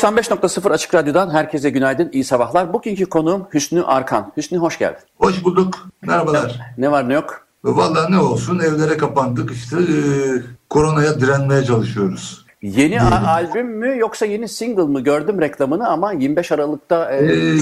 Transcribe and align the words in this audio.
...95.0 0.00 0.70
Açık 0.72 0.94
Radyo'dan 0.94 1.30
herkese 1.30 1.70
günaydın, 1.70 2.08
iyi 2.12 2.24
sabahlar. 2.24 2.72
Bugünkü 2.72 3.06
konuğum 3.06 3.46
Hüsnü 3.54 3.82
Arkan. 3.84 4.32
Hüsnü 4.36 4.58
hoş 4.58 4.78
geldin. 4.78 5.00
Hoş 5.18 5.44
bulduk. 5.44 5.88
Merhabalar. 6.02 6.60
Ne 6.78 6.90
var 6.90 7.08
ne 7.08 7.14
yok? 7.14 7.46
Vallahi 7.64 8.12
ne 8.12 8.18
olsun 8.18 8.58
evlere 8.58 8.96
kapandık 8.96 9.50
işte 9.52 9.76
e, 9.76 9.96
koronaya 10.70 11.20
direnmeye 11.20 11.64
çalışıyoruz. 11.64 12.46
Yeni 12.62 13.02
a- 13.02 13.26
albüm 13.28 13.66
mü 13.78 13.98
yoksa 13.98 14.26
yeni 14.26 14.48
single 14.48 14.82
mı? 14.82 15.00
Gördüm 15.00 15.40
reklamını 15.40 15.88
ama 15.88 16.12
25 16.12 16.52
Aralık'ta... 16.52 17.12
e, 17.12 17.24
E, 17.34 17.56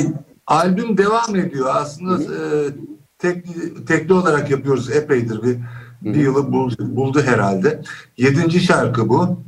albüm 0.47 0.99
devam 0.99 1.37
ediyor 1.37 1.71
aslında 1.75 2.23
e, 2.23 2.39
tekli, 3.19 3.85
tekli 3.85 4.15
olarak 4.15 4.51
yapıyoruz 4.51 4.91
epeydir 4.91 5.43
bir, 5.43 5.59
bir 6.03 6.15
yılı 6.15 6.53
buldu, 6.53 6.75
buldu 6.79 7.23
herhalde. 7.27 7.81
Yedinci 8.17 8.61
şarkı 8.61 9.09
bu. 9.09 9.41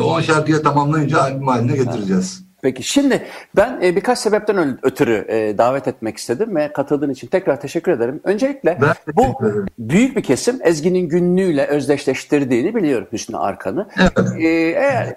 10 0.00 0.20
şarkıya 0.20 0.62
tamamlayınca 0.62 1.20
albüm 1.20 1.46
haline 1.46 1.76
getireceğiz. 1.76 2.44
Peki 2.62 2.82
şimdi 2.82 3.26
ben 3.56 3.80
e, 3.82 3.96
birkaç 3.96 4.18
sebepten 4.18 4.78
ötürü 4.82 5.26
e, 5.28 5.58
davet 5.58 5.88
etmek 5.88 6.16
istedim 6.16 6.56
ve 6.56 6.72
katıldığın 6.72 7.10
için 7.10 7.26
tekrar 7.26 7.60
teşekkür 7.60 7.92
ederim. 7.92 8.20
Öncelikle 8.24 8.78
Ben 8.80 8.94
bu 9.16 9.46
ederim. 9.46 9.66
büyük 9.78 10.16
bir 10.16 10.22
kesim 10.22 10.58
Ezgi'nin 10.64 11.08
günlüğüyle 11.08 11.66
özdeşleştirdiğini 11.66 12.74
biliyorum 12.74 13.08
Hüsnü 13.12 13.36
Arkan'ı. 13.36 13.88
E, 14.38 14.48
eğer 14.48 15.16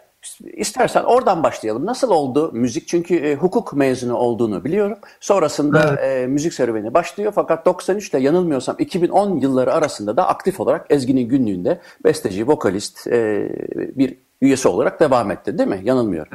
istersen 0.53 1.03
oradan 1.03 1.43
başlayalım. 1.43 1.86
Nasıl 1.86 2.11
oldu 2.11 2.52
müzik? 2.53 2.88
Çünkü 2.88 3.16
e, 3.16 3.36
hukuk 3.36 3.73
mezunu 3.73 4.16
olduğunu 4.16 4.63
biliyorum. 4.63 4.97
Sonrasında 5.19 5.95
e, 5.95 6.27
müzik 6.27 6.53
serüveni 6.53 6.93
başlıyor 6.93 7.31
fakat 7.36 7.66
93 7.66 8.09
ile 8.09 8.19
yanılmıyorsam 8.19 8.75
2010 8.80 9.38
yılları 9.39 9.73
arasında 9.73 10.17
da 10.17 10.27
aktif 10.27 10.59
olarak 10.59 10.86
Ezgi'nin 10.89 11.30
günlüğünde 11.30 11.80
besteci, 12.03 12.47
vokalist 12.47 13.08
e, 13.08 13.49
bir 13.95 14.24
üyesi 14.41 14.67
olarak 14.67 15.00
devam 15.00 15.31
etti 15.31 15.58
değil 15.58 15.69
mi? 15.69 15.81
Yanılmıyorum. 15.83 16.31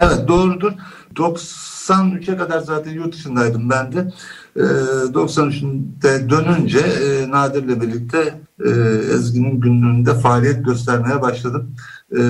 Evet 0.00 0.28
doğrudur. 0.28 0.72
93'e 1.14 2.36
kadar 2.36 2.60
zaten 2.60 2.90
yurt 2.90 3.14
dışındaydım 3.14 3.70
ben 3.70 3.92
de. 3.92 4.12
Ee, 4.56 4.60
93'te 4.60 6.30
dönünce 6.30 6.78
e, 6.78 7.30
Nadir'le 7.30 7.80
birlikte 7.80 8.40
e, 8.64 8.70
Ezgi'nin 9.14 9.60
günlüğünde 9.60 10.14
faaliyet 10.14 10.64
göstermeye 10.64 11.22
başladım. 11.22 11.74
E, 12.12 12.20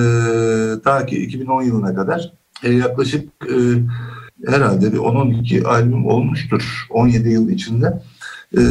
ta 0.83 1.05
ki 1.05 1.23
2010 1.23 1.61
yılına 1.61 1.95
kadar. 1.95 2.33
E, 2.63 2.73
yaklaşık 2.73 3.29
e, 3.45 3.55
herhalde 4.47 4.93
bir 4.93 4.97
10-12 4.97 5.63
albüm 5.63 6.05
olmuştur 6.05 6.87
17 6.89 7.29
yıl 7.29 7.49
içinde. 7.49 8.01
E, 8.57 8.61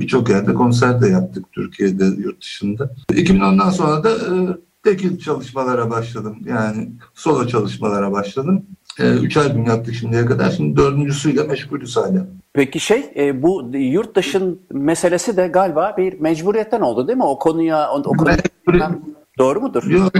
Birçok 0.00 0.28
yerde 0.28 0.54
konser 0.54 1.00
de 1.00 1.08
yaptık 1.08 1.44
Türkiye'de, 1.52 2.04
yurt 2.04 2.42
dışında. 2.42 2.94
2010'dan 3.12 3.70
sonra 3.70 4.04
da 4.04 4.10
e, 4.10 4.56
tekil 4.82 5.18
çalışmalara 5.18 5.90
başladım. 5.90 6.36
Yani 6.46 6.92
solo 7.14 7.46
çalışmalara 7.46 8.12
başladım. 8.12 8.62
E, 8.98 9.10
üç 9.12 9.36
albüm 9.36 9.64
yaptık 9.64 9.94
şimdiye 9.94 10.26
kadar. 10.26 10.50
Şimdi 10.50 10.76
dördüncüsüyle 10.76 11.42
meşgulüz 11.42 11.96
hala. 11.96 12.26
Peki 12.52 12.80
şey 12.80 13.12
e, 13.16 13.42
bu 13.42 13.70
yurt 13.72 14.16
dışın 14.16 14.60
meselesi 14.72 15.36
de 15.36 15.48
galiba 15.48 15.94
bir 15.98 16.20
mecburiyetten 16.20 16.80
oldu 16.80 17.08
değil 17.08 17.18
mi? 17.18 17.24
O 17.24 17.38
konuya 17.38 17.90
o, 17.92 17.98
o 17.98 18.12
konuya 18.16 18.36
Mecburi- 18.68 18.98
doğru 19.38 19.60
mudur? 19.60 19.82
Yok, 19.90 20.12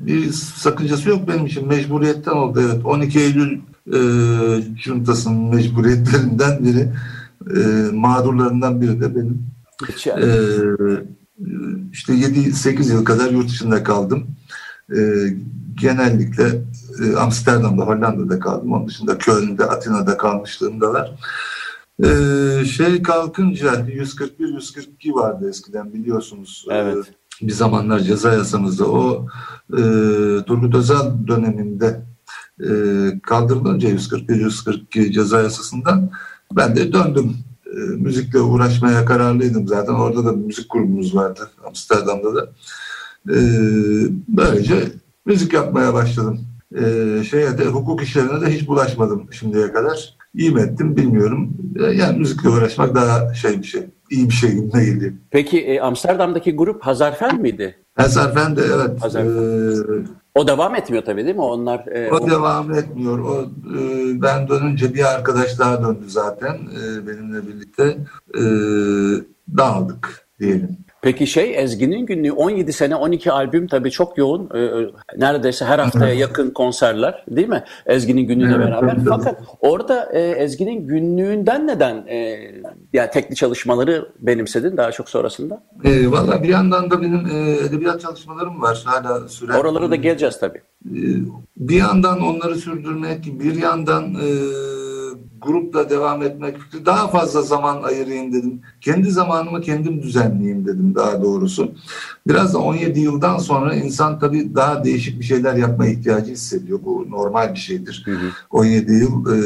bir 0.00 0.32
sakıncası 0.32 1.08
yok 1.08 1.28
benim 1.28 1.46
için. 1.46 1.68
Mecburiyetten 1.68 2.32
oldu 2.32 2.62
evet. 2.66 2.86
12 2.86 3.20
Eylül 3.20 3.58
e, 3.86 3.98
cuntasının 4.74 5.54
mecburiyetlerinden 5.54 6.64
biri, 6.64 6.88
e, 7.56 7.92
mağdurlarından 7.92 8.80
biri 8.80 9.00
de 9.00 9.14
benim. 9.16 9.46
Hiç 9.88 10.06
yani. 10.06 10.24
Ee, 10.24 10.30
işte 11.92 12.12
7-8 12.12 12.92
yıl 12.92 13.04
kadar 13.04 13.30
yurt 13.30 13.48
dışında 13.48 13.82
kaldım. 13.82 14.26
Ee, 14.96 15.36
genellikle 15.74 16.62
e, 17.02 17.16
Amsterdam'da, 17.16 17.82
Hollanda'da 17.82 18.38
kaldım. 18.38 18.72
Onun 18.72 18.88
dışında 18.88 19.18
Köln'de, 19.18 19.64
Atina'da 19.64 20.16
kalmışlığım 20.16 20.80
da 20.80 20.92
var. 20.92 21.12
Ee, 22.04 22.64
şey 22.64 23.02
kalkınca 23.02 23.74
141-142 23.74 25.14
vardı 25.14 25.48
eskiden 25.48 25.92
biliyorsunuz. 25.94 26.66
Ee, 26.70 26.74
Evet. 26.74 27.04
bir 27.42 27.52
zamanlar 27.52 28.00
ceza 28.00 28.32
yasamızda 28.32 28.84
o 28.84 29.26
e, 29.72 29.80
Turgut 30.46 30.74
Özal 30.74 31.26
döneminde 31.26 32.00
e, 32.60 32.70
kaldırılınca 33.22 33.88
141-142 33.88 35.12
ceza 35.12 35.42
yasasından 35.42 36.10
ben 36.52 36.76
de 36.76 36.92
döndüm. 36.92 37.36
E, 37.76 37.78
müzikle 37.78 38.40
uğraşmaya 38.40 39.04
kararlıydım 39.04 39.68
zaten. 39.68 39.92
Orada 39.92 40.24
da 40.24 40.32
müzik 40.32 40.70
grubumuz 40.70 41.16
vardı 41.16 41.50
Amsterdam'da 41.66 42.34
da. 42.34 42.48
E, 43.30 43.38
böylece 44.28 44.74
müzik 45.26 45.52
yapmaya 45.52 45.94
başladım. 45.94 46.40
E, 46.74 46.82
şeye 47.24 47.58
de 47.58 47.64
hukuk 47.64 48.02
işlerine 48.02 48.40
de 48.40 48.54
hiç 48.54 48.68
bulaşmadım 48.68 49.32
şimdiye 49.32 49.72
kadar. 49.72 50.14
İyi 50.34 50.50
mi 50.50 50.60
ettim 50.60 50.96
bilmiyorum. 50.96 51.50
Yani 51.94 52.18
müzikle 52.18 52.48
uğraşmak 52.48 52.94
daha 52.94 53.34
şey 53.34 53.58
bir 53.58 53.66
şey. 53.66 53.82
iyi 54.10 54.28
bir 54.28 54.34
şey 54.34 54.50
gibime 54.50 54.84
geliyor. 54.84 55.12
Peki 55.30 55.60
e, 55.60 55.80
Amsterdam'daki 55.80 56.56
grup 56.56 56.82
Hazarfen 56.82 57.40
miydi? 57.40 57.76
Hazarfen 57.94 58.56
de 58.56 58.62
evet. 58.74 59.02
Hazarfen. 59.02 59.30
e, 59.30 60.19
O 60.34 60.46
devam 60.48 60.74
etmiyor 60.74 61.04
tabii 61.04 61.24
değil 61.24 61.36
mi? 61.36 61.42
Onlar 61.42 61.86
e, 61.86 62.10
O 62.12 62.30
devam 62.30 62.74
etmiyor. 62.74 63.18
O 63.18 63.42
e, 63.78 64.22
ben 64.22 64.48
dönünce 64.48 64.94
bir 64.94 65.14
arkadaş 65.14 65.58
daha 65.58 65.82
döndü 65.82 66.04
zaten 66.06 66.54
e, 66.54 67.06
benimle 67.06 67.46
birlikte 67.48 67.96
e, 68.34 68.42
dağıldık 69.56 70.28
diyelim. 70.40 70.78
Peki 71.02 71.26
şey 71.26 71.62
Ezgi'nin 71.62 72.06
günlüğü 72.06 72.32
17 72.32 72.72
sene 72.72 72.96
12 72.96 73.32
albüm 73.32 73.66
tabii 73.66 73.90
çok 73.90 74.18
yoğun. 74.18 74.50
E, 74.54 74.58
e, 74.58 74.90
neredeyse 75.16 75.64
her 75.64 75.78
haftaya 75.78 76.14
yakın 76.14 76.50
konserler 76.50 77.24
değil 77.30 77.48
mi? 77.48 77.64
Ezgi'nin 77.86 78.22
günlüğüyle 78.22 78.54
Evet, 78.54 78.66
beraber. 78.66 78.90
tabii. 78.90 79.08
Fakat 79.08 79.40
orada 79.60 80.08
e, 80.12 80.20
Ezgi'nin 80.20 80.86
günlüğünden 80.86 81.66
neden 81.66 82.06
e, 82.06 82.38
yani 82.92 83.10
tekli 83.10 83.34
çalışmaları 83.34 84.08
benimsedin 84.18 84.76
daha 84.76 84.92
çok 84.92 85.08
sonrasında? 85.08 85.62
E, 85.84 86.10
Valla 86.10 86.42
bir 86.42 86.48
yandan 86.48 86.90
da 86.90 87.02
benim 87.02 87.26
e, 87.26 87.50
edebiyat 87.66 88.00
çalışmalarım 88.00 88.62
var 88.62 88.82
hala 88.84 89.28
süren. 89.28 89.54
Oralara 89.54 89.90
da 89.90 89.96
geleceğiz 89.96 90.38
tabii. 90.40 90.58
E, 90.86 90.98
bir 91.56 91.76
yandan 91.76 92.20
onları 92.20 92.54
sürdürmek, 92.56 93.24
bir 93.40 93.54
yandan 93.62 94.04
e, 94.14 94.26
grupla 95.42 95.90
devam 95.90 96.22
etmek 96.22 96.58
fikri 96.58 96.86
daha 96.86 97.08
fazla 97.08 97.42
zaman 97.42 97.82
ayırayım 97.82 98.32
dedim. 98.32 98.60
Kendi 98.80 99.10
zamanımı 99.10 99.60
kendim 99.60 100.02
düzenleyeyim 100.02 100.66
dedim 100.66 100.94
daha 100.94 101.22
doğrusu. 101.22 101.72
Biraz 102.28 102.54
da 102.54 102.58
17 102.58 103.00
yıldan 103.00 103.38
sonra 103.38 103.74
insan 103.74 104.18
tabii 104.18 104.54
daha 104.54 104.84
değişik 104.84 105.20
bir 105.20 105.24
şeyler 105.24 105.54
yapma 105.54 105.86
ihtiyacı 105.86 106.32
hissediyor. 106.32 106.80
Bu 106.84 107.06
normal 107.10 107.54
bir 107.54 107.58
şeydir. 107.58 108.06
17 108.50 108.92
yıl 108.92 109.26
e, 109.26 109.38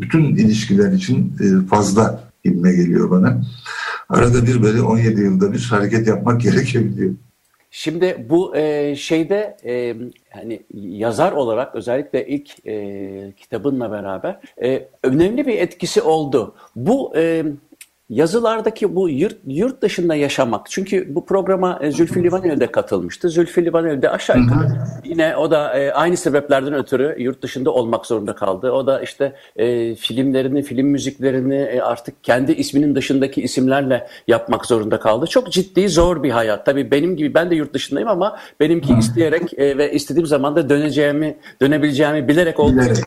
bütün 0.00 0.24
ilişkiler 0.24 0.92
için 0.92 1.32
e, 1.40 1.66
fazla 1.66 2.20
gibime 2.44 2.72
geliyor 2.72 3.10
bana. 3.10 3.42
Arada 4.08 4.46
bir 4.46 4.62
böyle 4.62 4.82
17 4.82 5.20
yılda 5.20 5.52
bir 5.52 5.68
hareket 5.70 6.06
yapmak 6.06 6.40
gerekebiliyor. 6.48 7.14
Şimdi 7.70 8.26
bu 8.28 8.56
e, 8.56 8.96
şeyde 8.96 9.56
e, 9.64 9.96
hani 10.30 10.60
yazar 10.72 11.32
olarak 11.32 11.74
özellikle 11.74 12.26
ilk 12.26 12.66
e, 12.66 13.32
kitabınla 13.36 13.90
beraber 13.90 14.40
e, 14.62 14.88
önemli 15.02 15.46
bir 15.46 15.58
etkisi 15.58 16.02
oldu. 16.02 16.54
Bu 16.76 17.12
e, 17.16 17.44
yazılardaki 18.10 18.94
bu 18.94 19.10
yurt, 19.10 19.36
yurt 19.46 19.82
dışında 19.82 20.14
yaşamak. 20.14 20.70
Çünkü 20.70 21.14
bu 21.14 21.26
programa 21.26 21.78
e, 21.82 21.90
Zülfü 21.92 22.24
Livaneli 22.24 22.60
de 22.60 22.66
katılmıştı. 22.66 23.28
Zülfü 23.28 23.64
Livaneli 23.64 24.02
de 24.02 24.10
aşağı 24.10 24.38
yukarı 24.38 24.68
yine 25.04 25.36
o 25.36 25.50
da 25.50 25.78
e, 25.78 25.92
aynı 25.92 26.16
sebeplerden 26.16 26.74
ötürü 26.74 27.16
yurt 27.18 27.42
dışında 27.42 27.70
olmak 27.70 28.06
zorunda 28.06 28.34
kaldı. 28.34 28.72
O 28.72 28.86
da 28.86 29.02
işte 29.02 29.32
e, 29.56 29.94
filmlerini, 29.94 30.62
film 30.62 30.86
müziklerini 30.86 31.82
artık 31.82 32.24
kendi 32.24 32.52
isminin 32.52 32.94
dışındaki 32.94 33.42
isimlerle 33.42 34.06
yapmak 34.28 34.66
zorunda 34.66 35.00
kaldı. 35.00 35.26
Çok 35.26 35.52
ciddi, 35.52 35.88
zor 35.88 36.22
bir 36.22 36.30
hayat. 36.30 36.66
Tabii 36.66 36.90
benim 36.90 37.16
gibi 37.16 37.34
ben 37.34 37.50
de 37.50 37.54
yurt 37.54 37.74
dışındayım 37.74 38.08
ama 38.08 38.38
benimki 38.60 38.94
isteyerek 38.98 39.58
ve 39.58 39.92
istediğim 39.92 40.26
zaman 40.26 40.56
da 40.56 40.68
döneceğimi, 40.68 41.36
dönebileceğimi 41.62 42.28
bilerek 42.28 42.58
Bilerek. 42.58 43.04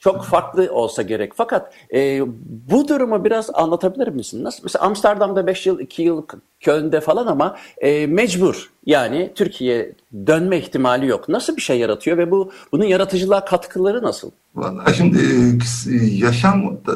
Çok 0.00 0.24
farklı 0.24 0.72
olsa 0.72 1.02
gerek. 1.02 1.32
Fakat 1.34 1.72
e, 1.94 2.22
bu 2.70 2.88
durumu 2.88 3.24
biraz 3.24 3.50
anlatabilir 3.54 4.08
misin? 4.08 4.44
Nasıl? 4.44 4.62
Mesela 4.62 4.84
Amsterdam'da 4.84 5.46
5 5.46 5.66
yıl, 5.66 5.80
2 5.80 6.02
yıl 6.02 6.22
Köln'de 6.60 7.00
falan 7.00 7.26
ama 7.26 7.56
e, 7.78 8.06
mecbur. 8.06 8.70
Yani 8.86 9.32
Türkiye 9.34 9.92
dönme 10.26 10.58
ihtimali 10.58 11.06
yok. 11.06 11.28
Nasıl 11.28 11.56
bir 11.56 11.62
şey 11.62 11.78
yaratıyor 11.78 12.18
ve 12.18 12.30
bu 12.30 12.52
bunun 12.72 12.84
yaratıcılığa 12.84 13.44
katkıları 13.44 14.02
nasıl? 14.02 14.30
Vallahi 14.54 14.96
şimdi 14.96 15.18
e, 15.90 16.06
yaşam 16.06 16.76
e, 16.88 16.90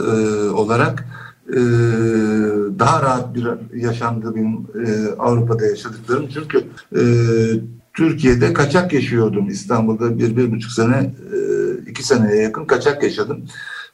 olarak 0.49 1.07
e, 1.49 1.61
daha 2.79 3.03
rahat 3.03 3.35
bir 3.35 3.47
benim 4.35 4.67
e, 4.87 5.13
Avrupa'da 5.19 5.67
yaşadıklarım. 5.67 6.29
Çünkü 6.35 6.65
e, 6.97 7.03
Türkiye'de 7.95 8.53
kaçak 8.53 8.93
yaşıyordum 8.93 9.49
İstanbul'da 9.49 10.19
bir, 10.19 10.37
bir 10.37 10.53
buçuk 10.53 10.71
sene, 10.71 11.15
e, 11.35 11.39
iki 11.91 12.03
seneye 12.03 12.43
yakın 12.43 12.65
kaçak 12.65 13.03
yaşadım. 13.03 13.45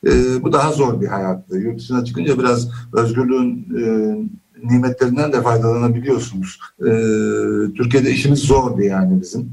E, 0.06 0.42
bu 0.42 0.52
daha 0.52 0.72
zor 0.72 1.00
bir 1.00 1.06
hayattı. 1.06 1.58
Yurt 1.58 1.78
dışına 1.78 2.04
çıkınca 2.04 2.38
biraz 2.38 2.68
özgürlüğün 2.92 3.66
e, 3.78 3.84
nimetlerinden 4.72 5.32
de 5.32 5.42
faydalanabiliyorsunuz. 5.42 6.60
Türkiye'de 7.76 8.10
işimiz 8.10 8.38
zordu 8.38 8.82
yani 8.82 9.20
bizim. 9.20 9.52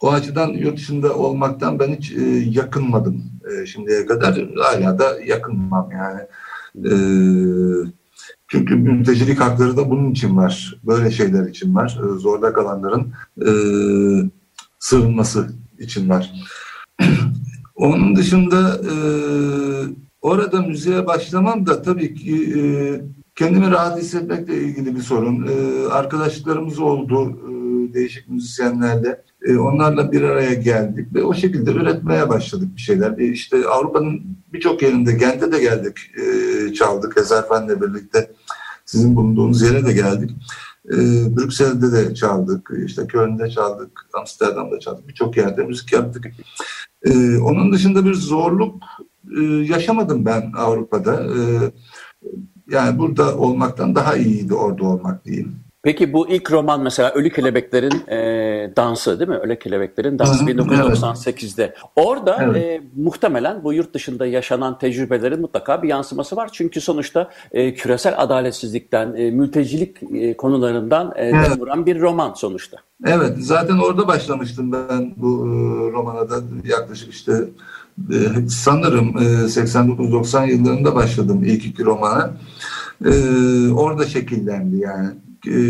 O 0.00 0.12
açıdan 0.12 0.48
yurt 0.48 0.76
dışında 0.76 1.16
olmaktan 1.16 1.78
ben 1.78 1.88
hiç 1.94 2.12
yakınmadım 2.56 3.22
şimdiye 3.66 4.06
kadar. 4.06 4.48
Hala 4.56 4.98
da 4.98 5.20
yakınmam 5.26 5.90
yani. 5.92 6.20
E, 6.76 6.94
çünkü 8.50 8.76
mültecilik 8.76 9.40
hakları 9.40 9.76
da 9.76 9.90
bunun 9.90 10.10
için 10.10 10.36
var. 10.36 10.80
Böyle 10.84 11.10
şeyler 11.10 11.48
için 11.48 11.74
var. 11.74 11.98
E, 12.04 12.18
zorda 12.18 12.52
kalanların 12.52 13.12
e, 13.46 13.50
sığınması 14.78 15.52
için 15.78 16.08
var. 16.08 16.32
Onun 17.74 18.16
dışında 18.16 18.80
e, 18.84 18.94
orada 20.22 20.62
müziğe 20.62 21.06
başlamam 21.06 21.66
da 21.66 21.82
tabii 21.82 22.14
ki 22.14 22.58
e, 22.58 22.62
kendimi 23.34 23.70
rahat 23.70 24.00
hissetmekle 24.02 24.62
ilgili 24.62 24.96
bir 24.96 25.02
sorun. 25.02 25.46
E, 25.46 25.86
arkadaşlarımız 25.88 26.78
oldu 26.78 27.30
e, 27.30 27.94
değişik 27.94 28.28
müzisyenlerle. 28.28 29.22
E, 29.44 29.56
onlarla 29.56 30.12
bir 30.12 30.22
araya 30.22 30.54
geldik 30.54 31.14
ve 31.14 31.24
o 31.24 31.34
şekilde 31.34 31.72
üretmeye 31.72 32.28
başladık 32.28 32.68
bir 32.76 32.80
şeyler. 32.80 33.18
E, 33.18 33.26
işte 33.26 33.66
Avrupa'nın 33.68 34.22
birçok 34.52 34.82
yerinde, 34.82 35.12
Gent'e 35.12 35.52
de 35.52 35.60
geldik, 35.60 35.96
e, 36.16 36.72
çaldık 36.72 37.16
Ezerfen'le 37.18 37.80
birlikte. 37.80 38.30
Sizin 38.84 39.16
bulunduğunuz 39.16 39.62
yere 39.62 39.86
de 39.86 39.92
geldik. 39.92 40.30
E, 40.84 40.96
Brüksel'de 41.36 41.92
de 41.92 42.14
çaldık, 42.14 42.70
işte 42.86 43.06
Köln'de 43.06 43.50
çaldık, 43.50 43.90
Amsterdam'da 44.12 44.80
çaldık. 44.80 45.08
Birçok 45.08 45.36
yerde 45.36 45.64
müzik 45.64 45.92
yaptık. 45.92 46.26
Onun 47.42 47.72
dışında 47.72 48.04
bir 48.04 48.14
zorluk 48.14 48.82
yaşamadım 49.62 50.24
ben 50.24 50.52
Avrupa'da. 50.56 51.26
Yani 52.70 52.98
burada 52.98 53.36
olmaktan 53.36 53.94
daha 53.94 54.16
iyiydi 54.16 54.54
orada 54.54 54.84
olmak 54.84 55.24
diyeyim. 55.24 55.56
Peki 55.82 56.12
bu 56.12 56.28
ilk 56.28 56.52
roman 56.52 56.82
mesela 56.82 57.10
Ölü 57.10 57.30
Kelebeklerin 57.30 58.08
e, 58.08 58.16
Dansı 58.76 59.18
değil 59.20 59.30
mi? 59.30 59.36
Ölü 59.36 59.58
Kelebeklerin 59.58 60.18
Dansı 60.18 60.44
1998'de. 60.44 61.62
Evet. 61.62 61.76
Orada 61.96 62.38
evet. 62.42 62.56
e, 62.56 62.82
muhtemelen 62.96 63.64
bu 63.64 63.72
yurt 63.72 63.94
dışında 63.94 64.26
yaşanan 64.26 64.78
tecrübelerin 64.78 65.40
mutlaka 65.40 65.82
bir 65.82 65.88
yansıması 65.88 66.36
var. 66.36 66.50
Çünkü 66.52 66.80
sonuçta 66.80 67.30
e, 67.52 67.74
küresel 67.74 68.14
adaletsizlikten, 68.16 69.14
e, 69.16 69.30
mültecilik 69.30 69.96
e, 70.14 70.36
konularından 70.36 71.12
e, 71.16 71.24
evet. 71.24 71.60
vuran 71.60 71.86
bir 71.86 72.00
roman 72.00 72.34
sonuçta. 72.34 72.76
Evet, 73.06 73.36
zaten 73.38 73.78
orada 73.78 74.08
başlamıştım 74.08 74.72
ben 74.72 75.14
bu 75.16 75.46
e, 75.46 75.50
romana 75.92 76.30
da 76.30 76.36
yaklaşık 76.64 77.12
işte 77.12 77.32
e, 78.12 78.18
sanırım 78.48 79.08
e, 79.18 79.22
89-90 79.22 80.50
yıllarında 80.50 80.94
başladım 80.94 81.44
ilk 81.44 81.66
iki 81.66 81.84
romana. 81.84 82.30
E, 83.04 83.12
orada 83.72 84.06
şekillendi 84.06 84.76
yani 84.76 85.10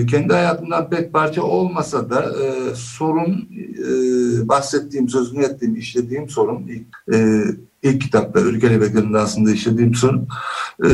kendi 0.07 0.33
hayatımdan 0.33 0.91
pek 0.91 1.13
parça 1.13 1.43
olmasa 1.43 2.11
da 2.11 2.23
e, 2.23 2.75
sorun 2.75 3.49
e, 3.79 4.49
bahsettiğim, 4.49 5.09
sözünü 5.09 5.45
ettiğim, 5.45 5.77
işlediğim 5.77 6.29
sorun 6.29 6.67
ilk, 6.67 7.15
e, 7.15 7.43
ilk 7.83 8.01
kitapta 8.01 8.41
Ülke 8.41 8.71
Lebeklerinde 8.71 9.19
aslında 9.19 9.51
işlediğim 9.51 9.95
sorun 9.95 10.29
e, 10.85 10.91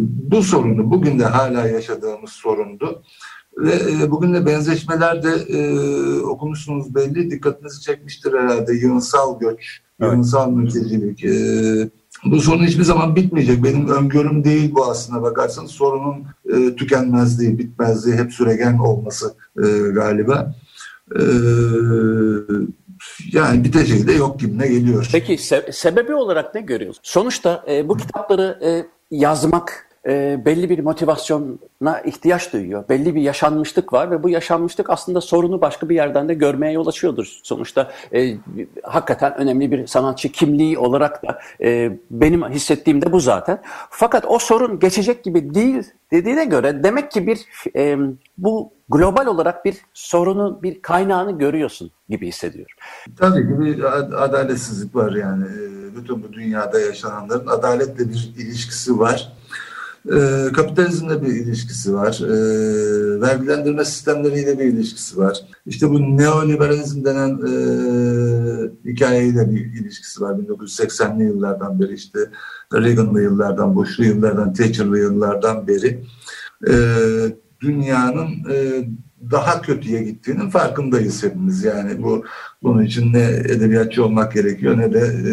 bu 0.00 0.42
sorunu 0.42 0.90
bugün 0.90 1.18
de 1.18 1.24
hala 1.24 1.68
yaşadığımız 1.68 2.30
sorundu. 2.30 3.02
Ve 3.56 3.72
e, 3.72 4.10
bugün 4.10 4.34
de 4.34 4.46
benzeşmeler 4.46 5.22
de 5.22 5.30
e, 5.48 5.60
okumuşsunuz 6.20 6.94
belli 6.94 7.30
dikkatinizi 7.30 7.80
çekmiştir 7.80 8.32
herhalde 8.32 8.74
yığınsal 8.74 9.38
göç, 9.40 9.80
evet. 10.00 10.12
yığınsal 10.12 10.50
mültecilik, 10.50 11.24
e, 11.24 11.90
bu 12.24 12.40
sorun 12.40 12.66
hiçbir 12.66 12.82
zaman 12.82 13.16
bitmeyecek. 13.16 13.64
Benim 13.64 13.88
öngörüm 13.88 14.44
değil 14.44 14.74
bu 14.74 14.84
aslına 14.84 15.22
bakarsanız. 15.22 15.70
Sorunun 15.70 16.24
e, 16.52 16.76
tükenmezliği, 16.76 17.58
bitmezliği, 17.58 18.16
hep 18.16 18.32
süregen 18.32 18.78
olması 18.78 19.34
e, 19.58 19.62
galiba. 19.92 20.54
E, 21.16 21.22
yani 23.32 23.64
biteceği 23.64 24.06
de 24.06 24.12
yok 24.12 24.40
gibi 24.40 24.58
ne 24.58 24.68
geliyor. 24.68 25.08
Peki 25.12 25.32
se- 25.32 25.72
sebebi 25.72 26.14
olarak 26.14 26.54
ne 26.54 26.60
görüyorsun? 26.60 27.00
Sonuçta 27.04 27.64
e, 27.68 27.88
bu 27.88 27.96
kitapları 27.96 28.58
e, 28.62 28.86
yazmak 29.10 29.85
e, 30.06 30.44
belli 30.44 30.70
bir 30.70 30.78
motivasyona 30.78 32.00
ihtiyaç 32.04 32.52
duyuyor. 32.52 32.88
Belli 32.88 33.14
bir 33.14 33.20
yaşanmışlık 33.20 33.92
var 33.92 34.10
ve 34.10 34.22
bu 34.22 34.28
yaşanmışlık 34.28 34.90
aslında 34.90 35.20
sorunu 35.20 35.60
başka 35.60 35.88
bir 35.88 35.94
yerden 35.94 36.28
de 36.28 36.34
görmeye 36.34 36.72
yol 36.72 36.86
açıyordur. 36.86 37.38
Sonuçta 37.42 37.90
e, 38.14 38.36
hakikaten 38.82 39.34
önemli 39.36 39.70
bir 39.70 39.86
sanatçı 39.86 40.32
kimliği 40.32 40.78
olarak 40.78 41.22
da 41.22 41.38
e, 41.60 41.98
benim 42.10 42.44
hissettiğim 42.50 43.02
de 43.02 43.12
bu 43.12 43.20
zaten. 43.20 43.62
Fakat 43.90 44.24
o 44.28 44.38
sorun 44.38 44.78
geçecek 44.78 45.24
gibi 45.24 45.54
değil 45.54 45.84
dediğine 46.10 46.44
göre 46.44 46.84
demek 46.84 47.10
ki 47.10 47.26
bir 47.26 47.40
e, 47.76 47.98
bu 48.38 48.72
global 48.88 49.26
olarak 49.26 49.64
bir 49.64 49.76
sorunu, 49.94 50.62
bir 50.62 50.82
kaynağını 50.82 51.38
görüyorsun 51.38 51.90
gibi 52.08 52.28
hissediyorum. 52.28 52.76
Tabii 53.16 53.42
ki 53.42 53.60
bir 53.60 53.84
adaletsizlik 54.24 54.94
var 54.94 55.12
yani. 55.12 55.44
E, 55.44 55.96
bütün 55.96 56.22
bu 56.22 56.32
dünyada 56.32 56.80
yaşananların 56.80 57.46
adaletle 57.46 58.08
bir 58.08 58.34
ilişkisi 58.38 58.98
var. 58.98 59.32
E, 60.12 60.52
kapitalizmle 60.52 61.22
bir 61.22 61.26
ilişkisi 61.26 61.94
var. 61.94 62.20
E, 62.22 63.20
vergilendirme 63.20 63.84
sistemleriyle 63.84 64.58
bir 64.58 64.64
ilişkisi 64.64 65.18
var. 65.18 65.40
İşte 65.66 65.90
bu 65.90 66.16
neoliberalizm 66.16 67.04
denen 67.04 67.30
e, 67.30 67.52
hikayeyle 68.90 69.50
bir 69.50 69.60
ilişkisi 69.60 70.20
var. 70.20 70.34
1980'li 70.34 71.24
yıllardan 71.24 71.80
beri 71.80 71.94
işte 71.94 72.18
Reagan'lı 72.74 73.22
yıllardan, 73.22 73.76
Bush'lu 73.76 74.04
yıllardan, 74.04 74.52
Thatcher'lı 74.52 74.98
yıllardan 74.98 75.66
beri 75.66 76.04
e, 76.68 76.74
dünyanın 77.60 78.28
e, 78.50 78.88
daha 79.30 79.62
kötüye 79.62 80.02
gittiğinin 80.02 80.50
farkındayız 80.50 81.22
hepimiz. 81.22 81.64
Yani 81.64 82.02
bu 82.02 82.24
bunun 82.62 82.82
için 82.82 83.12
ne 83.12 83.24
edebiyatçı 83.24 84.04
olmak 84.04 84.32
gerekiyor 84.32 84.78
ne 84.78 84.92
de 84.92 85.00
e, 85.00 85.32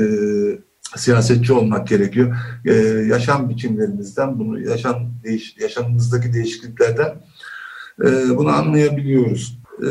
siyasetçi 0.97 1.53
olmak 1.53 1.87
gerekiyor. 1.87 2.35
Ee, 2.65 2.73
yaşam 3.09 3.49
biçimlerimizden, 3.49 4.39
bunu 4.39 4.59
yaşam 4.59 5.09
değiş, 5.23 5.55
yaşamımızdaki 5.59 6.33
değişikliklerden 6.33 7.15
e, 8.03 8.37
bunu 8.37 8.49
anlayabiliyoruz. 8.49 9.63
Ee, 9.81 9.85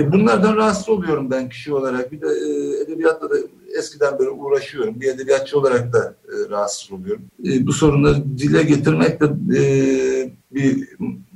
e, 0.00 0.12
bunlardan 0.12 0.56
rahatsız 0.56 0.88
oluyorum 0.88 1.30
ben 1.30 1.48
kişi 1.48 1.74
olarak. 1.74 2.12
Bir 2.12 2.20
de 2.20 2.26
e, 2.26 2.82
edebiyatla 2.82 3.30
da 3.30 3.34
eskiden 3.78 4.18
beri 4.18 4.28
uğraşıyorum. 4.28 5.00
Bir 5.00 5.06
edebiyatçı 5.06 5.58
olarak 5.58 5.92
da 5.92 6.14
e, 6.28 6.50
rahatsız 6.50 6.92
oluyorum. 6.92 7.22
E, 7.44 7.66
bu 7.66 7.72
sorunları 7.72 8.38
dile 8.38 8.62
getirmek 8.62 9.20
de 9.20 9.26
e, 9.58 9.62
bir 10.54 10.88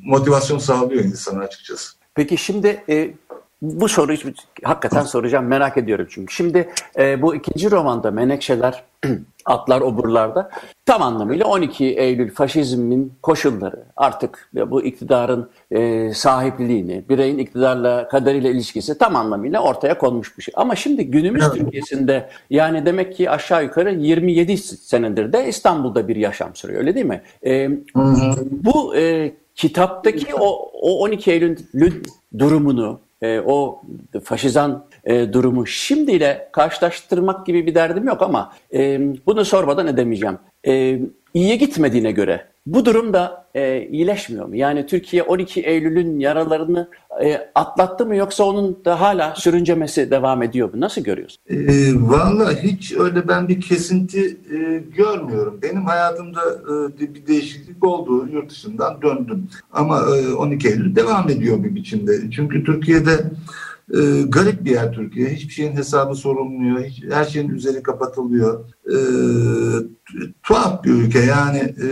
motivasyon 0.05 0.59
sağlıyor 0.59 1.05
insana 1.05 1.41
açıkçası. 1.41 1.93
Peki 2.15 2.37
şimdi 2.37 2.85
e, 2.89 3.15
bu 3.63 3.89
soruyu 3.89 4.19
hakikaten 4.63 5.03
soracağım 5.03 5.47
merak 5.47 5.77
ediyorum 5.77 6.07
çünkü. 6.11 6.35
Şimdi 6.35 6.69
e, 6.99 7.23
bu 7.23 7.35
ikinci 7.35 7.71
romanda 7.71 8.11
Menekşeler 8.11 8.85
Atlar 9.45 9.81
Oburlar'da 9.81 10.51
tam 10.87 11.03
anlamıyla 11.03 11.47
12 11.47 11.85
Eylül 11.85 12.35
faşizmin 12.35 13.13
koşulları 13.23 13.85
artık 13.97 14.51
bu 14.67 14.83
iktidarın 14.83 15.51
e, 15.71 16.11
sahipliğini, 16.15 17.05
bireyin 17.09 17.39
iktidarla 17.39 18.09
kaderiyle 18.09 18.51
ilişkisi 18.51 18.99
tam 18.99 19.17
anlamıyla 19.17 19.61
ortaya 19.63 19.99
konmuş 19.99 20.39
bir 20.39 20.43
şey. 20.43 20.55
Ama 20.57 20.77
şimdi 20.77 21.07
günümüz 21.07 21.45
evet. 21.45 21.55
Türkiye'sinde 21.55 22.31
yani 22.51 22.87
demek 22.87 23.17
ki 23.17 23.31
aşağı 23.31 23.65
yukarı 23.65 23.95
27 23.95 24.57
senedir 24.57 25.33
de 25.33 25.49
İstanbul'da 25.49 26.09
bir 26.09 26.17
yaşam 26.17 26.55
sürüyor 26.55 26.81
öyle 26.81 26.95
değil 26.95 27.07
mi? 27.07 27.23
E, 27.47 27.71
bu 28.51 28.97
e, 28.97 29.33
kitaptaki 29.55 30.35
o, 30.35 30.71
o 30.73 31.01
12 31.01 31.31
Eylül 31.31 31.57
durumunu 32.39 33.01
e, 33.23 33.41
o 33.41 33.83
faşizan 34.25 34.87
e, 35.05 35.33
durumu 35.33 35.67
şimdiyle 35.67 36.49
karşılaştırmak 36.53 37.47
gibi 37.47 37.67
bir 37.67 37.75
derdim 37.75 38.07
yok 38.07 38.23
ama 38.23 38.53
e, 38.75 39.01
bunu 39.27 39.45
sormadan 39.45 39.87
edemeyeceğim. 39.87 40.39
E, 40.67 41.01
iyiye 41.35 41.57
gitmediğine 41.57 42.13
göre 42.13 42.50
Bu 42.67 42.85
durum 42.85 43.13
da 43.13 43.47
e, 43.55 43.89
iyileşmiyor 43.91 44.47
mu? 44.47 44.57
Yani 44.57 44.87
Türkiye 44.87 45.23
12 45.23 45.61
Eylül'ün 45.61 46.21
yaralarını 46.21 46.89
e, 47.23 47.51
atlattı 47.55 48.07
mı 48.07 48.17
yoksa 48.17 48.45
onun 48.45 48.85
da 48.85 49.01
hala 49.01 49.35
sürüncemesi 49.37 50.11
devam 50.11 50.43
ediyor 50.43 50.75
mu? 50.75 50.81
Nasıl 50.81 51.01
görüyorsun? 51.01 51.43
E, 51.49 51.57
Valla 51.95 52.53
hiç 52.53 52.93
öyle 52.93 53.29
ben 53.29 53.49
bir 53.49 53.61
kesinti 53.61 54.37
e, 54.53 54.83
görmüyorum. 54.97 55.59
Benim 55.63 55.85
hayatımda 55.85 56.41
e, 56.43 56.99
bir 57.01 57.27
değişiklik 57.27 57.85
oldu. 57.85 58.29
Yurt 58.33 58.51
dışından 58.51 59.03
döndüm. 59.03 59.49
Ama 59.73 60.01
e, 60.17 60.35
12 60.35 60.69
Eylül 60.69 60.97
devam 60.97 61.31
ediyor 61.31 61.65
bir 61.65 61.75
biçimde. 61.75 62.31
Çünkü 62.31 62.65
Türkiye'de 62.65 63.13
e, 63.95 64.23
garip 64.29 64.65
bir 64.65 64.71
yer 64.71 64.93
Türkiye. 64.93 65.29
Hiçbir 65.29 65.53
şeyin 65.53 65.77
hesabı 65.77 66.15
sorulmuyor. 66.15 66.85
Hiç, 66.85 67.05
her 67.11 67.25
şeyin 67.25 67.49
üzeri 67.49 67.83
kapatılıyor. 67.83 68.65
E, 68.87 68.97
tuhaf 70.43 70.85
bir 70.85 70.91
ülke. 70.91 71.19
Yani 71.19 71.59
e, 71.59 71.89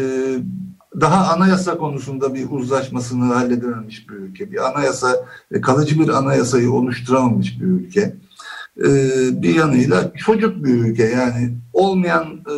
daha 1.00 1.34
anayasa 1.34 1.78
konusunda 1.78 2.34
bir 2.34 2.46
uzlaşmasını 2.50 3.24
halledememiş 3.24 4.08
bir 4.08 4.14
ülke. 4.14 4.52
Bir 4.52 4.68
anayasa, 4.70 5.26
e, 5.52 5.60
kalıcı 5.60 6.00
bir 6.00 6.08
anayasayı 6.08 6.72
oluşturamamış 6.72 7.60
bir 7.60 7.66
ülke. 7.66 8.16
E, 8.78 8.88
bir 9.42 9.54
yanıyla 9.54 10.12
çocuk 10.16 10.64
bir 10.64 10.74
ülke. 10.74 11.04
Yani 11.04 11.58
olmayan 11.72 12.26
e, 12.26 12.56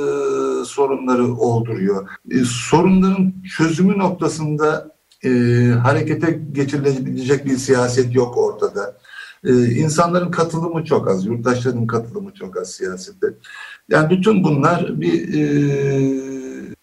sorunları 0.64 1.34
olduruyor. 1.34 2.08
E, 2.30 2.44
sorunların 2.44 3.32
çözümü 3.56 3.98
noktasında 3.98 4.90
e, 5.24 5.30
harekete 5.82 6.40
geçirilebilecek 6.52 7.46
bir 7.46 7.56
siyaset 7.56 8.14
yok 8.14 8.38
ortada. 8.38 8.96
Ee, 9.44 9.64
insanların 9.64 10.30
katılımı 10.30 10.84
çok 10.84 11.08
az, 11.08 11.26
yurttaşların 11.26 11.86
katılımı 11.86 12.34
çok 12.34 12.56
az 12.56 12.70
siyasette. 12.70 13.26
Yani 13.88 14.10
bütün 14.10 14.44
bunlar 14.44 15.00
bir 15.00 15.34
e, 15.34 15.44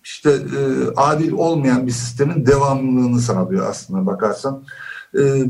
işte 0.03 0.29
e, 0.31 0.61
adil 0.95 1.31
olmayan 1.31 1.87
bir 1.87 1.91
sistemin 1.91 2.45
devamlılığını 2.45 3.19
sağlıyor 3.19 3.69
aslında 3.69 4.05
bakarsan. 4.05 4.63
E, 5.19 5.43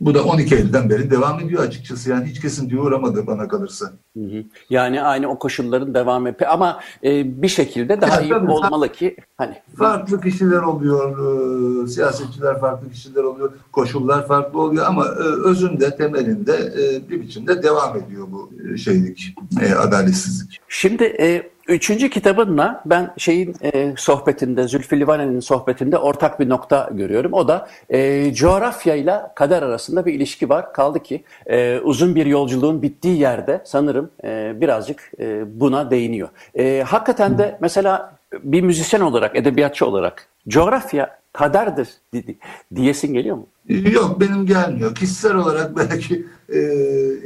bu 0.00 0.14
da 0.14 0.24
12 0.24 0.54
Eylül'den 0.54 0.90
beri 0.90 1.10
devam 1.10 1.40
ediyor 1.40 1.62
açıkçası. 1.62 2.10
Yani 2.10 2.24
hiç 2.24 2.40
kesintiye 2.40 2.80
uğramadı 2.80 3.26
bana 3.26 3.48
kalırsa. 3.48 3.92
Hı 4.16 4.20
hı. 4.20 4.44
Yani 4.70 5.02
aynı 5.02 5.28
o 5.28 5.38
koşulların 5.38 5.94
devamı. 5.94 6.34
Ama 6.48 6.80
e, 7.04 7.42
bir 7.42 7.48
şekilde 7.48 8.00
daha 8.00 8.16
ya, 8.16 8.22
iyi 8.22 8.30
tabii, 8.30 8.50
olmalı 8.50 8.92
ki 8.92 9.16
hani. 9.36 9.54
Farklı 9.78 10.20
kişiler 10.20 10.62
oluyor, 10.62 11.84
e, 11.84 11.86
siyasetçiler 11.86 12.60
farklı 12.60 12.90
kişiler 12.90 13.22
oluyor, 13.22 13.52
koşullar 13.72 14.26
farklı 14.26 14.60
oluyor 14.60 14.86
ama 14.86 15.04
e, 15.04 15.48
özünde, 15.48 15.96
temelinde 15.96 16.52
e, 16.52 17.08
bir 17.10 17.20
biçimde 17.20 17.62
devam 17.62 17.96
ediyor 17.96 18.26
bu 18.30 18.50
e, 18.72 18.76
şeylik, 18.76 19.34
e, 19.62 19.74
adaletsizlik. 19.74 20.60
Şimdi 20.68 21.04
e, 21.04 21.53
Üçüncü 21.68 22.10
kitabınla 22.10 22.82
ben 22.86 23.14
şeyin 23.16 23.56
e, 23.62 23.94
sohbetinde, 23.96 24.68
Zülfü 24.68 25.00
Livaneli'nin 25.00 25.40
sohbetinde 25.40 25.98
ortak 25.98 26.40
bir 26.40 26.48
nokta 26.48 26.90
görüyorum. 26.92 27.32
O 27.32 27.48
da 27.48 27.68
e, 27.90 28.32
coğrafyayla 28.34 29.32
kader 29.34 29.62
arasında 29.62 30.06
bir 30.06 30.14
ilişki 30.14 30.48
var. 30.48 30.72
Kaldı 30.72 31.02
ki 31.02 31.24
e, 31.46 31.78
uzun 31.78 32.14
bir 32.14 32.26
yolculuğun 32.26 32.82
bittiği 32.82 33.18
yerde 33.18 33.60
sanırım 33.64 34.10
e, 34.24 34.60
birazcık 34.60 35.12
e, 35.20 35.60
buna 35.60 35.90
değiniyor. 35.90 36.28
E, 36.58 36.84
hakikaten 36.86 37.38
de 37.38 37.58
mesela 37.60 38.16
bir 38.32 38.60
müzisyen 38.60 39.00
olarak, 39.00 39.36
edebiyatçı 39.36 39.86
olarak 39.86 40.28
coğrafya 40.48 41.23
kaderdir 41.34 41.88
diyesin 42.74 43.14
geliyor 43.14 43.36
mu? 43.36 43.46
Yok 43.68 44.20
benim 44.20 44.46
gelmiyor. 44.46 44.94
Kişisel 44.94 45.34
olarak 45.34 45.76
belki 45.76 46.26
e, 46.48 46.60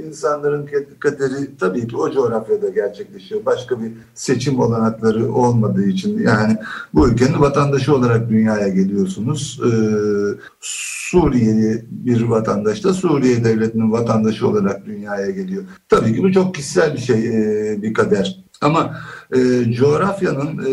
insanların 0.06 0.68
kaderi 0.98 1.56
tabii 1.60 1.88
ki 1.88 1.96
o 1.96 2.10
coğrafyada 2.10 2.68
gerçekleşiyor. 2.68 3.44
Başka 3.46 3.82
bir 3.82 3.92
seçim 4.14 4.60
olanakları 4.60 5.32
olmadığı 5.32 5.84
için 5.84 6.22
yani 6.22 6.56
bu 6.94 7.08
ülkenin 7.08 7.40
vatandaşı 7.40 7.94
olarak 7.94 8.28
dünyaya 8.28 8.68
geliyorsunuz. 8.68 9.60
E, 9.64 9.70
Suriyeli 10.60 11.84
bir 11.90 12.22
vatandaş 12.22 12.84
da 12.84 12.94
Suriye 12.94 13.44
devletinin 13.44 13.92
vatandaşı 13.92 14.48
olarak 14.48 14.86
dünyaya 14.86 15.30
geliyor. 15.30 15.64
Tabii 15.88 16.14
ki 16.14 16.22
bu 16.22 16.32
çok 16.32 16.54
kişisel 16.54 16.94
bir 16.94 17.00
şey, 17.00 17.26
e, 17.26 17.82
bir 17.82 17.94
kader. 17.94 18.44
Ama 18.60 18.96
e, 19.36 19.72
coğrafyanın 19.72 20.58
e, 20.58 20.72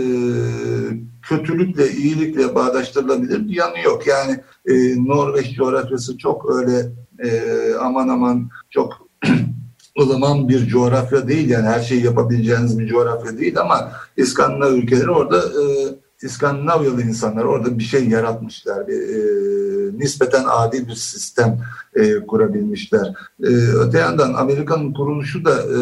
kötülükle, 1.25 1.91
iyilikle 1.91 2.55
bağdaştırılabilir 2.55 3.47
bir 3.47 3.55
yanı 3.55 3.79
yok. 3.79 4.07
Yani 4.07 4.39
e, 4.65 4.73
Norveç 5.05 5.55
coğrafyası 5.55 6.17
çok 6.17 6.55
öyle 6.55 6.91
e, 7.19 7.29
aman 7.81 8.07
aman 8.07 8.49
çok 8.69 9.07
ılıman 10.01 10.49
bir 10.49 10.67
coğrafya 10.67 11.27
değil. 11.27 11.49
Yani 11.49 11.67
her 11.67 11.79
şeyi 11.79 12.05
yapabileceğiniz 12.05 12.79
bir 12.79 12.87
coğrafya 12.87 13.37
değil 13.37 13.59
ama 13.59 13.91
İskandinav 14.17 14.73
ülkeleri 14.73 15.11
orada 15.11 15.37
e, 15.37 15.63
İskandinavyalı 16.21 17.01
insanlar 17.01 17.43
orada 17.43 17.79
bir 17.79 17.83
şey 17.83 18.09
yaratmışlar. 18.09 18.87
Bir, 18.87 18.93
e, 18.93 19.99
nispeten 19.99 20.43
adil 20.47 20.87
bir 20.87 20.95
sistem 20.95 21.59
e, 21.95 22.25
kurabilmişler. 22.25 23.13
E, 23.43 23.49
öte 23.55 23.99
yandan 23.99 24.33
Amerika'nın 24.33 24.93
kuruluşu 24.93 25.45
da 25.45 25.51
e, 25.51 25.79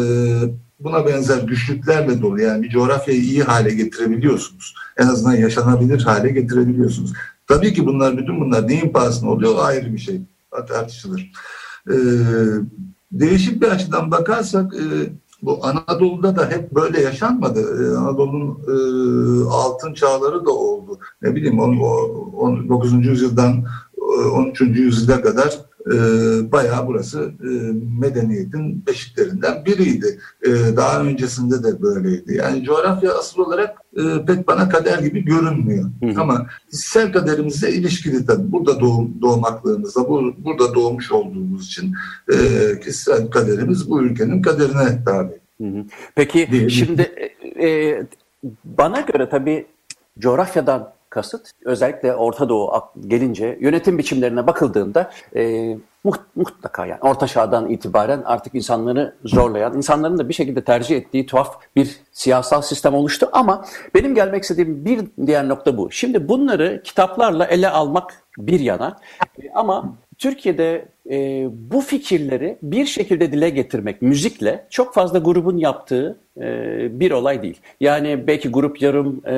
buna 0.80 1.06
benzer 1.06 1.42
güçlüklerle 1.42 2.22
dolu. 2.22 2.40
Yani 2.40 2.62
bir 2.62 2.70
coğrafyayı 2.70 3.20
iyi 3.20 3.42
hale 3.42 3.74
getirebiliyorsunuz. 3.74 4.74
En 4.96 5.06
azından 5.06 5.34
yaşanabilir 5.34 6.02
hale 6.02 6.28
getirebiliyorsunuz. 6.28 7.12
Tabii 7.46 7.74
ki 7.74 7.86
bunlar 7.86 8.18
bütün 8.18 8.40
bunlar 8.40 8.68
neyin 8.68 8.92
pahasına 8.92 9.30
oluyor 9.30 9.54
ayrı 9.58 9.92
bir 9.92 9.98
şey. 9.98 10.20
Tartışılır. 10.68 11.32
Ee, 11.90 11.94
değişik 13.12 13.62
bir 13.62 13.68
açıdan 13.68 14.10
bakarsak 14.10 14.74
e, 14.74 14.84
bu 15.42 15.66
Anadolu'da 15.66 16.36
da 16.36 16.50
hep 16.50 16.72
böyle 16.72 17.00
yaşanmadı. 17.00 17.60
Ee, 17.60 17.96
Anadolu'nun 17.96 18.58
e, 18.68 18.74
altın 19.50 19.94
çağları 19.94 20.44
da 20.46 20.50
oldu. 20.50 20.98
Ne 21.22 21.34
bileyim 21.34 21.60
19. 21.60 23.06
yüzyıldan 23.06 23.64
13. 24.32 24.60
yüzyıla 24.60 25.22
kadar 25.22 25.58
e, 25.86 25.92
bayağı 26.52 26.86
burası 26.86 27.32
e, 27.42 27.48
medeniyetin 28.00 28.86
beşiklerinden 28.86 29.64
biriydi. 29.64 30.18
E, 30.46 30.76
daha 30.76 31.00
öncesinde 31.02 31.62
de 31.62 31.82
böyleydi. 31.82 32.34
Yani 32.34 32.64
coğrafya 32.64 33.14
asıl 33.14 33.42
olarak 33.42 33.78
e, 33.96 34.24
pek 34.26 34.48
bana 34.48 34.68
kader 34.68 34.98
gibi 34.98 35.24
görünmüyor. 35.24 35.90
Hı 36.02 36.06
hı. 36.06 36.20
Ama 36.20 36.46
kişisel 36.70 37.12
kaderimizle 37.12 37.72
ilişkili 37.72 38.26
tabii. 38.26 38.52
Burada 38.52 38.80
doğum, 38.80 39.14
doğmaklığımızla, 39.22 40.08
bu, 40.08 40.34
burada 40.38 40.74
doğmuş 40.74 41.12
olduğumuz 41.12 41.66
için 41.66 41.94
e, 42.32 42.36
kişisel 42.80 43.30
kaderimiz 43.30 43.90
bu 43.90 44.02
ülkenin 44.02 44.42
kaderine 44.42 45.04
tabi. 45.04 45.32
Hı 45.60 45.64
hı. 45.64 45.84
Peki 46.14 46.48
Diyelim. 46.50 46.70
şimdi 46.70 47.32
e, 47.56 47.68
e, 47.68 48.02
bana 48.64 49.00
göre 49.00 49.28
tabii 49.28 49.66
coğrafyadan 50.18 50.93
kasıt 51.14 51.50
özellikle 51.64 52.14
Orta 52.14 52.48
Doğu 52.48 52.72
gelince 53.06 53.58
yönetim 53.60 53.98
biçimlerine 53.98 54.46
bakıldığında 54.46 55.10
e, 55.36 55.76
mutlaka 56.36 56.86
yani 56.86 57.00
Orta 57.00 57.26
Çağ'dan 57.26 57.70
itibaren 57.70 58.22
artık 58.24 58.54
insanları 58.54 59.14
zorlayan, 59.24 59.76
insanların 59.76 60.18
da 60.18 60.28
bir 60.28 60.34
şekilde 60.34 60.64
tercih 60.64 60.96
ettiği 60.96 61.26
tuhaf 61.26 61.58
bir 61.76 62.00
siyasal 62.12 62.62
sistem 62.62 62.94
oluştu. 62.94 63.28
Ama 63.32 63.64
benim 63.94 64.14
gelmek 64.14 64.42
istediğim 64.42 64.84
bir 64.84 65.00
diğer 65.26 65.48
nokta 65.48 65.76
bu. 65.76 65.90
Şimdi 65.90 66.28
bunları 66.28 66.80
kitaplarla 66.84 67.44
ele 67.44 67.68
almak 67.68 68.22
bir 68.38 68.60
yana 68.60 68.98
ama 69.54 69.96
Türkiye'de 70.18 70.88
e, 71.10 71.48
bu 71.70 71.80
fikirleri 71.80 72.58
bir 72.62 72.86
şekilde 72.86 73.32
dile 73.32 73.50
getirmek 73.50 74.02
müzikle 74.02 74.66
çok 74.70 74.94
fazla 74.94 75.18
grubun 75.18 75.58
yaptığı 75.58 76.18
e, 76.40 77.00
bir 77.00 77.10
olay 77.10 77.42
değil. 77.42 77.60
Yani 77.80 78.26
belki 78.26 78.48
grup 78.48 78.82
yarım 78.82 79.22
e, 79.26 79.34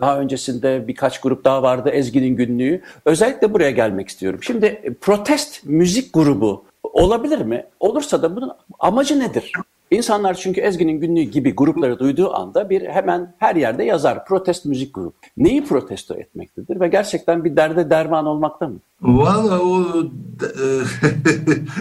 daha 0.00 0.20
öncesinde 0.20 0.88
birkaç 0.88 1.20
grup 1.20 1.44
daha 1.44 1.62
vardı 1.62 1.90
Ezgi'nin 1.90 2.36
günlüğü. 2.36 2.82
Özellikle 3.04 3.54
buraya 3.54 3.70
gelmek 3.70 4.08
istiyorum. 4.08 4.40
Şimdi 4.42 4.96
protest 5.00 5.64
müzik 5.64 6.12
grubu 6.14 6.64
olabilir 6.82 7.40
mi? 7.40 7.64
Olursa 7.80 8.22
da 8.22 8.36
bunun 8.36 8.52
amacı 8.78 9.20
nedir? 9.20 9.52
İnsanlar 9.94 10.34
çünkü 10.34 10.60
Ezgi'nin 10.60 11.00
günlüğü 11.00 11.22
gibi 11.22 11.54
grupları 11.54 11.98
duyduğu 11.98 12.34
anda 12.34 12.70
bir 12.70 12.82
hemen 12.82 13.34
her 13.38 13.56
yerde 13.56 13.84
yazar 13.84 14.24
protest 14.24 14.64
müzik 14.64 14.94
grubu. 14.94 15.12
Neyi 15.36 15.64
protesto 15.64 16.14
etmektedir 16.14 16.80
ve 16.80 16.88
gerçekten 16.88 17.44
bir 17.44 17.56
derde 17.56 17.90
derman 17.90 18.26
olmakta 18.26 18.68
mı? 18.68 18.78
Valla 19.02 19.60
o 19.60 19.82
e, 19.82 20.66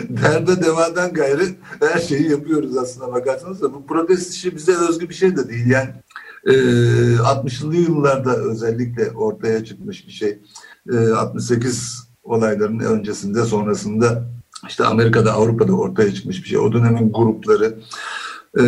derde 0.23 0.63
devadan 0.63 1.13
gayrı 1.13 1.43
her 1.79 1.99
şeyi 1.99 2.31
yapıyoruz 2.31 2.77
aslında 2.77 3.13
bakarsanız 3.13 3.61
da 3.61 3.73
bu 3.73 3.85
protest 3.85 4.33
işi 4.33 4.55
bize 4.55 4.73
özgü 4.89 5.09
bir 5.09 5.13
şey 5.13 5.37
de 5.37 5.49
değil. 5.49 5.69
Yani 5.69 5.89
e, 6.45 6.51
60'lı 7.15 7.75
yıllarda 7.75 8.35
özellikle 8.35 9.11
ortaya 9.11 9.65
çıkmış 9.65 10.07
bir 10.07 10.11
şey. 10.11 10.39
E, 10.93 10.97
68 10.97 12.07
olayların 12.23 12.79
öncesinde 12.79 13.45
sonrasında 13.45 14.23
işte 14.67 14.85
Amerika'da 14.85 15.33
Avrupa'da 15.33 15.73
ortaya 15.73 16.13
çıkmış 16.13 16.43
bir 16.43 16.47
şey. 16.49 16.57
O 16.57 16.73
dönemin 16.73 17.11
grupları 17.13 17.79
e, 18.59 18.63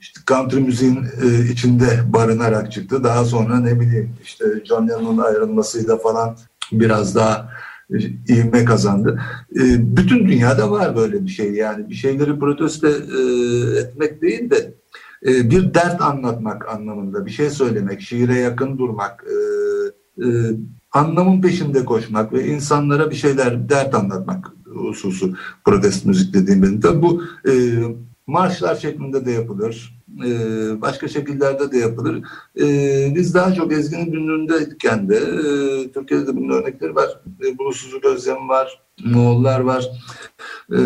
işte 0.00 0.20
country 0.26 0.60
müziğin 0.60 1.04
e, 1.22 1.50
içinde 1.52 2.00
barınarak 2.06 2.72
çıktı. 2.72 3.04
Daha 3.04 3.24
sonra 3.24 3.60
ne 3.60 3.80
bileyim 3.80 4.10
işte 4.22 4.44
John 4.64 4.88
Lennon'un 4.88 5.18
ayrılmasıyla 5.18 5.98
falan 5.98 6.36
biraz 6.72 7.14
daha 7.14 7.50
e, 7.94 7.98
ivme 8.28 8.64
kazandı. 8.64 9.20
E, 9.56 9.96
bütün 9.96 10.28
dünyada 10.28 10.70
var 10.70 10.96
böyle 10.96 11.24
bir 11.24 11.30
şey 11.30 11.52
yani 11.52 11.88
bir 11.90 11.94
şeyleri 11.94 12.38
protesto 12.38 12.88
e, 12.88 13.20
etmek 13.78 14.22
değil 14.22 14.50
de 14.50 14.74
e, 15.26 15.50
bir 15.50 15.74
dert 15.74 16.02
anlatmak 16.02 16.68
anlamında 16.68 17.26
bir 17.26 17.30
şey 17.30 17.50
söylemek, 17.50 18.00
şiire 18.00 18.38
yakın 18.38 18.78
durmak, 18.78 19.24
e, 19.24 19.36
e, 20.24 20.28
anlamın 20.92 21.40
peşinde 21.40 21.84
koşmak 21.84 22.32
ve 22.32 22.46
insanlara 22.46 23.10
bir 23.10 23.16
şeyler 23.16 23.68
dert 23.68 23.94
anlatmak 23.94 24.52
hususu 24.74 25.34
protest 25.64 26.06
müzik 26.06 26.34
dediğim 26.34 26.62
benim. 26.62 27.02
Bu 27.02 27.22
e, 27.48 27.52
marşlar 28.26 28.74
şeklinde 28.74 29.26
de 29.26 29.30
yapılır. 29.30 29.98
E, 30.26 30.30
başka 30.80 31.08
şekillerde 31.08 31.72
de 31.72 31.78
yapılır. 31.78 32.22
E, 32.60 32.66
biz 33.14 33.34
daha 33.34 33.54
çok 33.54 33.72
Ezgi'nin 33.72 34.12
günlüğündeyken 34.12 35.08
de 35.08 35.16
e, 35.16 35.92
Türkiye'de 35.92 36.26
de 36.26 36.36
bunun 36.36 36.62
örnekleri 36.62 36.94
var. 36.94 37.20
E, 37.44 37.58
Bulutsuzluk 37.58 38.04
Özlem 38.04 38.48
var, 38.48 38.82
Moğollar 39.04 39.60
var. 39.60 39.90
E, 40.72 40.78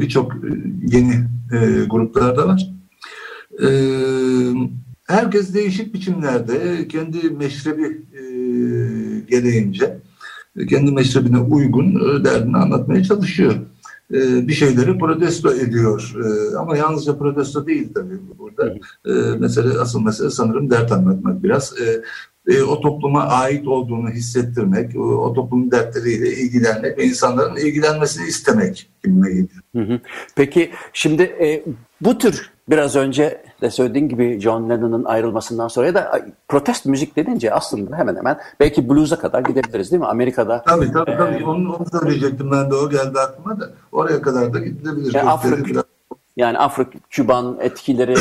Birçok 0.00 0.32
yeni 0.82 1.14
e, 1.52 1.84
gruplar 1.84 2.36
var. 2.36 2.70
E, 3.62 3.68
herkes 5.06 5.54
değişik 5.54 5.94
biçimlerde 5.94 6.88
kendi 6.88 7.30
meşrebi 7.30 8.06
e, 8.12 8.22
gereğince 9.28 10.00
kendi 10.68 10.92
meşrebine 10.92 11.38
uygun 11.38 11.86
e, 11.94 12.24
derdini 12.24 12.56
anlatmaya 12.56 13.04
çalışıyor. 13.04 13.54
E, 14.14 14.48
bir 14.48 14.52
şeyleri 14.52 14.98
protesto 14.98 15.52
ediyor. 15.52 16.14
E, 16.24 16.56
ama 16.56 16.76
yalnızca 16.76 17.18
protesto 17.18 17.66
değil 17.66 17.88
tabii 17.94 18.18
burada. 18.38 18.74
Mesele, 19.38 19.78
asıl 19.78 20.02
mesele 20.02 20.30
sanırım 20.30 20.70
dert 20.70 20.92
anlatmak 20.92 21.42
biraz. 21.42 21.74
O 22.68 22.80
topluma 22.80 23.22
ait 23.22 23.68
olduğunu 23.68 24.08
hissettirmek, 24.08 24.96
o 24.96 25.32
toplumun 25.32 25.70
dertleriyle 25.70 26.32
ilgilenmek 26.36 26.98
ve 26.98 27.04
insanların 27.04 27.56
ilgilenmesini 27.56 28.26
istemek 28.28 28.90
gibime 29.04 29.28
geliyor. 29.28 30.00
Peki 30.36 30.70
şimdi 30.92 31.36
bu 32.00 32.18
tür 32.18 32.50
biraz 32.70 32.96
önce 32.96 33.42
de 33.62 33.70
söylediğin 33.70 34.08
gibi 34.08 34.40
John 34.40 34.70
Lennon'ın 34.70 35.04
ayrılmasından 35.04 35.68
sonra 35.68 35.86
ya 35.86 35.94
da 35.94 36.20
protest 36.48 36.86
müzik 36.86 37.16
dedince 37.16 37.54
aslında 37.54 37.96
hemen 37.96 38.16
hemen 38.16 38.38
belki 38.60 38.88
blues'a 38.88 39.18
kadar 39.18 39.40
gidebiliriz 39.40 39.90
değil 39.90 40.00
mi? 40.00 40.06
Amerika'da. 40.06 40.62
Tabii 40.62 40.92
tabii. 40.92 41.16
tabii. 41.16 41.42
E, 41.42 41.44
onu, 41.44 41.76
onu 41.76 41.86
söyleyecektim 41.90 42.50
ben 42.50 42.70
de 42.70 42.74
o 42.74 42.90
geldi 42.90 43.18
aklıma 43.20 43.60
da. 43.60 43.70
Oraya 43.92 44.22
kadar 44.22 44.54
da 44.54 44.58
gidebilir. 44.58 45.14
Yani 45.14 45.30
Afrika, 45.30 45.84
yani 46.36 46.58
Afrika, 46.58 46.98
Küban 47.10 47.58
etkileri 47.60 48.14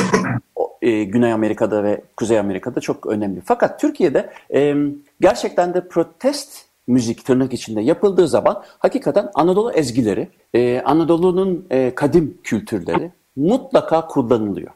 e, 0.82 1.04
Güney 1.04 1.34
Amerika'da 1.34 1.84
ve 1.84 2.02
Kuzey 2.18 2.40
Amerika'da 2.40 2.80
çok 2.80 3.06
önemli. 3.06 3.42
Fakat 3.46 3.80
Türkiye'de 3.80 4.30
e, 4.54 4.76
gerçekten 5.22 5.74
de 5.74 5.88
protest 5.88 6.66
müzik 6.88 7.26
tırnak 7.26 7.54
içinde 7.54 7.82
yapıldığı 7.82 8.28
zaman 8.28 8.64
hakikaten 8.80 9.30
Anadolu 9.34 9.72
ezgileri, 9.72 10.30
e, 10.54 10.82
Anadolu'nun 10.86 11.66
e, 11.70 11.96
kadim 11.96 12.38
kültürleri 12.44 13.12
mutlaka 13.40 14.08
kullanılıyor. 14.08 14.72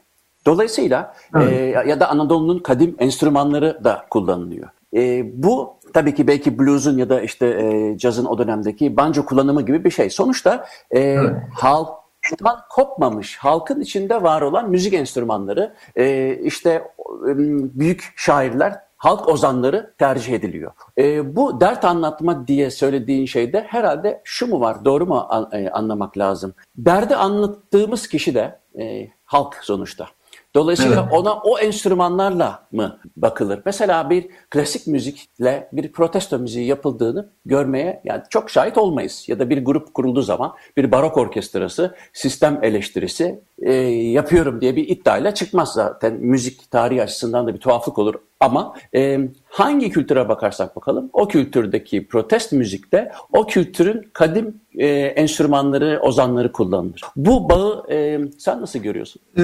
Dolayısıyla 0.45 1.13
e, 1.39 1.43
ya 1.87 1.99
da 1.99 2.09
Anadolu'nun 2.09 2.59
kadim 2.59 2.95
enstrümanları 2.99 3.83
da 3.83 4.05
kullanılıyor. 4.09 4.69
E, 4.95 5.31
bu 5.43 5.75
tabii 5.93 6.15
ki 6.15 6.27
belki 6.27 6.59
blues'un 6.59 6.97
ya 6.97 7.09
da 7.09 7.21
işte 7.21 7.47
e, 7.47 7.97
cazın 7.97 8.25
o 8.25 8.37
dönemdeki 8.37 8.97
banjo 8.97 9.25
kullanımı 9.25 9.61
gibi 9.61 9.83
bir 9.83 9.91
şey. 9.91 10.09
Sonuçta 10.09 10.65
e, 10.91 10.99
evet. 10.99 11.35
halktan 11.53 12.59
kopmamış, 12.69 13.37
halkın 13.37 13.81
içinde 13.81 14.23
var 14.23 14.41
olan 14.41 14.69
müzik 14.69 14.93
enstrümanları, 14.93 15.73
e, 15.95 16.35
işte 16.43 16.69
e, 16.69 17.31
büyük 17.79 18.13
şairler 18.15 18.79
halk 19.03 19.27
ozanları 19.27 19.93
tercih 19.97 20.33
ediliyor. 20.33 20.71
E, 20.97 21.35
bu 21.35 21.61
dert 21.61 21.85
anlatma 21.85 22.47
diye 22.47 22.71
söylediğin 22.71 23.25
şeyde 23.25 23.61
herhalde 23.67 24.21
şu 24.23 24.47
mu 24.47 24.59
var, 24.59 24.85
doğru 24.85 25.05
mu 25.05 25.25
an, 25.29 25.49
e, 25.51 25.69
anlamak 25.69 26.17
lazım? 26.17 26.53
Derdi 26.77 27.15
anlattığımız 27.15 28.07
kişi 28.07 28.35
de 28.35 28.59
e, 28.79 29.07
halk 29.25 29.59
sonuçta. 29.61 30.07
Dolayısıyla 30.55 31.01
evet. 31.01 31.13
ona 31.13 31.33
o 31.33 31.59
enstrümanlarla 31.59 32.67
mı 32.71 32.99
bakılır? 33.17 33.61
Mesela 33.65 34.09
bir 34.09 34.27
klasik 34.49 34.87
müzikle 34.87 35.69
bir 35.73 35.91
protesto 35.91 36.39
müziği 36.39 36.67
yapıldığını 36.67 37.29
görmeye 37.45 38.01
yani 38.03 38.21
çok 38.29 38.49
şahit 38.49 38.77
olmayız. 38.77 39.25
Ya 39.27 39.39
da 39.39 39.49
bir 39.49 39.65
grup 39.65 39.93
kurulduğu 39.93 40.21
zaman 40.21 40.53
bir 40.77 40.91
barok 40.91 41.17
orkestrası 41.17 41.95
sistem 42.13 42.59
eleştirisi 42.63 43.39
e, 43.61 43.73
yapıyorum 43.73 44.61
diye 44.61 44.75
bir 44.75 44.87
iddiayla 44.87 45.33
çıkmaz 45.33 45.73
zaten. 45.73 46.13
Müzik 46.13 46.71
tarihi 46.71 47.03
açısından 47.03 47.47
da 47.47 47.53
bir 47.53 47.59
tuhaflık 47.59 47.99
olur. 47.99 48.15
Ama 48.39 48.75
e, 48.95 49.19
hangi 49.45 49.89
kültüre 49.89 50.29
bakarsak 50.29 50.75
bakalım 50.75 51.09
o 51.13 51.27
kültürdeki 51.27 52.07
protest 52.07 52.51
müzikte 52.51 53.11
o 53.31 53.47
kültürün 53.47 54.09
kadim 54.13 54.55
e, 54.77 54.87
enstrümanları, 54.87 55.99
ozanları 56.01 56.51
kullanılır. 56.51 57.01
Bu 57.15 57.49
bağı 57.49 57.83
e, 57.91 58.19
sen 58.37 58.61
nasıl 58.61 58.79
görüyorsun? 58.79 59.21
Ee, 59.37 59.41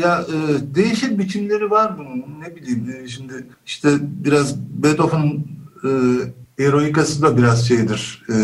ya 0.00 0.20
e, 0.20 0.74
değişik 0.74 1.18
biçimleri 1.18 1.70
var 1.70 1.98
bunun. 1.98 2.24
Ne 2.40 2.56
bileyim 2.56 3.02
e, 3.04 3.08
şimdi 3.08 3.46
işte 3.66 3.88
biraz 4.00 4.56
Beethoven 4.60 5.44
e, 5.84 5.90
Eroikası 6.64 7.22
da 7.22 7.36
biraz 7.36 7.68
şeydir. 7.68 8.22
E, 8.28 8.34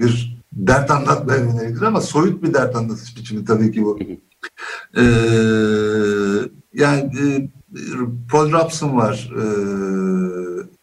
bir 0.00 0.35
dert 0.56 0.90
anlatma 0.90 1.34
evinedir 1.34 1.82
ama 1.82 2.00
soyut 2.00 2.42
bir 2.42 2.54
dert 2.54 2.76
anlatış 2.76 3.16
biçimi 3.16 3.44
tabii 3.44 3.72
ki 3.72 3.84
bu. 3.84 3.98
ee, 4.96 5.02
yani 6.74 7.00
e, 7.00 7.48
Paul 8.30 8.52
Robson 8.52 8.96
var 8.96 9.32
e, 9.36 9.44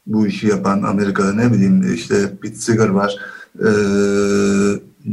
bu 0.05 0.27
işi 0.27 0.47
yapan 0.47 0.81
Amerika'da 0.83 1.33
ne 1.33 1.53
bileyim 1.53 1.93
işte 1.93 2.37
Pete 2.41 2.55
Seeger 2.55 2.89
var 2.89 3.15
e, 3.59 3.69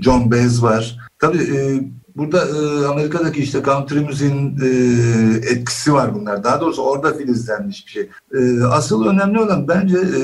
John 0.02 0.30
Baez 0.30 0.62
var. 0.62 0.98
Tabii 1.18 1.42
e, 1.42 1.82
burada 2.16 2.44
e, 2.48 2.86
Amerika'daki 2.86 3.42
işte 3.42 3.62
country 3.64 4.00
müziğin 4.00 4.58
e, 4.62 4.68
etkisi 5.50 5.92
var 5.92 6.14
bunlar. 6.14 6.44
Daha 6.44 6.60
doğrusu 6.60 6.82
orada 6.82 7.14
filizlenmiş 7.14 7.86
bir 7.86 7.90
şey. 7.90 8.08
E, 8.34 8.64
asıl 8.64 9.06
önemli 9.06 9.40
olan 9.40 9.68
bence 9.68 9.98
e, 9.98 10.20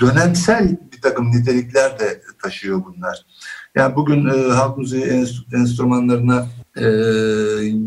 dönemsel 0.00 0.76
bir 0.92 1.00
takım 1.00 1.30
nitelikler 1.30 1.98
de 1.98 2.22
taşıyor 2.42 2.82
bunlar. 2.84 3.26
Yani 3.74 3.96
bugün 3.96 4.26
e, 4.26 4.52
halk 4.52 4.78
müziği 4.78 5.04
enstrümanlarına 5.52 6.46
e, 6.76 6.86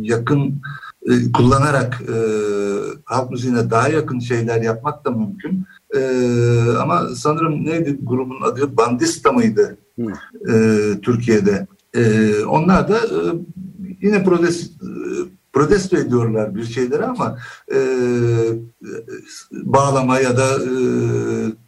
yakın 0.01 0.61
e, 1.05 1.31
kullanarak 1.31 2.01
e, 2.01 2.15
halk 3.05 3.31
müziğine 3.31 3.69
daha 3.69 3.87
yakın 3.87 4.19
şeyler 4.19 4.61
yapmak 4.61 5.05
da 5.05 5.11
mümkün. 5.11 5.65
E, 5.95 5.99
ama 6.81 7.07
sanırım 7.15 7.65
neydi 7.65 7.97
grubun 8.03 8.41
adı? 8.41 8.77
Bandista 8.77 9.31
mıydı? 9.31 9.77
E, 10.49 10.85
Türkiye'de. 11.01 11.67
E, 11.93 12.33
onlar 12.43 12.89
da 12.89 12.97
e, 12.97 13.19
yine 14.01 14.23
protest, 14.23 14.71
e, 14.83 14.87
protesto 15.53 15.97
ediyorlar 15.97 16.55
bir 16.55 16.63
şeyleri 16.63 17.05
ama 17.05 17.37
e, 17.73 17.79
bağlama 19.51 20.19
ya 20.19 20.37
da 20.37 20.45
e, 20.45 20.71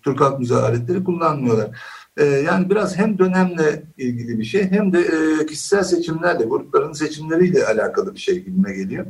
Türk 0.04 0.22
halk 0.22 0.40
müziği 0.40 0.60
aletleri 0.60 1.04
kullanmıyorlar. 1.04 1.70
Ee, 2.18 2.26
yani 2.26 2.70
biraz 2.70 2.98
hem 2.98 3.18
dönemle 3.18 3.84
ilgili 3.98 4.40
bir 4.40 4.44
şey 4.44 4.72
hem 4.72 4.94
de 4.94 5.00
e, 5.00 5.46
kişisel 5.46 5.84
seçimlerle, 5.84 6.46
grupların 6.46 6.94
seçimleriyle 6.94 7.66
alakalı 7.66 8.14
bir 8.14 8.20
şey 8.20 8.44
gibime 8.44 8.74
geliyor. 8.74 9.06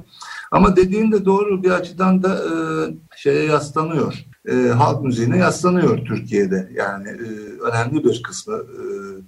Ama 0.51 0.75
dediğin 0.75 1.11
de 1.11 1.25
doğru 1.25 1.63
bir 1.63 1.71
açıdan 1.71 2.23
da 2.23 2.35
e, 2.35 2.53
şeye 3.15 3.45
yaslanıyor. 3.45 4.25
E, 4.47 4.67
halk 4.67 5.03
müziğine 5.03 5.37
yaslanıyor 5.37 6.05
Türkiye'de. 6.05 6.69
Yani 6.75 7.07
önemli 7.71 8.03
bir 8.03 8.23
kısmı 8.23 8.57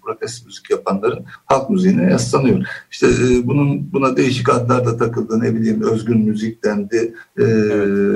protest 0.01 0.45
müzik 0.45 0.69
yapanların 0.69 1.25
halk 1.45 1.69
müziğine 1.69 2.03
yaslanıyor. 2.03 2.65
İşte 2.91 3.07
bunun 3.43 3.93
buna 3.93 4.17
değişik 4.17 4.49
adlar 4.49 4.85
da 4.85 4.97
takıldı. 4.97 5.39
Ne 5.39 5.55
bileyim 5.55 5.81
özgün 5.81 6.21
müzik 6.21 6.63
dendi. 6.63 7.13
Evet, 7.37 7.71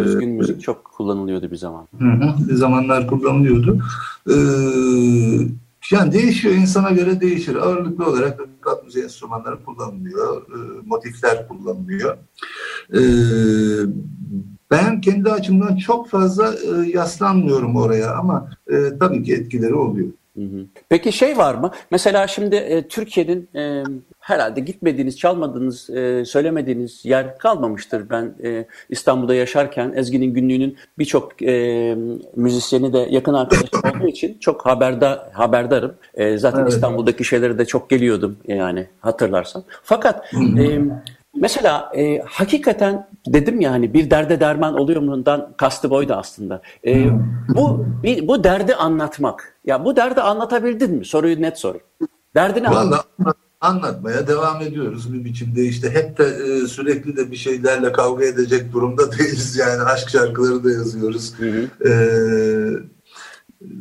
özgün 0.05 0.29
müzik 0.29 0.61
çok 0.61 0.85
kullanılıyordu 0.85 1.51
bir 1.51 1.55
zaman. 1.55 1.87
Hı 1.99 2.05
hı, 2.05 2.49
bir 2.49 2.55
zamanlar 2.55 3.07
kullanılıyordu. 3.07 3.79
Yani 5.91 6.13
değişiyor, 6.13 6.55
insana 6.55 6.91
göre 6.91 7.21
değişir. 7.21 7.55
Ağırlıklı 7.55 8.05
olarak 8.05 8.39
kat 8.61 8.85
müziği 8.85 9.03
enstrümanları 9.03 9.63
kullanılıyor, 9.63 10.41
e, 10.41 10.57
motifler 10.85 11.47
kullanılıyor. 11.47 12.17
E, 12.93 13.01
ben 14.73 15.01
kendi 15.01 15.31
açımdan 15.31 15.75
çok 15.75 16.09
fazla 16.09 16.53
e, 16.53 16.89
yaslanmıyorum 16.89 17.75
oraya 17.75 18.15
ama 18.15 18.49
e, 18.67 18.75
tabii 18.99 19.23
ki 19.23 19.33
etkileri 19.33 19.75
oluyor. 19.75 20.07
Peki 20.89 21.11
şey 21.11 21.37
var 21.37 21.55
mı? 21.55 21.71
Mesela 21.91 22.27
şimdi 22.27 22.55
e, 22.55 22.87
Türkiye'nin 22.87 23.49
e, 23.55 23.83
herhalde 24.19 24.59
gitmediğiniz, 24.59 25.17
çalmadığınız, 25.17 25.89
e, 25.89 26.25
söylemediğiniz 26.25 27.05
yer 27.05 27.37
kalmamıştır. 27.37 28.09
Ben 28.09 28.35
e, 28.43 28.65
İstanbul'da 28.89 29.35
yaşarken 29.35 29.93
Ezgi'nin 29.95 30.33
günlüğünün 30.33 30.77
birçok 30.99 31.41
e, 31.41 31.95
müzisyeni 32.35 32.93
de 32.93 33.07
yakın 33.09 33.33
arkadaşım 33.33 33.81
olduğu 33.95 34.07
için 34.07 34.37
çok 34.39 34.65
haberdar 34.65 35.19
haberdarım. 35.33 35.93
E, 36.13 36.37
zaten 36.37 36.59
evet. 36.61 36.73
İstanbul'daki 36.73 37.23
şeylere 37.23 37.57
de 37.57 37.65
çok 37.65 37.89
geliyordum 37.89 38.37
yani 38.47 38.87
hatırlarsan. 39.01 39.63
Fakat 39.83 40.33
e, 40.57 40.79
Mesela 41.35 41.91
e, 41.95 42.19
hakikaten 42.25 43.07
dedim 43.27 43.61
ya 43.61 43.71
hani 43.71 43.93
bir 43.93 44.09
derde 44.09 44.39
derman 44.39 44.79
oluyor 44.79 45.01
mundan 45.01 45.53
kastı 45.57 45.89
boydu 45.89 46.13
aslında. 46.13 46.61
E, 46.85 47.05
bu 47.49 47.85
bir, 48.03 48.27
bu 48.27 48.43
derdi 48.43 48.75
anlatmak. 48.75 49.57
Ya 49.65 49.85
bu 49.85 49.95
derdi 49.95 50.21
anlatabildin 50.21 50.95
mi? 50.95 51.05
Soruyu 51.05 51.41
net 51.41 51.59
sorayım. 51.59 51.85
Derdini 52.35 52.67
anlat. 52.67 53.07
anlatmaya 53.61 54.27
devam 54.27 54.61
ediyoruz 54.61 55.13
bir 55.13 55.25
biçimde 55.25 55.65
işte 55.65 55.89
hep 55.89 56.17
de 56.17 56.23
e, 56.23 56.67
sürekli 56.67 57.17
de 57.17 57.31
bir 57.31 57.35
şeylerle 57.35 57.91
kavga 57.91 58.25
edecek 58.25 58.73
durumda 58.73 59.11
değiliz 59.17 59.57
yani 59.57 59.81
aşk 59.81 60.09
şarkıları 60.09 60.63
da 60.63 60.71
yazıyoruz 60.71 61.33
hı 61.37 61.45
hı. 61.45 61.89
E, 61.89 61.93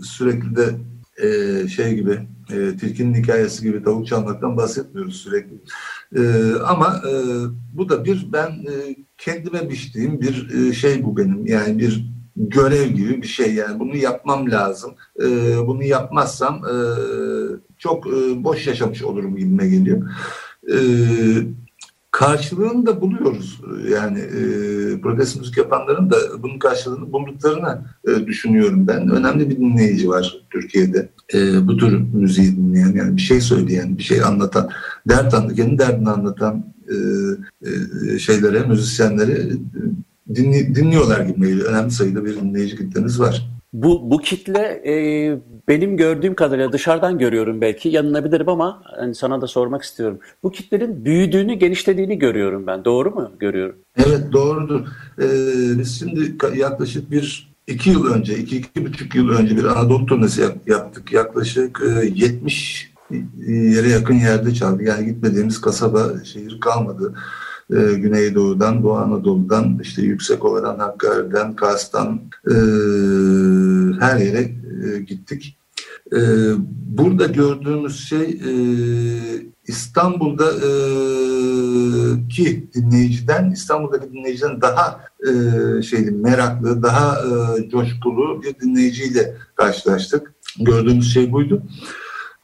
sürekli 0.02 0.56
de 0.56 0.70
e, 1.26 1.68
şey 1.68 1.94
gibi 1.94 2.18
e, 2.50 2.76
tilkinin 2.76 3.14
hikayesi 3.14 3.62
gibi 3.62 3.84
tavuk 3.84 4.06
çalmaktan 4.06 4.56
bahsetmiyoruz 4.56 5.16
sürekli 5.16 5.54
e, 6.16 6.52
ama 6.66 7.02
e, 7.08 7.12
bu 7.72 7.88
da 7.88 8.04
bir 8.04 8.26
ben 8.32 8.48
e, 8.50 8.96
kendime 9.18 9.70
biçtiğim 9.70 10.20
bir 10.20 10.50
e, 10.54 10.72
şey 10.72 11.04
bu 11.04 11.16
benim 11.16 11.46
yani 11.46 11.78
bir 11.78 12.12
görev 12.36 12.88
gibi 12.88 13.22
bir 13.22 13.26
şey 13.26 13.54
yani 13.54 13.80
bunu 13.80 13.96
yapmam 13.96 14.50
lazım. 14.50 14.94
E, 15.22 15.56
bunu 15.66 15.84
yapmazsam 15.84 16.62
e, 16.64 16.74
çok 17.78 18.06
e, 18.06 18.44
boş 18.44 18.66
yaşamış 18.66 19.02
olurum 19.02 19.36
gibime 19.36 19.68
geliyor. 19.68 20.10
E, 20.72 20.76
karşılığını 22.12 22.86
da 22.86 23.00
buluyoruz. 23.00 23.60
Yani 23.90 24.18
e, 24.18 24.40
protest 25.00 25.40
müzik 25.40 25.56
yapanların 25.56 26.10
da 26.10 26.16
bunun 26.42 26.58
karşılığını 26.58 27.12
bulduklarını 27.12 27.84
e, 28.08 28.26
düşünüyorum 28.26 28.86
ben. 28.86 29.08
Önemli 29.08 29.50
bir 29.50 29.56
dinleyici 29.56 30.08
var 30.08 30.40
Türkiye'de. 30.50 31.08
E, 31.34 31.66
bu 31.66 31.76
tür 31.76 31.98
müziği 32.12 32.56
dinleyen, 32.56 32.92
yani 32.92 33.16
bir 33.16 33.22
şey 33.22 33.40
söyleyen, 33.40 33.98
bir 33.98 34.02
şey 34.02 34.22
anlatan, 34.24 34.68
dert 35.08 35.34
anlatan, 35.34 35.56
kendi 35.56 35.78
derdini 35.78 36.10
anlatan 36.10 36.74
e, 36.88 36.96
e, 38.14 38.18
şeylere, 38.18 38.60
müzisyenlere 38.66 39.32
e, 39.32 39.52
dinli, 40.34 40.74
dinliyorlar 40.74 41.20
gibi. 41.20 41.64
Önemli 41.64 41.90
sayıda 41.90 42.24
bir 42.24 42.36
dinleyici 42.36 42.76
kitlemiz 42.76 43.20
var. 43.20 43.48
Bu, 43.72 44.10
bu 44.10 44.18
kitle 44.18 44.82
e, 44.86 44.94
benim 45.68 45.96
gördüğüm 45.96 46.34
kadarıyla 46.34 46.72
dışarıdan 46.72 47.18
görüyorum 47.18 47.60
belki 47.60 47.88
yanılabilirim 47.88 48.48
ama 48.48 48.82
hani 48.84 49.14
sana 49.14 49.40
da 49.40 49.46
sormak 49.46 49.82
istiyorum. 49.82 50.18
Bu 50.42 50.52
kitlenin 50.52 51.04
büyüdüğünü, 51.04 51.54
genişlediğini 51.54 52.18
görüyorum 52.18 52.66
ben. 52.66 52.84
Doğru 52.84 53.10
mu 53.10 53.30
görüyorum? 53.38 53.76
Evet 53.96 54.32
doğrudur. 54.32 54.80
Ee, 55.18 55.78
biz 55.78 55.98
şimdi 55.98 56.36
yaklaşık 56.56 57.10
bir 57.10 57.52
iki 57.66 57.90
yıl 57.90 58.06
önce, 58.06 58.38
iki, 58.38 58.56
iki 58.56 58.86
buçuk 58.86 59.14
yıl 59.14 59.28
önce 59.28 59.56
bir 59.56 59.64
Anadolu 59.64 60.06
turnesi 60.06 60.42
yaptık. 60.66 61.12
Yaklaşık 61.12 61.82
e, 61.86 62.06
70 62.14 62.92
yere 63.46 63.88
yakın 63.88 64.14
yerde 64.14 64.54
çaldık. 64.54 64.88
Yani 64.88 65.06
gitmediğimiz 65.06 65.60
kasaba, 65.60 66.24
şehir 66.24 66.60
kalmadı 66.60 67.14
e, 67.70 67.94
Güneydoğu'dan, 67.94 68.82
Doğu 68.82 68.96
Anadolu'dan, 68.96 69.78
işte 69.82 70.02
Yüksekova'dan, 70.02 70.78
Hakkari'den, 70.78 71.56
Kars'tan 71.56 72.20
e, 72.46 72.54
her 74.02 74.16
yere 74.16 74.40
e, 74.40 75.00
gittik. 75.00 75.58
E, 76.12 76.18
burada 76.96 77.26
gördüğümüz 77.26 78.08
şey 78.08 78.30
e, 78.30 78.52
İstanbul'da 79.66 80.44
e, 80.44 80.68
ki 82.28 82.70
dinleyiciden, 82.74 83.50
İstanbul'daki 83.50 84.12
dinleyiciden 84.12 84.60
daha 84.60 85.00
e, 85.20 85.32
şeyli, 85.82 86.10
meraklı, 86.10 86.82
daha 86.82 87.18
e, 87.18 87.68
coşkulu 87.68 88.42
bir 88.42 88.60
dinleyiciyle 88.60 89.36
karşılaştık. 89.54 90.34
Gördüğümüz 90.60 91.14
şey 91.14 91.32
buydu. 91.32 91.62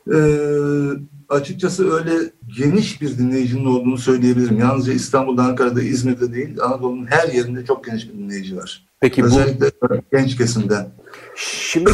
Evet 0.06 1.17
açıkçası 1.28 1.92
öyle 1.92 2.10
geniş 2.58 3.02
bir 3.02 3.18
dinleyicinin 3.18 3.64
olduğunu 3.64 3.98
söyleyebilirim. 3.98 4.58
Yalnızca 4.58 4.92
İstanbul'da, 4.92 5.42
Ankara'da, 5.42 5.82
İzmir'de 5.82 6.34
değil, 6.34 6.60
Anadolu'nun 6.60 7.06
her 7.06 7.28
yerinde 7.28 7.64
çok 7.64 7.84
geniş 7.84 8.08
bir 8.08 8.14
dinleyici 8.18 8.56
var. 8.56 8.88
Peki 9.00 9.24
Özellikle 9.24 9.70
bu... 9.82 9.88
genç 10.12 10.36
kesimden. 10.36 10.88
Şimdi 11.36 11.90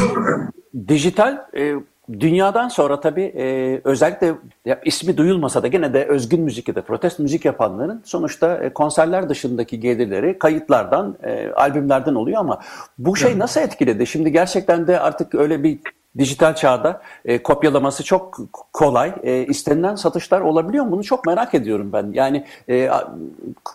dijital 0.88 1.46
e, 1.56 1.74
dünyadan 2.20 2.68
sonra 2.68 3.00
tabii 3.00 3.32
e, 3.36 3.80
özellikle 3.84 4.34
ya, 4.64 4.80
ismi 4.84 5.16
duyulmasa 5.16 5.62
da 5.62 5.66
gene 5.66 5.94
de 5.94 6.04
özgün 6.04 6.40
müzik 6.40 6.68
ya 6.68 6.74
da 6.74 6.82
protest 6.82 7.18
müzik 7.18 7.44
yapanların 7.44 8.02
sonuçta 8.04 8.56
e, 8.56 8.72
konserler 8.72 9.28
dışındaki 9.28 9.80
gelirleri 9.80 10.38
kayıtlardan, 10.38 11.16
e, 11.22 11.50
albümlerden 11.50 12.14
oluyor 12.14 12.40
ama 12.40 12.60
bu 12.98 13.16
şey 13.16 13.38
nasıl 13.38 13.60
etkiledi? 13.60 14.06
Şimdi 14.06 14.32
gerçekten 14.32 14.86
de 14.86 15.00
artık 15.00 15.34
öyle 15.34 15.62
bir 15.62 15.78
dijital 16.18 16.54
çağda 16.54 17.02
e, 17.24 17.42
kopyalaması 17.42 18.04
çok 18.04 18.38
kolay. 18.72 19.14
E, 19.22 19.46
istenilen 19.46 19.94
satışlar 19.94 20.40
olabiliyor 20.40 20.84
mu? 20.84 20.90
Bunu 20.90 21.04
çok 21.04 21.26
merak 21.26 21.54
ediyorum 21.54 21.92
ben. 21.92 22.12
Yani 22.12 22.44
e, 22.68 22.90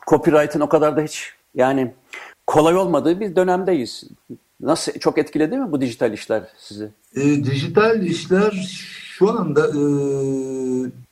copyright'ın 0.08 0.60
o 0.60 0.70
kadar 0.70 0.98
da 0.98 1.02
hiç 1.02 1.34
yani 1.56 1.94
kolay 2.48 2.76
olmadığı 2.76 3.20
bir 3.20 3.36
dönemdeyiz. 3.36 4.04
Nasıl 4.62 4.92
çok 5.00 5.18
etkiledi 5.18 5.58
mi 5.58 5.72
bu 5.72 5.82
dijital 5.82 6.14
işler 6.14 6.44
sizi? 6.58 6.90
E, 7.16 7.22
dijital 7.22 8.04
işler 8.04 8.52
şu 9.20 9.30
anda 9.40 9.68
e, 9.68 9.82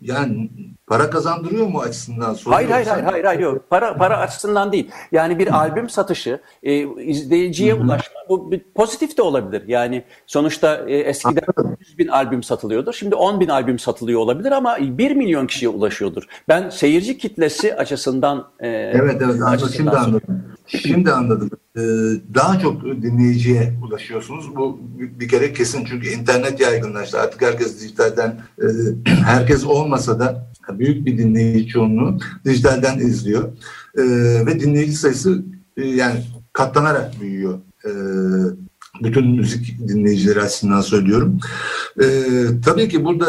yani 0.01 0.49
para 0.87 1.09
kazandırıyor 1.09 1.67
mu 1.67 1.79
açısından 1.79 2.33
soruyorsan? 2.33 2.51
Hayır 2.51 2.69
hayır 2.69 3.03
hayır 3.03 3.23
hayır 3.23 3.39
yok. 3.39 3.69
Para 3.69 3.97
para 3.97 4.17
açısından 4.17 4.71
değil. 4.71 4.91
Yani 5.11 5.39
bir 5.39 5.57
albüm 5.57 5.89
satışı, 5.89 6.41
e, 6.63 6.73
izleyiciye 7.03 7.73
ulaşma 7.73 8.19
bu 8.29 8.51
bir 8.51 8.61
pozitif 8.75 9.17
de 9.17 9.21
olabilir. 9.21 9.63
Yani 9.67 10.03
sonuçta 10.27 10.83
e, 10.87 10.97
eskiden 10.97 11.41
Anladım. 11.57 11.77
100 11.79 11.97
bin 11.97 12.07
albüm 12.07 12.43
satılıyordur. 12.43 12.93
Şimdi 12.93 13.15
10 13.15 13.39
bin 13.39 13.47
albüm 13.47 13.79
satılıyor 13.79 14.19
olabilir 14.19 14.51
ama 14.51 14.77
1 14.79 15.15
milyon 15.15 15.47
kişiye 15.47 15.69
ulaşıyordur. 15.69 16.23
Ben 16.47 16.69
seyirci 16.69 17.17
kitlesi 17.17 17.75
açısından 17.75 18.47
e, 18.59 18.67
Evet 18.67 19.21
evet 19.21 19.41
anladım. 19.41 19.69
Şimdi 19.75 19.89
anladım. 19.89 20.46
Şimdi 20.67 21.11
anladım. 21.11 21.49
Ee, 21.77 21.81
daha 22.33 22.59
çok 22.59 22.83
dinleyiciye 22.83 23.73
ulaşıyorsunuz. 23.83 24.55
Bu 24.55 24.79
bir 25.19 25.27
kere 25.27 25.53
kesin 25.53 25.85
çünkü 25.85 26.07
internet 26.09 26.59
yaygınlaştı. 26.59 27.19
Artık 27.19 27.41
herkes 27.41 27.81
dijitalden, 27.81 28.41
e, 28.61 28.65
herkes 29.05 29.65
olmasa 29.65 30.19
da 30.19 30.51
büyük 30.69 31.05
bir 31.05 31.17
dinleyici 31.17 31.67
çoğunluğu 31.67 32.19
dijitalden 32.45 32.99
izliyor. 32.99 33.43
Ee, 33.97 34.03
ve 34.45 34.59
dinleyici 34.59 34.93
sayısı 34.93 35.43
e, 35.77 35.87
yani 35.87 36.23
katlanarak 36.53 37.21
büyüyor. 37.21 37.59
Ee, 37.85 37.89
bütün 39.03 39.27
müzik 39.27 39.87
dinleyicileri 39.87 40.41
açısından 40.41 40.81
söylüyorum. 40.81 41.39
Tabii 42.65 42.89
ki 42.89 43.05
burada 43.05 43.25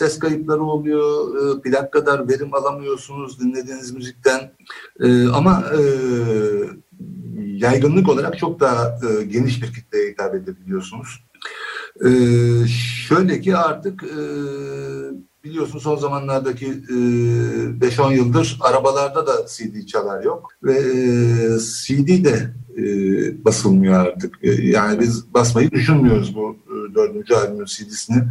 ses 0.00 0.18
kayıpları 0.18 0.62
oluyor, 0.62 1.36
e, 1.36 1.60
plak 1.60 1.92
kadar 1.92 2.28
verim 2.28 2.54
alamıyorsunuz 2.54 3.40
dinlediğiniz 3.40 3.92
müzikten. 3.92 4.52
E, 5.00 5.28
ama 5.28 5.64
e, 5.78 5.80
yaygınlık 7.36 8.08
olarak 8.08 8.38
çok 8.38 8.60
daha 8.60 8.86
e, 8.86 9.24
geniş 9.24 9.62
bir 9.62 9.72
kitleye 9.72 10.10
hitap 10.10 10.34
edebiliyorsunuz. 10.34 11.24
E, 12.04 12.10
şöyle 13.08 13.40
ki 13.40 13.56
artık 13.56 14.02
e, 14.02 14.20
biliyorsun 15.44 15.78
son 15.78 15.96
zamanlardaki 15.96 16.66
e, 16.66 16.94
5-10 17.86 18.14
yıldır 18.14 18.58
arabalarda 18.60 19.26
da 19.26 19.46
CD 19.46 19.86
çalar 19.86 20.24
yok 20.24 20.50
ve 20.62 20.78
e, 20.78 21.58
CD 21.58 22.24
de 22.24 22.54
e, 22.80 23.44
basılmıyor 23.44 23.94
artık. 23.94 24.38
E, 24.42 24.50
yani 24.50 25.00
biz 25.00 25.34
basmayı 25.34 25.70
düşünmüyoruz 25.70 26.34
bu 26.34 26.56
e, 26.66 26.94
dördüncü 26.94 27.34
albümün 27.34 27.64
CD'sini 27.64 28.22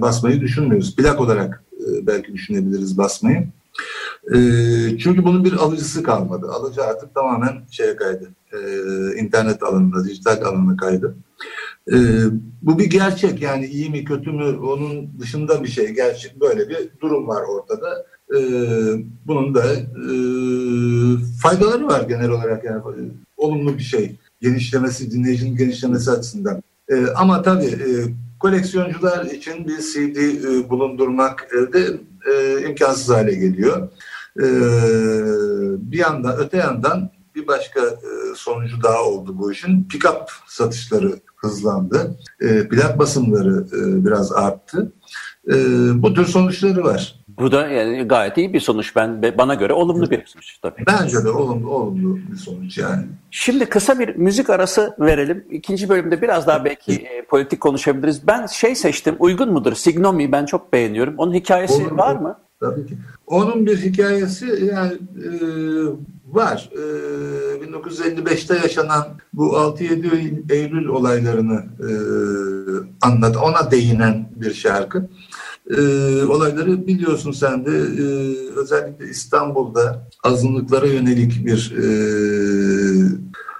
basmayı 0.00 0.40
düşünmüyoruz. 0.40 0.96
Plak 0.96 1.20
olarak 1.20 1.64
belki 2.02 2.32
düşünebiliriz 2.32 2.98
basmayı. 2.98 3.48
Çünkü 4.98 5.24
bunun 5.24 5.44
bir 5.44 5.52
alıcısı 5.52 6.02
kalmadı. 6.02 6.46
Alıcı 6.50 6.84
artık 6.84 7.14
tamamen 7.14 7.52
şeye 7.70 7.96
kaydı. 7.96 8.30
E, 8.52 8.58
internet 9.20 9.62
alanına, 9.62 10.04
dijital 10.04 10.42
alanına 10.42 10.76
kaydı. 10.76 11.16
Bu 12.62 12.78
bir 12.78 12.90
gerçek 12.90 13.42
yani 13.42 13.66
iyi 13.66 13.90
mi 13.90 14.04
kötü 14.04 14.32
mü 14.32 14.56
onun 14.56 15.20
dışında 15.20 15.62
bir 15.62 15.68
şey. 15.68 15.88
Gerçek 15.88 16.40
böyle 16.40 16.68
bir 16.68 16.88
durum 17.00 17.28
var 17.28 17.42
ortada. 17.42 18.06
Bunun 19.26 19.54
da 19.54 19.64
faydaları 21.42 21.86
var 21.86 22.00
genel 22.08 22.30
olarak 22.30 22.64
yani 22.64 22.82
olumlu 23.46 23.78
bir 23.78 23.82
şey. 23.82 24.16
Genişlemesi, 24.40 25.10
dinleyicinin 25.10 25.56
genişlemesi 25.56 26.10
açısından. 26.10 26.62
E, 26.88 27.06
ama 27.06 27.42
tabii 27.42 27.64
e, 27.64 27.88
koleksiyoncular 28.40 29.24
için 29.24 29.68
bir 29.68 29.78
CD 29.78 30.16
e, 30.16 30.70
bulundurmak 30.70 31.48
elde 31.52 32.00
e, 32.32 32.62
imkansız 32.68 33.08
hale 33.08 33.34
geliyor. 33.34 33.88
E, 34.40 34.46
bir 35.92 35.98
yandan 35.98 36.38
öte 36.38 36.56
yandan 36.56 37.10
bir 37.34 37.46
başka 37.46 37.80
e, 37.80 38.34
sonucu 38.36 38.82
daha 38.82 39.02
oldu 39.02 39.38
bu 39.38 39.52
işin. 39.52 39.84
Pick-up 39.84 40.26
satışları 40.46 41.20
hızlandı. 41.36 42.18
E, 42.40 42.68
plak 42.68 42.98
basımları 42.98 43.66
e, 43.72 44.04
biraz 44.04 44.32
arttı. 44.32 44.92
E, 45.48 45.54
bu 46.02 46.14
tür 46.14 46.24
sonuçları 46.24 46.84
var. 46.84 47.25
Bu 47.38 47.52
da 47.52 47.68
yani 47.68 48.02
gayet 48.02 48.38
iyi 48.38 48.52
bir 48.52 48.60
sonuç 48.60 48.96
ben 48.96 49.22
bana 49.38 49.54
göre 49.54 49.72
olumlu 49.72 50.10
bir 50.10 50.26
sonuç 50.26 50.58
tabii. 50.62 50.84
Bence 50.86 51.24
de 51.24 51.30
olumlu 51.30 51.70
olumlu 51.70 52.18
bir 52.32 52.36
sonuç 52.36 52.78
yani. 52.78 53.04
Şimdi 53.30 53.66
kısa 53.66 53.98
bir 53.98 54.16
müzik 54.16 54.50
arası 54.50 54.96
verelim. 55.00 55.44
İkinci 55.50 55.88
bölümde 55.88 56.22
biraz 56.22 56.46
daha 56.46 56.64
belki 56.64 56.92
e, 56.92 57.24
politik 57.24 57.60
konuşabiliriz. 57.60 58.26
Ben 58.26 58.46
şey 58.46 58.74
seçtim. 58.74 59.16
Uygun 59.18 59.52
mudur? 59.52 59.74
Signomi 59.74 60.32
ben 60.32 60.46
çok 60.46 60.72
beğeniyorum. 60.72 61.14
Onun 61.18 61.34
hikayesi 61.34 61.82
Olur, 61.82 61.98
var 61.98 62.16
mı? 62.16 62.38
Tabii 62.60 62.86
ki. 62.86 62.98
Onun 63.26 63.66
bir 63.66 63.82
hikayesi 63.82 64.70
yani 64.74 64.92
e, 64.92 65.30
var. 66.32 66.70
E, 66.72 66.80
1955'te 67.64 68.54
yaşanan 68.54 69.06
bu 69.32 69.46
6-7 69.46 70.52
Eylül 70.52 70.86
olaylarını 70.86 71.64
e, 71.80 71.90
anlat, 73.02 73.36
ona 73.36 73.70
değinen 73.70 74.28
bir 74.36 74.54
şarkı. 74.54 75.08
E, 75.70 75.80
olayları 76.24 76.86
biliyorsun 76.86 77.32
sen 77.32 77.66
de 77.66 77.70
e, 77.70 78.06
özellikle 78.56 79.08
İstanbul'da 79.08 80.08
azınlıklara 80.22 80.86
yönelik 80.86 81.46
bir 81.46 81.74
e, 81.76 81.86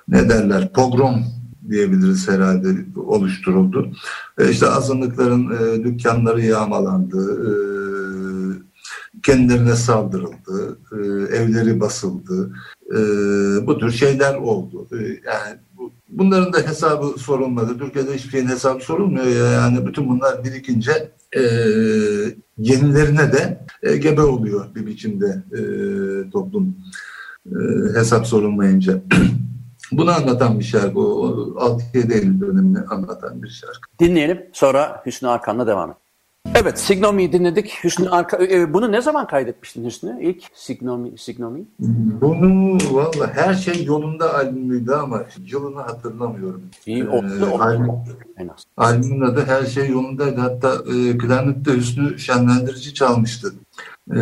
ne 0.08 0.28
derler 0.28 0.72
pogrom 0.72 1.24
diyebiliriz 1.70 2.28
herhalde 2.28 2.68
oluşturuldu. 2.96 3.92
E, 4.38 4.50
işte 4.50 4.66
azınlıkların 4.66 5.50
e, 5.50 5.84
dükkanları 5.84 6.42
yağmalandı, 6.42 7.46
e, 7.46 7.52
kendilerine 9.22 9.74
saldırıldı, 9.74 10.78
e, 10.92 10.96
evleri 11.36 11.80
basıldı, 11.80 12.52
e, 12.90 12.96
bu 13.66 13.78
tür 13.78 13.90
şeyler 13.90 14.34
oldu. 14.34 14.88
E, 14.92 14.96
yani 15.02 15.58
bunların 16.08 16.52
da 16.52 16.58
hesabı 16.58 17.18
sorulmadı. 17.18 17.78
Türkiye'de 17.78 18.14
hiçbir 18.14 18.30
şeyin 18.30 18.48
hesabı 18.48 18.84
sorulmuyor 18.84 19.26
ya. 19.26 19.52
Yani 19.52 19.86
bütün 19.86 20.08
bunlar 20.08 20.44
birikince 20.44 21.12
e, 21.36 21.42
yenilerine 22.58 23.32
de 23.32 23.64
e, 23.82 23.96
gebe 23.96 24.22
oluyor 24.22 24.74
bir 24.74 24.86
biçimde 24.86 25.42
e, 25.52 25.60
toplum 26.30 26.76
e, 27.46 27.58
hesap 27.98 28.26
sorulmayınca. 28.26 29.02
Bunu 29.92 30.10
anlatan 30.10 30.58
bir 30.58 30.64
şarkı. 30.64 31.00
O 31.00 31.26
6-7 31.94 32.12
Eylül 32.12 32.40
dönemini 32.40 32.78
anlatan 32.78 33.42
bir 33.42 33.48
şarkı. 33.48 33.80
Dinleyelim 34.00 34.46
sonra 34.52 35.02
Hüsnü 35.06 35.28
Arkan'la 35.28 35.66
devam 35.66 35.90
et. 35.90 35.96
Evet, 36.60 36.78
Signomi'yi 36.78 37.32
dinledik. 37.32 37.84
Hüsnü 37.84 38.08
Arka, 38.08 38.44
e, 38.44 38.72
bunu 38.74 38.92
ne 38.92 39.00
zaman 39.00 39.26
kaydetmiştin 39.26 39.84
Hüsnü? 39.84 40.18
İlk 40.22 40.42
Signomi, 40.54 41.18
Signomi? 41.18 41.64
Bunu 42.20 42.78
valla 42.90 43.32
her 43.34 43.54
şey 43.54 43.84
yolunda 43.84 44.34
albümüydü 44.34 44.92
ama 44.92 45.22
yılını 45.46 45.80
hatırlamıyorum. 45.80 46.62
İyi, 46.86 47.02
Ee, 47.04 47.44
albüm, 47.58 47.90
En 48.36 48.48
az. 48.48 48.64
albümün 48.76 49.20
adı 49.20 49.44
her 49.46 49.64
şey 49.64 49.88
yolundaydı. 49.88 50.40
Hatta 50.40 50.74
e, 50.74 51.18
klarnette 51.18 51.72
Hüsnü 51.76 52.18
Şenlendirici 52.18 52.94
çalmıştı 52.94 53.52
e, 54.10 54.18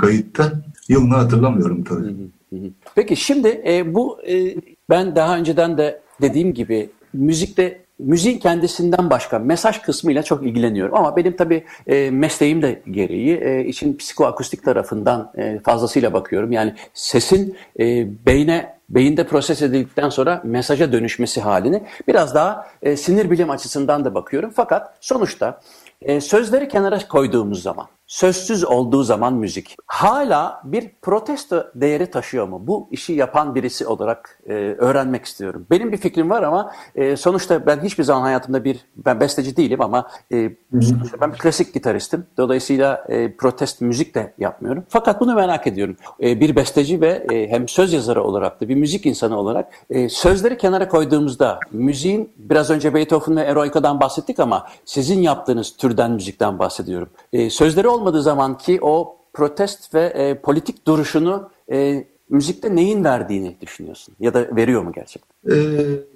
kayıtta. 0.00 0.52
Yılını 0.88 1.14
hatırlamıyorum 1.14 1.84
tabii. 1.84 2.06
Hı 2.52 2.56
hı. 2.56 2.70
Peki 2.94 3.16
şimdi 3.16 3.62
e, 3.66 3.94
bu 3.94 4.18
e, 4.28 4.56
ben 4.90 5.16
daha 5.16 5.36
önceden 5.36 5.78
de 5.78 6.00
dediğim 6.22 6.54
gibi 6.54 6.90
müzikte 7.12 7.85
müziğin 7.98 8.38
kendisinden 8.38 9.10
başka 9.10 9.38
mesaj 9.38 9.78
kısmıyla 9.78 10.22
çok 10.22 10.42
ilgileniyorum. 10.42 10.94
Ama 10.94 11.16
benim 11.16 11.36
tabii 11.36 11.64
e, 11.86 12.10
mesleğim 12.10 12.62
de 12.62 12.82
gereği 12.90 13.36
e, 13.36 13.64
işin 13.64 13.96
psikoakustik 13.96 14.64
tarafından 14.64 15.32
e, 15.36 15.58
fazlasıyla 15.58 16.12
bakıyorum. 16.12 16.52
Yani 16.52 16.74
sesin 16.94 17.56
e, 17.80 18.06
beyne 18.26 18.76
beyinde 18.88 19.26
proses 19.26 19.62
edildikten 19.62 20.08
sonra 20.08 20.40
mesaja 20.44 20.92
dönüşmesi 20.92 21.40
halini 21.40 21.82
biraz 22.08 22.34
daha 22.34 22.66
e, 22.82 22.96
sinir 22.96 23.30
bilim 23.30 23.50
açısından 23.50 24.04
da 24.04 24.14
bakıyorum. 24.14 24.52
Fakat 24.56 24.94
sonuçta 25.00 25.60
e, 26.02 26.20
sözleri 26.20 26.68
kenara 26.68 27.08
koyduğumuz 27.08 27.62
zaman, 27.62 27.86
sözsüz 28.06 28.64
olduğu 28.64 29.02
zaman 29.02 29.34
müzik 29.34 29.76
hala 29.86 30.60
bir 30.64 30.90
protesto 31.02 31.66
değeri 31.74 32.10
taşıyor 32.10 32.48
mu? 32.48 32.66
Bu 32.66 32.88
işi 32.90 33.12
yapan 33.12 33.54
birisi 33.54 33.86
olarak 33.86 34.40
e, 34.46 34.52
öğrenmek 34.78 35.24
istiyorum. 35.24 35.66
Benim 35.70 35.92
bir 35.92 35.96
fikrim 35.96 36.30
var 36.30 36.42
ama 36.42 36.72
e, 36.94 37.16
sonuçta 37.16 37.66
ben 37.66 37.80
hiçbir 37.82 38.04
zaman 38.04 38.22
hayatımda 38.22 38.64
bir, 38.64 38.80
ben 38.96 39.20
besteci 39.20 39.56
değilim 39.56 39.80
ama 39.80 40.08
e, 40.32 40.50
sonuçta 40.72 41.20
ben 41.20 41.32
bir 41.32 41.38
klasik 41.38 41.74
gitaristim. 41.74 42.26
Dolayısıyla 42.36 43.04
e, 43.08 43.36
protest 43.36 43.80
müzik 43.80 44.14
de 44.14 44.34
yapmıyorum. 44.38 44.84
Fakat 44.88 45.20
bunu 45.20 45.34
merak 45.34 45.66
ediyorum. 45.66 45.96
E, 46.22 46.40
bir 46.40 46.56
besteci 46.56 47.00
ve 47.00 47.26
e, 47.32 47.48
hem 47.48 47.68
söz 47.68 47.92
yazarı 47.92 48.22
olarak 48.22 48.60
da 48.60 48.68
bir 48.68 48.74
müzik 48.74 49.06
insanı 49.06 49.38
olarak 49.38 49.72
e, 49.90 50.08
sözleri 50.08 50.58
kenara 50.58 50.88
koyduğumuzda 50.88 51.60
müziğin 51.72 52.32
biraz 52.36 52.70
önce 52.70 52.94
Beethoven 52.94 53.36
ve 53.36 53.40
Eroica'dan 53.40 54.00
bahsettik 54.00 54.40
ama 54.40 54.66
sizin 54.84 55.20
yaptığınız 55.20 55.76
türden 55.76 56.10
müzikten 56.10 56.58
bahsediyorum. 56.58 57.08
E, 57.32 57.50
sözleri 57.50 57.88
olmadığı 57.96 58.22
zaman 58.22 58.58
ki 58.58 58.78
o 58.82 59.16
protest 59.34 59.94
ve 59.94 60.04
e, 60.04 60.40
politik 60.40 60.86
duruşunu 60.86 61.50
e, 61.72 62.06
müzikte 62.30 62.76
neyin 62.76 63.04
verdiğini 63.04 63.56
düşünüyorsun? 63.60 64.14
Ya 64.20 64.34
da 64.34 64.56
veriyor 64.56 64.82
mu 64.82 64.92
gerçekten? 64.92 65.56
E, 65.56 65.56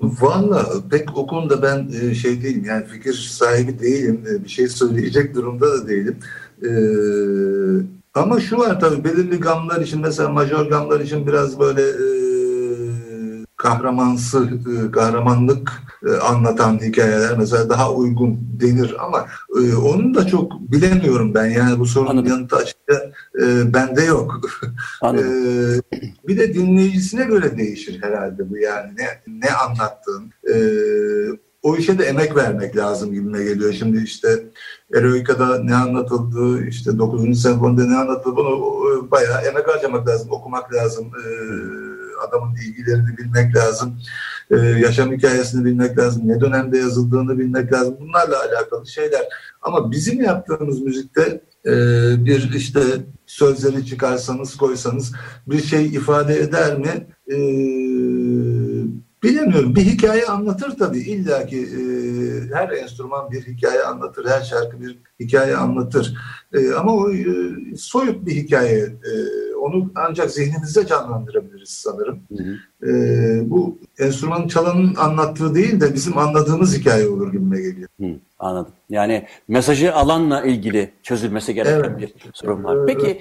Valla 0.00 0.66
pek 0.90 1.18
o 1.18 1.26
konuda 1.26 1.62
ben 1.62 1.88
e, 2.02 2.14
şey 2.14 2.42
değilim 2.42 2.64
yani 2.66 2.84
fikir 2.86 3.12
sahibi 3.12 3.78
değilim. 3.80 4.24
E, 4.30 4.44
bir 4.44 4.48
şey 4.48 4.68
söyleyecek 4.68 5.34
durumda 5.34 5.66
da 5.72 5.88
değilim. 5.88 6.16
E, 6.62 6.70
ama 8.14 8.40
şu 8.40 8.58
var 8.58 8.80
tabii 8.80 9.04
belirli 9.04 9.40
gamlar 9.40 9.80
için 9.80 10.00
mesela 10.00 10.28
majör 10.28 10.66
gamlar 10.66 11.00
için 11.00 11.26
biraz 11.26 11.58
böyle 11.60 11.82
e, 11.82 12.29
kahramansı, 13.62 14.48
e, 14.48 14.90
kahramanlık 14.90 15.72
e, 16.06 16.10
anlatan 16.12 16.78
hikayeler 16.78 17.38
mesela 17.38 17.68
daha 17.68 17.92
uygun 17.92 18.38
denir 18.60 18.96
ama 18.98 19.26
e, 19.56 19.74
onu 19.76 20.14
da 20.14 20.26
çok 20.26 20.60
bilemiyorum 20.60 21.34
ben. 21.34 21.46
Yani 21.46 21.78
bu 21.78 21.86
sorunun 21.86 22.10
Anladım. 22.10 22.30
yanıtı 22.30 22.56
açıkça 22.56 23.12
bende 23.64 24.02
yok. 24.02 24.40
Anladım. 25.02 25.82
Bir 26.28 26.38
de 26.38 26.54
dinleyicisine 26.54 27.24
göre 27.24 27.58
değişir 27.58 28.02
herhalde 28.02 28.50
bu 28.50 28.56
yani 28.56 28.92
ne, 28.96 29.06
ne 29.26 29.50
anlattığın. 29.50 30.32
O 31.62 31.76
işe 31.76 31.98
de 31.98 32.04
emek 32.04 32.36
vermek 32.36 32.76
lazım 32.76 33.12
gibime 33.12 33.42
geliyor. 33.42 33.72
Şimdi 33.72 34.02
işte 34.02 34.44
Eroika'da 34.94 35.58
ne 35.58 35.74
anlatıldı, 35.74 36.66
işte 36.66 36.98
9. 36.98 37.42
senfonide 37.42 37.90
ne 37.90 37.96
anlatıldı 37.96 38.36
bunu 38.36 39.10
bayağı 39.10 39.42
emek 39.42 39.68
harcamak 39.68 40.08
lazım, 40.08 40.28
okumak 40.30 40.74
lazım. 40.74 41.06
E, 41.06 41.24
adamın 42.28 42.54
ilgilerini 42.54 43.18
bilmek 43.18 43.56
lazım. 43.56 43.98
E, 44.50 44.56
yaşam 44.56 45.12
hikayesini 45.12 45.64
bilmek 45.64 45.98
lazım. 45.98 46.28
Ne 46.28 46.40
dönemde 46.40 46.78
yazıldığını 46.78 47.38
bilmek 47.38 47.72
lazım. 47.72 47.96
Bunlarla 48.00 48.36
alakalı 48.40 48.86
şeyler. 48.86 49.22
Ama 49.62 49.90
bizim 49.90 50.22
yaptığımız 50.22 50.80
müzikte 50.80 51.40
e, 51.66 51.72
bir 52.24 52.52
işte 52.54 52.80
sözleri 53.26 53.86
çıkarsanız 53.86 54.56
koysanız 54.56 55.12
bir 55.46 55.62
şey 55.62 55.86
ifade 55.86 56.40
eder 56.40 56.78
mi? 56.78 57.06
E, 57.30 57.36
bilemiyorum. 59.22 59.76
Bir 59.76 59.84
hikaye 59.84 60.26
anlatır 60.26 60.78
tabii. 60.78 60.98
İlla 60.98 61.46
ki 61.46 61.58
e, 61.58 61.80
her 62.54 62.68
enstrüman 62.68 63.30
bir 63.30 63.46
hikaye 63.46 63.82
anlatır. 63.82 64.26
Her 64.26 64.42
şarkı 64.42 64.80
bir 64.80 64.98
hikaye 65.20 65.56
anlatır. 65.56 66.16
E, 66.52 66.72
ama 66.72 66.94
o 66.94 67.12
e, 67.12 67.24
soyut 67.76 68.26
bir 68.26 68.32
hikaye. 68.32 68.78
E, 68.78 69.12
onu 69.60 69.92
ancak 69.94 70.30
zihnimizde 70.30 70.86
canlandırabiliriz 70.86 71.68
sanırım. 71.68 72.20
Hı 72.36 72.44
hı. 72.44 72.90
E, 72.90 73.50
bu 73.50 73.78
enstrüman 73.98 74.48
çalanın 74.48 74.94
anlattığı 74.94 75.54
değil 75.54 75.80
de 75.80 75.94
bizim 75.94 76.18
anladığımız 76.18 76.78
hikaye 76.78 77.08
olur 77.08 77.32
gibime 77.32 77.60
geliyor. 77.60 77.88
Hı, 78.00 78.06
anladım. 78.38 78.72
Yani 78.90 79.26
mesajı 79.48 79.94
alanla 79.94 80.42
ilgili 80.42 80.90
çözülmesi 81.02 81.54
gereken 81.54 81.90
Evet. 81.90 81.98
bir 81.98 82.14
sorun 82.32 82.64
var. 82.64 82.86
Peki 82.86 83.20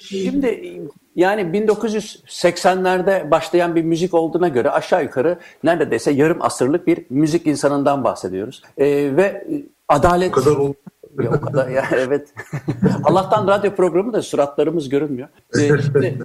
şimdi 0.00 0.80
yani 1.16 1.42
1980'lerde 1.42 3.30
başlayan 3.30 3.74
bir 3.74 3.82
müzik 3.82 4.14
olduğuna 4.14 4.48
göre 4.48 4.70
aşağı 4.70 5.02
yukarı 5.02 5.38
neredeyse 5.64 6.10
yarım 6.10 6.42
asırlık 6.42 6.86
bir 6.86 7.04
müzik 7.10 7.46
insanından 7.46 8.04
bahsediyoruz. 8.04 8.62
Ee, 8.78 8.86
ve 9.16 9.46
adalet... 9.88 10.30
O 10.30 10.32
kadar 10.32 10.56
oldu. 10.56 10.74
Ya 11.22 11.30
o 11.30 11.40
kadar 11.40 11.68
ya 11.68 11.84
evet. 11.96 12.34
Allah'tan 13.04 13.46
radyo 13.46 13.74
programı 13.74 14.12
da 14.12 14.22
suratlarımız 14.22 14.88
görünmüyor. 14.88 15.28
Ee, 15.58 15.68
şimdi, 15.82 16.18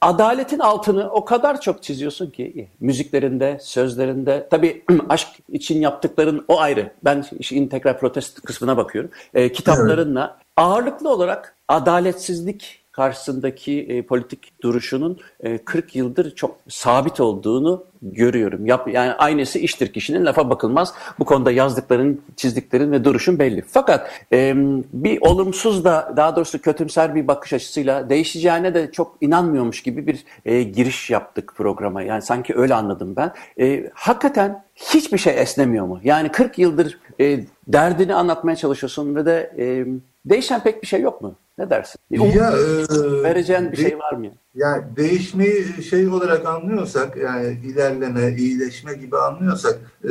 adaletin 0.00 0.58
altını 0.58 1.10
o 1.10 1.24
kadar 1.24 1.60
çok 1.60 1.82
çiziyorsun 1.82 2.30
ki 2.30 2.68
müziklerinde, 2.80 3.58
sözlerinde. 3.60 4.48
Tabii 4.50 4.84
aşk 5.08 5.28
için 5.48 5.80
yaptıkların 5.80 6.44
o 6.48 6.60
ayrı. 6.60 6.92
Ben 7.04 7.24
işin 7.38 7.68
tekrar 7.68 8.00
protest 8.00 8.42
kısmına 8.42 8.76
bakıyorum. 8.76 9.10
Ee, 9.34 9.52
kitaplarınla 9.52 10.38
ağırlıklı 10.56 11.08
olarak 11.08 11.56
adaletsizlik 11.68 12.79
karşısındaki 12.92 13.80
e, 13.80 14.02
politik 14.02 14.62
duruşunun 14.62 15.18
e, 15.40 15.58
40 15.58 15.96
yıldır 15.96 16.34
çok 16.34 16.56
sabit 16.68 17.20
olduğunu 17.20 17.84
görüyorum. 18.02 18.66
Yap, 18.66 18.88
yani 18.92 19.12
aynısı 19.12 19.58
iştir 19.58 19.92
kişinin 19.92 20.26
lafa 20.26 20.50
bakılmaz. 20.50 20.94
Bu 21.18 21.24
konuda 21.24 21.52
yazdıkların, 21.52 22.20
çizdiklerin 22.36 22.92
ve 22.92 23.04
duruşun 23.04 23.38
belli. 23.38 23.62
Fakat 23.68 24.10
e, 24.32 24.54
bir 24.92 25.18
olumsuz 25.20 25.84
da 25.84 26.14
daha 26.16 26.36
doğrusu 26.36 26.62
kötümser 26.62 27.14
bir 27.14 27.28
bakış 27.28 27.52
açısıyla 27.52 28.10
değişeceğine 28.10 28.74
de 28.74 28.92
çok 28.92 29.16
inanmıyormuş 29.20 29.82
gibi 29.82 30.06
bir 30.06 30.24
e, 30.44 30.62
giriş 30.62 31.10
yaptık 31.10 31.52
programa. 31.56 32.02
Yani 32.02 32.22
sanki 32.22 32.54
öyle 32.56 32.74
anladım 32.74 33.16
ben. 33.16 33.32
E, 33.60 33.90
hakikaten 33.94 34.64
hiçbir 34.74 35.18
şey 35.18 35.40
esnemiyor 35.42 35.86
mu? 35.86 36.00
Yani 36.04 36.28
40 36.28 36.58
yıldır 36.58 36.98
e, 37.20 37.40
derdini 37.68 38.14
anlatmaya 38.14 38.56
çalışıyorsun 38.56 39.14
ve 39.14 39.26
de 39.26 39.52
e, 39.58 39.86
değişen 40.24 40.62
pek 40.62 40.82
bir 40.82 40.86
şey 40.86 41.00
yok 41.00 41.22
mu? 41.22 41.34
Ne 41.60 41.70
dersin? 41.70 41.98
Umut 42.10 42.34
Ya, 42.34 42.50
e, 42.52 43.22
vereceğin 43.22 43.72
bir 43.72 43.76
de- 43.76 43.82
şey 43.82 43.98
var 43.98 44.12
mı? 44.12 44.26
Yani 44.54 44.82
değişmeyi 44.96 45.64
şey 45.90 46.08
olarak 46.08 46.46
anlıyorsak 46.46 47.16
yani 47.16 47.58
ilerleme, 47.66 48.36
iyileşme 48.38 48.94
gibi 48.94 49.16
anlıyorsak 49.16 49.78
e, 50.04 50.10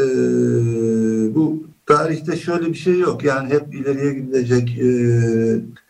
bu 1.36 1.64
tarihte 1.86 2.38
şöyle 2.38 2.68
bir 2.68 2.74
şey 2.78 3.00
yok. 3.00 3.24
Yani 3.24 3.50
hep 3.54 3.76
ileriye 3.76 4.14
gidilecek, 4.14 4.80
e, 4.80 4.90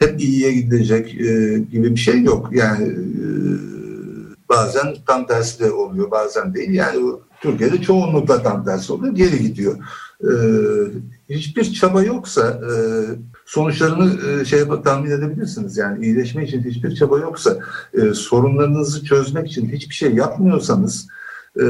hep 0.06 0.22
iyiye 0.22 0.54
gidilecek 0.54 1.22
e, 1.22 1.60
gibi 1.72 1.91
bir 1.91 2.00
şey 2.00 2.22
yok. 2.24 2.50
Yani 2.54 2.88
e, 2.88 3.28
bazen 4.50 4.95
tam 5.08 5.28
tersi 5.28 5.60
de 5.60 5.72
oluyor, 5.72 6.12
bazen 6.12 6.54
değil. 6.54 6.69
Yani 6.74 7.00
Türkiye'de 7.41 7.82
çoğunlukla 7.82 8.43
tam 8.43 8.65
tersi 8.65 8.93
oluyor, 8.93 9.15
geri 9.15 9.39
gidiyor. 9.39 9.78
e, 10.24 10.30
hiçbir 11.30 11.74
çaba 11.74 12.04
yoksa 12.04 12.41
e, 12.48 12.72
sonuçlarını 13.49 14.41
e, 14.41 14.45
şey 14.45 14.59
tahmin 14.83 15.12
edebilirsiniz. 15.12 15.77
Yani 15.77 16.05
iyileşme 16.05 16.43
için 16.43 16.63
hiçbir 16.63 16.95
çaba 16.95 17.19
yoksa, 17.19 17.57
e, 17.93 18.13
sorunlarınızı 18.13 19.05
çözmek 19.05 19.47
için 19.47 19.69
hiçbir 19.69 19.95
şey 19.95 20.15
yapmıyorsanız 20.15 21.07
e, 21.62 21.65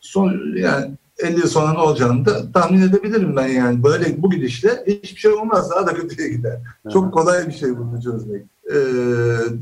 son 0.00 0.32
yani 0.56 0.90
50 1.18 1.40
yıl 1.40 1.46
sonra 1.46 1.72
ne 1.72 1.78
olacağını 1.78 2.26
da 2.26 2.52
tahmin 2.52 2.82
edebilirim 2.82 3.36
ben 3.36 3.46
yani. 3.46 3.82
Böyle 3.82 4.22
bu 4.22 4.30
gidişle 4.30 4.84
hiçbir 4.86 5.20
şey 5.20 5.30
olmaz. 5.30 5.70
Daha 5.70 5.86
da 5.86 5.94
kötüye 5.94 6.28
gider. 6.28 6.60
Çok 6.92 7.14
kolay 7.14 7.46
bir 7.46 7.52
şey 7.52 7.78
bunu 7.78 8.02
çözmek. 8.02 8.42
Ee, 8.70 8.76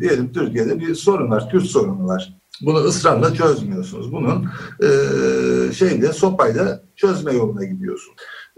diyelim 0.00 0.32
Türkiye'de 0.32 0.80
bir 0.80 0.94
sorun 0.94 1.30
var. 1.30 1.48
Kürt 1.50 1.66
sorunu 1.66 2.06
var. 2.06 2.36
Bunu 2.62 2.78
ısrarla 2.78 3.34
çözmüyorsunuz. 3.34 4.12
Bunun 4.12 4.48
e, 4.82 4.88
şeyle 5.72 6.12
sopayla 6.12 6.82
çözme 6.96 7.32
yoluna 7.32 7.64
gidiyorsun. 7.64 8.14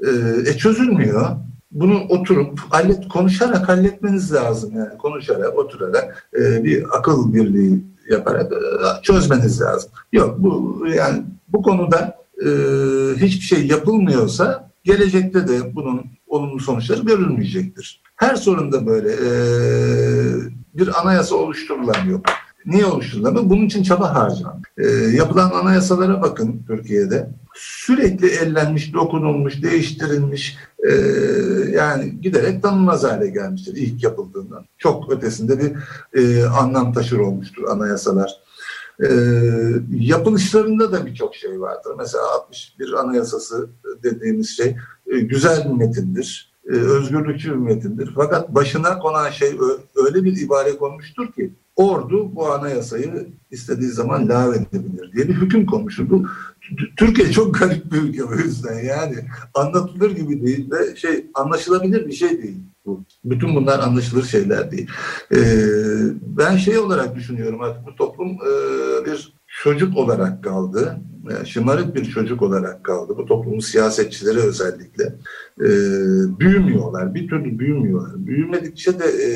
E, 0.07 0.11
e 0.51 0.57
çözülmüyor. 0.57 1.37
Bunu 1.71 2.01
oturup 2.09 2.59
hallet, 2.59 3.09
konuşarak 3.09 3.69
halletmeniz 3.69 4.33
lazım 4.33 4.77
yani 4.77 4.99
konuşarak, 4.99 5.59
oturarak 5.59 6.31
e, 6.41 6.65
bir 6.65 6.99
akıl 6.99 7.35
birliği 7.35 7.85
yaparak 8.11 8.53
e, 8.53 8.57
çözmeniz 9.03 9.61
lazım. 9.61 9.91
Yok 10.13 10.35
bu 10.39 10.85
yani 10.97 11.23
bu 11.49 11.63
konuda 11.63 12.17
e, 12.47 12.49
hiçbir 13.17 13.45
şey 13.45 13.67
yapılmıyorsa 13.67 14.71
gelecekte 14.85 15.49
de 15.49 15.75
bunun 15.75 16.07
olumlu 16.27 16.61
sonuçları 16.61 17.03
görülmeyecektir. 17.03 18.03
Her 18.17 18.37
sorunda 18.37 18.87
böyle 18.87 19.13
e, 19.13 19.31
bir 20.75 21.01
anayasa 21.01 21.35
oluşturulamıyor. 21.37 22.21
Niye 22.67 22.87
oluşturulamıyor? 22.87 23.51
Bunun 23.51 23.67
için 23.67 23.83
çaba 23.83 24.15
harcanan. 24.15 24.63
E, 24.79 24.87
yapılan 25.17 25.51
anayasalara 25.51 26.23
bakın 26.23 26.63
Türkiye'de. 26.67 27.31
Sürekli 27.59 28.29
ellenmiş, 28.29 28.95
dokunulmuş, 28.95 29.63
değiştirilmiş, 29.63 30.57
e, 30.89 30.93
yani 31.73 32.21
giderek 32.21 32.63
tanınmaz 32.63 33.05
hale 33.05 33.29
gelmiştir 33.29 33.77
ilk 33.77 34.05
yapıldığından. 34.05 34.65
Çok 34.79 35.13
ötesinde 35.13 35.59
bir 35.61 35.73
e, 36.21 36.45
anlam 36.45 36.93
taşır 36.93 37.19
olmuştur 37.19 37.65
anayasalar. 37.69 38.41
E, 39.03 39.09
yapılışlarında 39.91 40.93
da 40.93 41.07
birçok 41.07 41.35
şey 41.35 41.61
vardır. 41.61 41.93
Mesela 41.99 42.25
61 42.35 42.93
Anayasası 42.93 43.71
dediğimiz 44.03 44.57
şey 44.57 44.77
e, 45.07 45.19
güzel 45.19 45.65
bir 45.65 45.85
metindir. 45.87 46.53
E, 46.69 46.73
özgürlükçü 46.73 47.51
bir 47.51 47.57
metindir. 47.57 48.13
Fakat 48.15 48.55
başına 48.55 48.99
konan 48.99 49.31
şey 49.31 49.59
öyle 49.97 50.25
bir 50.25 50.41
ibare 50.41 50.77
konmuştur 50.77 51.33
ki 51.33 51.53
ordu 51.79 52.35
bu 52.35 52.53
anayasayı 52.53 53.29
istediği 53.51 53.89
zaman 53.89 54.29
lağvedebilir 54.29 55.13
diye 55.13 55.29
bir 55.29 55.35
hüküm 55.35 55.67
konmuştur. 55.67 56.11
Bu 56.11 56.27
Türkiye 56.97 57.31
çok 57.31 57.59
garip 57.59 57.93
bir 57.93 58.03
ülke 58.03 58.25
o 58.25 58.35
yüzden 58.35 58.79
yani 58.85 59.17
anlatılır 59.55 60.11
gibi 60.11 60.47
değil 60.47 60.71
ve 60.71 60.97
şey 60.97 61.27
anlaşılabilir 61.35 62.07
bir 62.07 62.13
şey 62.13 62.43
değil 62.43 62.57
bu. 62.87 63.05
Bütün 63.25 63.55
bunlar 63.55 63.79
anlaşılır 63.79 64.25
şeyler 64.25 64.71
değil. 64.71 64.91
Ee, 65.35 65.39
ben 66.21 66.57
şey 66.57 66.79
olarak 66.79 67.17
düşünüyorum 67.17 67.61
artık 67.61 67.87
bu 67.87 67.97
toplum 67.97 68.29
e, 68.29 69.07
bir 69.07 69.35
çocuk 69.63 69.97
olarak 69.97 70.45
kaldı. 70.45 70.99
Yani 71.31 71.49
şımarık 71.49 71.95
bir 71.95 72.05
çocuk 72.05 72.43
olarak 72.43 72.85
kaldı. 72.85 73.15
Bu 73.19 73.27
toplumun 73.27 73.59
siyasetçileri 73.59 74.39
özellikle. 74.39 75.05
E, 75.61 75.69
büyümüyorlar. 76.41 77.15
Bir 77.15 77.29
türlü 77.29 77.59
büyümüyorlar. 77.59 78.27
Büyümedikçe 78.27 78.99
de 78.99 79.05
e, 79.05 79.31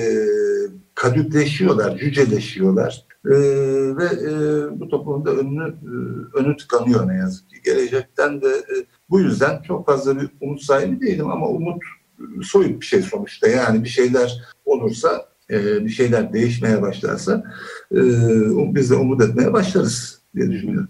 kadükleşiyorlar, 1.02 1.98
cüceleşiyorlar. 1.98 3.06
E, 3.26 3.34
ve 3.96 4.04
e, 4.04 4.30
bu 4.80 4.88
toplumun 4.88 5.24
da 5.24 5.30
önünü, 5.30 5.68
e, 5.68 5.92
önü 6.38 6.56
tıkanıyor 6.56 7.08
ne 7.08 7.14
yazık 7.14 7.50
ki. 7.50 7.56
Gelecekten 7.64 8.42
de 8.42 8.48
e, 8.48 8.74
bu 9.10 9.20
yüzden 9.20 9.62
çok 9.62 9.86
fazla 9.86 10.20
bir 10.20 10.28
umut 10.40 10.62
sahibi 10.62 11.00
değilim 11.00 11.30
ama 11.30 11.48
umut 11.48 11.82
soyut 12.42 12.80
bir 12.80 12.86
şey 12.86 13.02
sonuçta. 13.02 13.48
Yani 13.48 13.84
bir 13.84 13.88
şeyler 13.88 14.42
olursa, 14.64 15.28
e, 15.50 15.84
bir 15.84 15.90
şeyler 15.90 16.32
değişmeye 16.32 16.82
başlarsa 16.82 17.44
e, 17.92 18.00
biz 18.74 18.90
de 18.90 18.94
umut 18.94 19.22
etmeye 19.22 19.52
başlarız 19.52 20.22
diye 20.34 20.50
düşünüyorum. 20.50 20.88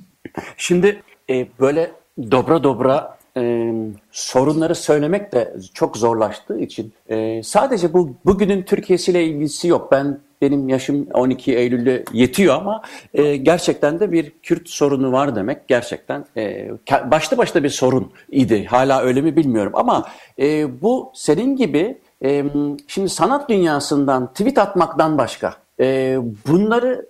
Şimdi 0.56 1.02
e, 1.30 1.48
böyle 1.60 1.92
dobra 2.30 2.64
dobra 2.64 3.18
e, 3.36 3.72
sorunları 4.10 4.74
söylemek 4.74 5.32
de 5.32 5.56
çok 5.74 5.96
zorlaştığı 5.96 6.58
için 6.58 6.92
e, 7.08 7.42
sadece 7.42 7.92
bu 7.92 8.14
bugünün 8.24 8.62
Türkiye'siyle 8.62 9.24
ilgisi 9.24 9.68
yok. 9.68 9.88
Ben 9.92 10.18
benim 10.42 10.68
yaşım 10.68 11.06
12 11.14 11.56
Eylül'de 11.56 12.04
yetiyor 12.12 12.54
ama 12.54 12.82
e, 13.14 13.36
gerçekten 13.36 14.00
de 14.00 14.12
bir 14.12 14.32
Kürt 14.42 14.68
sorunu 14.68 15.12
var 15.12 15.36
demek 15.36 15.68
gerçekten 15.68 16.24
e, 16.36 16.70
başta 17.10 17.38
başta 17.38 17.64
bir 17.64 17.68
sorun 17.68 18.12
idi. 18.30 18.64
Hala 18.64 19.02
öyle 19.02 19.20
mi 19.20 19.36
bilmiyorum 19.36 19.72
ama 19.74 20.08
e, 20.38 20.80
bu 20.82 21.12
senin 21.14 21.56
gibi 21.56 21.98
e, 22.24 22.44
şimdi 22.86 23.08
sanat 23.08 23.48
dünyasından 23.48 24.32
tweet 24.32 24.58
atmaktan 24.58 25.18
başka 25.18 25.54
e, 25.80 26.18
bunları 26.46 27.06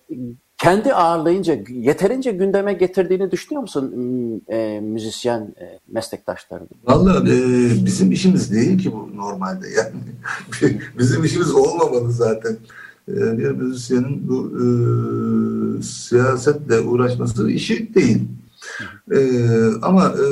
kendi 0.62 0.94
ağırlayınca 0.94 1.58
yeterince 1.68 2.32
gündeme 2.32 2.72
getirdiğini 2.72 3.30
düşünüyor 3.30 3.62
musun 3.62 3.92
e, 4.48 4.80
müzisyen 4.80 5.40
e, 5.40 5.78
meslektaşlarının? 5.88 6.68
Vallahi 6.84 7.30
e, 7.30 7.86
bizim 7.86 8.12
işimiz 8.12 8.52
değil 8.52 8.78
ki 8.78 8.92
bu 8.92 9.16
normalde 9.16 9.66
yani 9.68 9.92
bizim 10.98 11.24
işimiz 11.24 11.54
olmamalı 11.54 12.12
zaten. 12.12 12.56
E, 13.08 13.38
bir 13.38 13.50
müzisyenin 13.50 14.28
bu 14.28 14.52
e, 14.58 14.66
siyasetle 15.82 16.80
uğraşması 16.80 17.50
işi 17.50 17.94
değil. 17.94 18.22
E, 19.12 19.18
ama 19.82 20.06
e, 20.06 20.26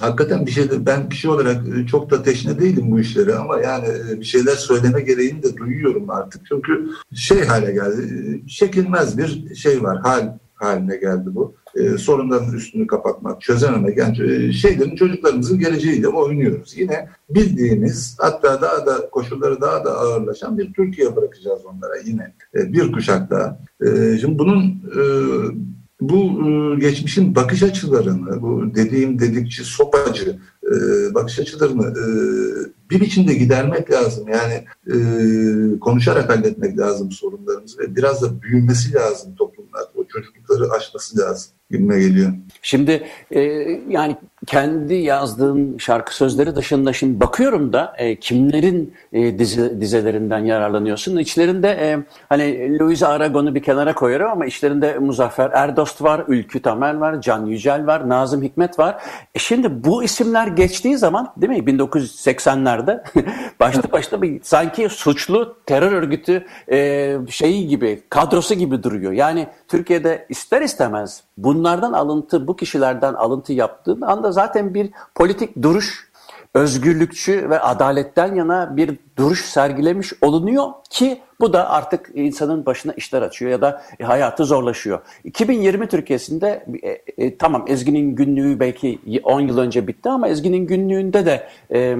hakikaten 0.00 0.46
bir 0.46 0.50
şeyde 0.50 0.86
ben 0.86 1.08
kişi 1.08 1.28
olarak 1.28 1.62
e, 1.68 1.86
çok 1.86 2.10
da 2.10 2.22
teşne 2.22 2.58
değilim 2.58 2.90
bu 2.90 3.00
işlere 3.00 3.34
ama 3.34 3.60
yani 3.60 3.86
e, 4.10 4.20
bir 4.20 4.24
şeyler 4.24 4.54
söyleme 4.54 5.00
gereğini 5.00 5.42
de 5.42 5.56
duyuyorum 5.56 6.10
artık. 6.10 6.46
Çünkü 6.48 6.90
şey 7.14 7.44
hale 7.44 7.72
geldi, 7.72 8.02
e, 8.44 8.48
çekilmez 8.48 9.18
bir 9.18 9.54
şey 9.54 9.82
var, 9.82 9.98
hal 9.98 10.38
haline 10.58 10.96
geldi 10.96 11.34
bu. 11.34 11.54
Ee, 11.76 11.98
sorunların 11.98 12.52
üstünü 12.52 12.86
kapatmak, 12.86 13.40
çözememek. 13.40 13.98
Yani 13.98 14.54
şeylerin 14.54 14.96
çocuklarımızın 14.96 15.58
geleceğiyle 15.58 16.08
oynuyoruz. 16.08 16.78
Yine 16.78 17.08
bildiğimiz 17.30 18.16
hatta 18.20 18.62
daha 18.62 18.86
da 18.86 19.10
koşulları 19.10 19.60
daha 19.60 19.84
da 19.84 19.98
ağırlaşan 19.98 20.58
bir 20.58 20.72
Türkiye 20.72 21.16
bırakacağız 21.16 21.60
onlara 21.64 21.96
yine. 22.04 22.34
Ee, 22.54 22.72
bir 22.72 22.92
kuşak 22.92 23.30
daha. 23.30 23.60
Ee, 23.82 24.18
şimdi 24.20 24.38
bunun 24.38 24.82
e, 24.96 25.02
bu 26.00 26.16
e, 26.16 26.80
geçmişin 26.80 27.34
bakış 27.34 27.62
açılarını, 27.62 28.42
bu 28.42 28.74
dediğim 28.74 29.18
dedikçi, 29.18 29.64
sopacı 29.64 30.38
e, 30.64 30.74
bakış 31.14 31.38
açılarını 31.38 31.86
e, 31.86 32.06
bir 32.90 33.00
biçimde 33.00 33.34
gidermek 33.34 33.90
lazım. 33.90 34.28
Yani 34.28 34.64
konuşarak 35.80 36.30
halletmek 36.30 36.78
lazım 36.78 37.12
sorunlarımızı 37.12 37.78
ve 37.78 37.96
biraz 37.96 38.22
da 38.22 38.42
büyümesi 38.42 38.94
lazım 38.94 39.34
toplumlar. 39.34 39.84
O 39.94 40.04
çocuklukları 40.04 40.70
aşması 40.70 41.18
lazım 41.18 41.52
gibime 41.70 42.00
geliyor. 42.00 42.32
Şimdi 42.62 43.04
e, 43.30 43.40
yani 43.88 44.16
kendi 44.46 44.94
yazdığım 44.94 45.80
şarkı 45.80 46.16
sözleri 46.16 46.56
dışında 46.56 46.92
şimdi 46.92 47.20
bakıyorum 47.20 47.72
da 47.72 47.94
e, 47.98 48.16
kimlerin 48.16 48.94
e, 49.12 49.38
dizi, 49.38 49.80
dizelerinden 49.80 50.38
yararlanıyorsun. 50.38 51.16
İçlerinde 51.16 51.68
e, 51.68 51.98
hani 52.28 52.78
Louis 52.78 53.02
Aragon'u 53.02 53.54
bir 53.54 53.62
kenara 53.62 53.94
koyuyorum 53.94 54.30
ama 54.30 54.46
içlerinde 54.46 54.98
Muzaffer 54.98 55.50
Erdost 55.54 56.02
var, 56.02 56.24
Ülkü 56.28 56.62
Tamer 56.62 56.94
var, 56.94 57.20
Can 57.22 57.46
Yücel 57.46 57.86
var, 57.86 58.08
Nazım 58.08 58.42
Hikmet 58.42 58.78
var. 58.78 59.02
E 59.34 59.38
şimdi 59.38 59.84
bu 59.84 60.04
isimler 60.04 60.46
geçtiği 60.46 60.98
zaman 60.98 61.32
değil 61.36 61.52
mi 61.52 61.58
1980'lerde 61.58 63.04
başta 63.60 63.92
başta 63.92 64.22
bir 64.22 64.40
sanki 64.42 64.88
suçlu 64.88 65.56
terör 65.66 65.92
örgütü 65.92 66.46
e, 66.72 67.16
şeyi 67.30 67.68
gibi 67.68 68.02
kadrosu 68.10 68.54
gibi 68.54 68.82
duruyor. 68.82 69.12
Yani 69.12 69.46
Türkiye'de 69.68 70.26
ister 70.28 70.62
istemez 70.62 71.27
bunlardan 71.44 71.92
alıntı, 71.92 72.46
bu 72.46 72.56
kişilerden 72.56 73.14
alıntı 73.14 73.52
yaptığın 73.52 74.00
anda 74.00 74.32
zaten 74.32 74.74
bir 74.74 74.90
politik 75.14 75.62
duruş, 75.62 76.08
özgürlükçü 76.54 77.50
ve 77.50 77.60
adaletten 77.60 78.34
yana 78.34 78.76
bir 78.76 78.98
duruş 79.16 79.44
sergilemiş 79.44 80.12
olunuyor 80.20 80.66
ki 80.90 81.20
bu 81.40 81.52
da 81.52 81.70
artık 81.70 82.10
insanın 82.14 82.66
başına 82.66 82.92
işler 82.92 83.22
açıyor 83.22 83.50
ya 83.50 83.60
da 83.60 83.82
hayatı 84.02 84.44
zorlaşıyor. 84.44 85.00
2020 85.24 85.88
Türkiye'sinde 85.88 86.66
e, 86.82 87.24
e, 87.24 87.36
tamam 87.36 87.64
Ezgi'nin 87.68 88.14
günlüğü 88.14 88.60
belki 88.60 88.98
10 89.24 89.40
yıl 89.40 89.58
önce 89.58 89.86
bitti 89.86 90.08
ama 90.08 90.28
Ezgi'nin 90.28 90.66
günlüğünde 90.66 91.26
de 91.26 91.48
e, 91.72 91.96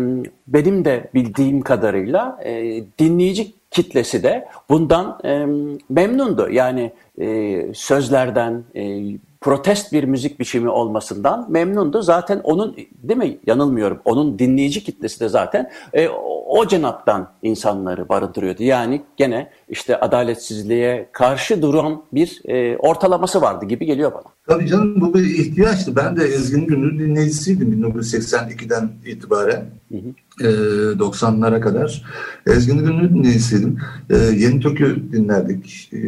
benim 0.46 0.84
de 0.84 1.10
bildiğim 1.14 1.60
kadarıyla 1.60 2.40
e, 2.44 2.82
dinleyici 2.98 3.52
kitlesi 3.70 4.22
de 4.22 4.48
bundan 4.68 5.18
e, 5.24 5.46
memnundu. 5.88 6.50
Yani 6.50 6.92
e, 7.20 7.66
sözlerden, 7.74 8.64
e, 8.74 9.02
protest 9.40 9.92
bir 9.92 10.04
müzik 10.04 10.40
biçimi 10.40 10.68
olmasından 10.68 11.46
memnundu. 11.50 12.02
Zaten 12.02 12.40
onun 12.44 12.76
değil 13.02 13.18
mi 13.18 13.38
yanılmıyorum 13.46 13.98
onun 14.04 14.38
dinleyici 14.38 14.84
kitlesi 14.84 15.20
de 15.20 15.28
zaten 15.28 15.70
e, 15.92 16.08
o 16.48 16.66
cenaptan 16.66 17.28
insanları 17.42 18.08
barındırıyordu. 18.08 18.62
Yani 18.62 19.02
gene 19.16 19.50
işte 19.68 20.00
adaletsizliğe 20.00 21.08
karşı 21.12 21.62
duran 21.62 22.02
bir 22.12 22.42
e, 22.44 22.76
ortalaması 22.76 23.40
vardı 23.40 23.66
gibi 23.66 23.86
geliyor 23.86 24.12
bana. 24.12 24.32
Tabii 24.46 24.66
canım 24.66 25.00
bu 25.00 25.14
bir 25.14 25.24
ihtiyaçtı. 25.24 25.96
Ben 25.96 26.16
de 26.16 26.24
Ezgi'nin 26.24 26.66
günlük 26.66 27.00
dinleyicisiydim 27.00 27.82
1982'den 27.82 28.90
itibaren. 29.06 29.64
Hı 29.92 29.98
hı. 29.98 30.08
E, 30.40 30.48
90'lara 30.92 31.60
kadar. 31.60 32.02
Ezgi'nin 32.46 32.84
günlük 32.84 33.10
dinleyicisiydim. 33.10 33.78
E, 34.10 34.16
Yeni 34.16 34.60
Türk'ü 34.60 35.12
dinlerdik. 35.12 35.90
E, 35.92 36.00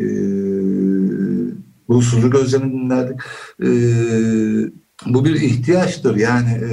Bulutsuzluk 1.90 2.34
Özlem'i 2.34 2.72
dinlerdik. 2.72 3.20
E, 3.62 3.68
bu 5.06 5.24
bir 5.24 5.34
ihtiyaçtır. 5.34 6.16
Yani 6.16 6.50
e, 6.50 6.72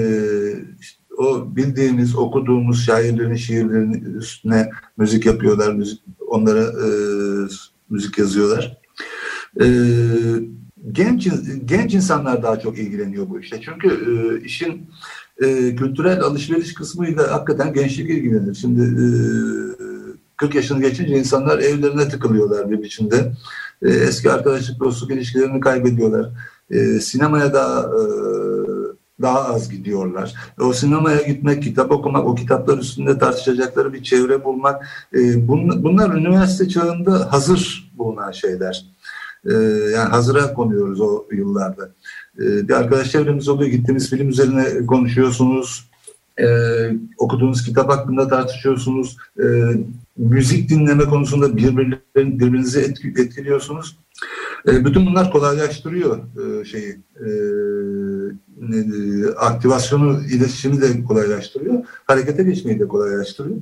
işte 0.79 1.03
o 1.17 1.55
bildiğimiz, 1.55 2.15
okuduğumuz 2.15 2.85
şairlerin 2.85 3.35
şiirlerinin 3.35 4.13
üstüne 4.13 4.69
müzik 4.97 5.25
yapıyorlar. 5.25 5.73
Müzik, 5.73 6.01
onlara 6.27 6.63
e, 6.63 6.89
müzik 7.89 8.17
yazıyorlar. 8.17 8.77
E, 9.61 9.65
genç 10.91 11.27
genç 11.65 11.93
insanlar 11.93 12.43
daha 12.43 12.59
çok 12.59 12.77
ilgileniyor 12.77 13.29
bu 13.29 13.39
işte. 13.39 13.61
Çünkü 13.61 13.87
e, 13.87 14.45
işin 14.45 14.89
e, 15.41 15.75
kültürel 15.75 16.21
alışveriş 16.21 16.73
kısmıyla 16.73 17.31
hakikaten 17.31 17.73
gençlik 17.73 18.09
ilgilenir. 18.09 18.55
Şimdi 18.55 18.81
e, 18.81 19.07
40 20.37 20.55
yaşını 20.55 20.81
geçince 20.81 21.17
insanlar 21.17 21.59
evlerine 21.59 22.09
tıkılıyorlar 22.09 22.71
bir 22.71 22.81
biçimde. 22.83 23.31
E, 23.81 23.89
eski 23.89 24.31
arkadaşlık 24.31 24.79
dostluk 24.79 25.11
ilişkilerini 25.11 25.59
kaybediyorlar. 25.59 26.29
E, 26.71 26.99
sinemaya 26.99 27.53
da 27.53 27.81
e, 27.81 28.01
daha 29.21 29.45
az 29.45 29.69
gidiyorlar. 29.69 30.33
O 30.59 30.73
sinemaya 30.73 31.21
gitmek, 31.21 31.63
kitap 31.63 31.91
okumak, 31.91 32.25
o 32.25 32.35
kitaplar 32.35 32.77
üstünde 32.77 33.17
tartışacakları 33.17 33.93
bir 33.93 34.03
çevre 34.03 34.43
bulmak, 34.43 34.87
e, 35.13 35.47
bunlar, 35.47 35.83
bunlar 35.83 36.15
üniversite 36.15 36.69
çağında 36.69 37.33
hazır 37.33 37.91
bulunan 37.97 38.31
şeyler. 38.31 38.85
E, 39.45 39.53
yani 39.93 40.09
hazıra 40.09 40.53
konuyoruz 40.53 41.01
o 41.01 41.25
yıllarda. 41.31 41.89
E, 42.39 42.67
bir 42.67 42.73
arkadaş 42.73 43.11
çevremiz 43.11 43.47
oluyor, 43.47 43.71
gittiğimiz 43.71 44.09
film 44.09 44.29
üzerine 44.29 44.85
konuşuyorsunuz, 44.85 45.89
e, 46.39 46.47
okuduğunuz 47.17 47.63
kitap 47.65 47.89
hakkında 47.89 48.27
tartışıyorsunuz, 48.27 49.17
e, 49.39 49.45
müzik 50.17 50.69
dinleme 50.69 51.03
konusunda 51.05 51.57
birbirlerini, 51.57 52.39
birbirinizi 52.39 52.79
etkiliyorsunuz. 53.17 53.97
E, 54.67 54.85
bütün 54.85 55.05
bunlar 55.05 55.31
kolaylaştırıyor 55.31 56.17
e, 56.17 56.65
şeyi, 56.65 56.99
e, 57.15 57.29
aktivasyonu, 59.37 60.21
iletişimi 60.31 60.81
de 60.81 61.03
kolaylaştırıyor. 61.03 61.85
Harekete 62.07 62.43
geçmeyi 62.43 62.79
de 62.79 62.87
kolaylaştırıyor. 62.87 63.57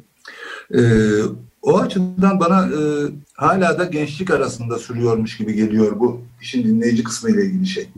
O 1.65 1.77
açıdan 1.77 2.39
bana 2.39 2.65
e, 2.65 2.79
hala 3.33 3.79
da 3.79 3.85
gençlik 3.85 4.31
arasında 4.31 4.79
sürüyormuş 4.79 5.37
gibi 5.37 5.53
geliyor 5.53 5.99
bu 5.99 6.21
işin 6.41 6.63
dinleyici 6.63 7.03
kısmı 7.03 7.29
ile 7.29 7.45
ilgili 7.45 7.65
şey. 7.65 7.89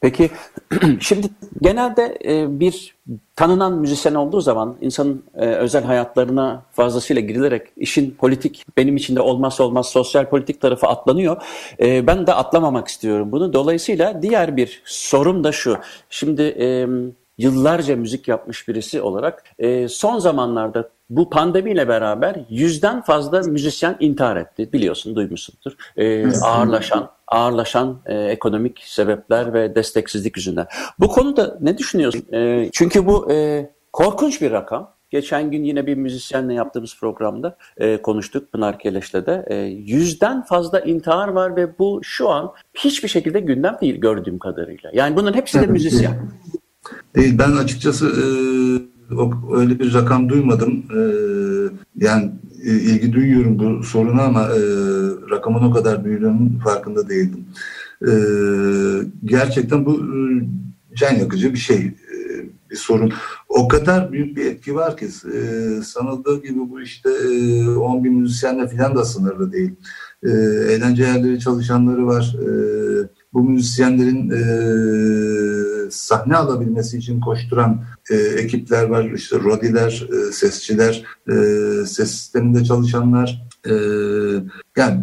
Peki 0.00 0.30
şimdi 1.00 1.26
genelde 1.62 2.18
e, 2.24 2.60
bir 2.60 2.94
tanınan 3.36 3.72
müzisyen 3.78 4.14
olduğu 4.14 4.40
zaman 4.40 4.76
insanın 4.80 5.24
e, 5.34 5.46
özel 5.46 5.84
hayatlarına 5.84 6.62
fazlasıyla 6.72 7.22
girilerek 7.22 7.68
işin 7.76 8.10
politik 8.10 8.64
benim 8.76 8.96
için 8.96 9.16
de 9.16 9.20
olmazsa 9.20 9.64
olmaz 9.64 9.86
sosyal 9.86 10.28
politik 10.28 10.60
tarafı 10.60 10.86
atlanıyor. 10.86 11.42
E, 11.80 12.06
ben 12.06 12.26
de 12.26 12.34
atlamamak 12.34 12.88
istiyorum 12.88 13.32
bunu. 13.32 13.52
Dolayısıyla 13.52 14.22
diğer 14.22 14.56
bir 14.56 14.82
sorum 14.84 15.44
da 15.44 15.52
şu. 15.52 15.78
Şimdi 16.10 16.42
e, 16.42 16.86
yıllarca 17.38 17.96
müzik 17.96 18.28
yapmış 18.28 18.68
birisi 18.68 19.02
olarak 19.02 19.44
e, 19.58 19.88
son 19.88 20.18
zamanlarda 20.18 20.90
bu 21.10 21.30
pandemiyle 21.30 21.88
beraber 21.88 22.36
yüzden 22.50 23.02
fazla 23.02 23.40
müzisyen 23.42 23.96
intihar 24.00 24.36
etti. 24.36 24.72
Biliyorsun, 24.72 25.16
duymuşsundur. 25.16 25.72
E, 25.96 26.26
ağırlaşan, 26.42 27.10
ağırlaşan 27.28 28.00
e, 28.06 28.14
ekonomik 28.14 28.82
sebepler 28.84 29.54
ve 29.54 29.74
desteksizlik 29.74 30.36
yüzünden. 30.36 30.66
Bu 30.98 31.08
konuda 31.08 31.58
ne 31.60 31.78
düşünüyorsun? 31.78 32.24
E, 32.32 32.70
çünkü 32.72 33.06
bu 33.06 33.32
e, 33.32 33.70
korkunç 33.92 34.40
bir 34.40 34.50
rakam. 34.50 34.98
Geçen 35.10 35.50
gün 35.50 35.64
yine 35.64 35.86
bir 35.86 35.94
müzisyenle 35.94 36.54
yaptığımız 36.54 36.96
programda 37.00 37.56
e, 37.76 38.02
konuştuk 38.02 38.52
Pınar 38.52 38.78
Keleş'le 38.78 39.14
de. 39.14 39.44
E, 39.46 39.54
yüzden 39.66 40.42
fazla 40.42 40.80
intihar 40.80 41.28
var 41.28 41.56
ve 41.56 41.78
bu 41.78 42.00
şu 42.02 42.28
an 42.28 42.52
hiçbir 42.74 43.08
şekilde 43.08 43.40
gündem 43.40 43.76
değil 43.80 44.00
gördüğüm 44.00 44.38
kadarıyla. 44.38 44.90
Yani 44.92 45.16
bunun 45.16 45.32
hepsi 45.32 45.60
de 45.60 45.66
müzisyen. 45.66 46.30
Değil. 47.16 47.38
Ben 47.38 47.52
açıkçası 47.52 48.06
e, 48.06 48.24
öyle 49.56 49.78
bir 49.78 49.94
rakam 49.94 50.28
duymadım. 50.28 50.84
E, 50.96 51.00
yani 51.96 52.32
e, 52.64 52.70
ilgi 52.70 53.12
duyuyorum 53.12 53.58
bu 53.58 53.84
soruna 53.84 54.22
ama 54.22 54.42
e, 54.42 54.60
rakamın 55.30 55.62
o 55.62 55.70
kadar 55.70 56.04
büyüdüğünün 56.04 56.58
farkında 56.64 57.08
değildim. 57.08 57.44
E, 58.02 58.12
gerçekten 59.24 59.86
bu 59.86 59.94
e, 59.94 60.20
can 60.96 61.14
yakıcı 61.14 61.52
bir 61.52 61.58
şey, 61.58 61.78
e, 61.86 61.94
bir 62.70 62.76
sorun. 62.76 63.12
O 63.48 63.68
kadar 63.68 64.12
büyük 64.12 64.36
bir 64.36 64.46
etki 64.46 64.74
var 64.74 64.96
ki 64.96 65.08
e, 65.34 65.82
sanıldığı 65.82 66.42
gibi 66.42 66.58
bu 66.70 66.80
işte 66.80 67.10
e, 67.10 67.68
10 67.68 68.04
bin 68.04 68.14
müzisyenle 68.14 68.68
falan 68.68 68.96
da 68.96 69.04
sınırlı 69.04 69.52
değil. 69.52 69.70
E, 70.22 70.30
eğlence 70.72 71.02
yerleri 71.02 71.40
çalışanları 71.40 72.06
var. 72.06 72.36
E, 72.42 72.48
bu 73.32 73.44
müzisyenlerin 73.44 74.30
e, 74.30 75.90
sahne 75.90 76.36
alabilmesi 76.36 76.98
için 76.98 77.20
koşturan 77.20 77.84
e, 78.10 78.16
ekipler 78.16 78.84
var. 78.84 79.10
İşte 79.10 79.36
rodiler, 79.36 80.08
e, 80.12 80.32
sesçiler, 80.32 81.04
e, 81.28 81.34
ses 81.86 82.10
sisteminde 82.10 82.64
çalışanlar. 82.64 83.48
E, 83.66 83.72
yani 84.76 85.00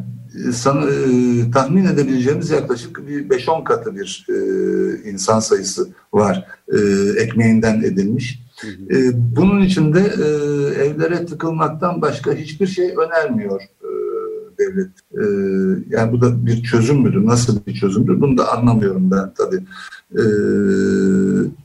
sana, 0.54 0.86
e, 0.90 1.52
tahmin 1.52 1.86
edebileceğimiz 1.86 2.50
yaklaşık 2.50 3.08
bir 3.08 3.30
5-10 3.30 3.64
katı 3.64 3.96
bir 3.96 4.28
e, 4.30 5.10
insan 5.10 5.40
sayısı 5.40 5.90
var 6.14 6.48
e, 6.74 6.80
ekmeğinden 7.18 7.82
edilmiş. 7.84 8.46
E, 8.92 8.96
bunun 9.36 9.62
için 9.62 9.94
de 9.94 10.00
e, 10.00 10.28
evlere 10.84 11.26
tıkılmaktan 11.26 12.02
başka 12.02 12.34
hiçbir 12.34 12.68
şey 12.68 12.96
önermiyor 12.98 13.62
devlet. 14.60 14.90
E, 15.12 15.24
yani 15.90 16.12
bu 16.12 16.22
da 16.22 16.46
bir 16.46 16.64
çözüm 16.64 17.02
müdür? 17.02 17.26
Nasıl 17.26 17.66
bir 17.68 17.74
çözümdür? 17.74 18.22
Bunu 18.22 18.38
da 18.38 18.54
anlamıyorum 18.58 19.12
ben 19.12 19.34
tabii. 19.38 19.62
E, 20.12 20.24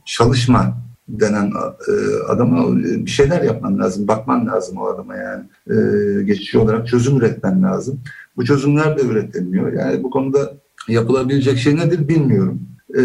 çalışma 0.05 0.77
denen 1.07 1.51
e, 1.87 1.93
adama 2.27 2.77
bir 2.77 3.11
şeyler 3.11 3.41
yapman 3.41 3.79
lazım, 3.79 4.07
bakman 4.07 4.47
lazım 4.47 4.77
o 4.77 4.85
adama 4.85 5.15
yani. 5.15 5.43
E, 5.69 5.75
geçici 6.23 6.57
olarak 6.57 6.87
çözüm 6.87 7.17
üretmen 7.17 7.63
lazım. 7.63 7.99
Bu 8.37 8.45
çözümler 8.45 8.97
de 8.97 9.01
üretilmiyor. 9.01 9.73
Yani 9.73 10.03
bu 10.03 10.09
konuda 10.09 10.53
yapılabilecek 10.87 11.57
şey 11.57 11.75
nedir 11.75 12.07
bilmiyorum. 12.07 12.61
E, 12.97 13.03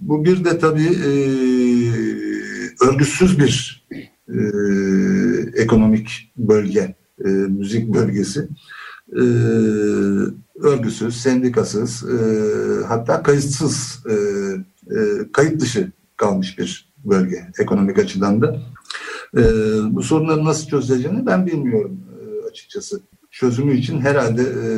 bu 0.00 0.24
bir 0.24 0.44
de 0.44 0.58
tabii 0.58 0.88
e, 1.06 1.10
örgütsüz 2.88 3.38
bir 3.38 3.86
e, 4.28 4.38
ekonomik 5.62 6.32
bölge, 6.36 6.94
e, 7.24 7.28
müzik 7.28 7.94
bölgesi 7.94 8.48
e, 9.12 9.22
örgüsüz, 10.60 11.20
sendikasız, 11.20 12.04
e, 12.10 12.16
hatta 12.86 13.22
kayıtsız, 13.22 14.04
e, 14.10 14.14
e, 14.94 14.98
kayıt 15.32 15.60
dışı 15.60 15.92
kalmış 16.16 16.58
bir 16.58 16.92
bölge 17.04 17.46
ekonomik 17.58 17.98
açıdan 17.98 18.42
da. 18.42 18.60
E, 19.36 19.42
bu 19.94 20.02
sorunları 20.02 20.44
nasıl 20.44 20.68
çözüleceğini 20.68 21.26
ben 21.26 21.46
bilmiyorum 21.46 22.00
e, 22.20 22.48
açıkçası. 22.48 23.00
Çözümü 23.30 23.76
için 23.76 24.00
herhalde 24.00 24.42
e, 24.42 24.68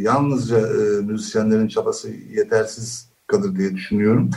yalnızca 0.00 0.58
e, 0.58 1.02
müzisyenlerin 1.02 1.68
çabası 1.68 2.08
yetersiz 2.30 3.08
kalır 3.26 3.56
diye 3.56 3.74
düşünüyorum. 3.74 4.30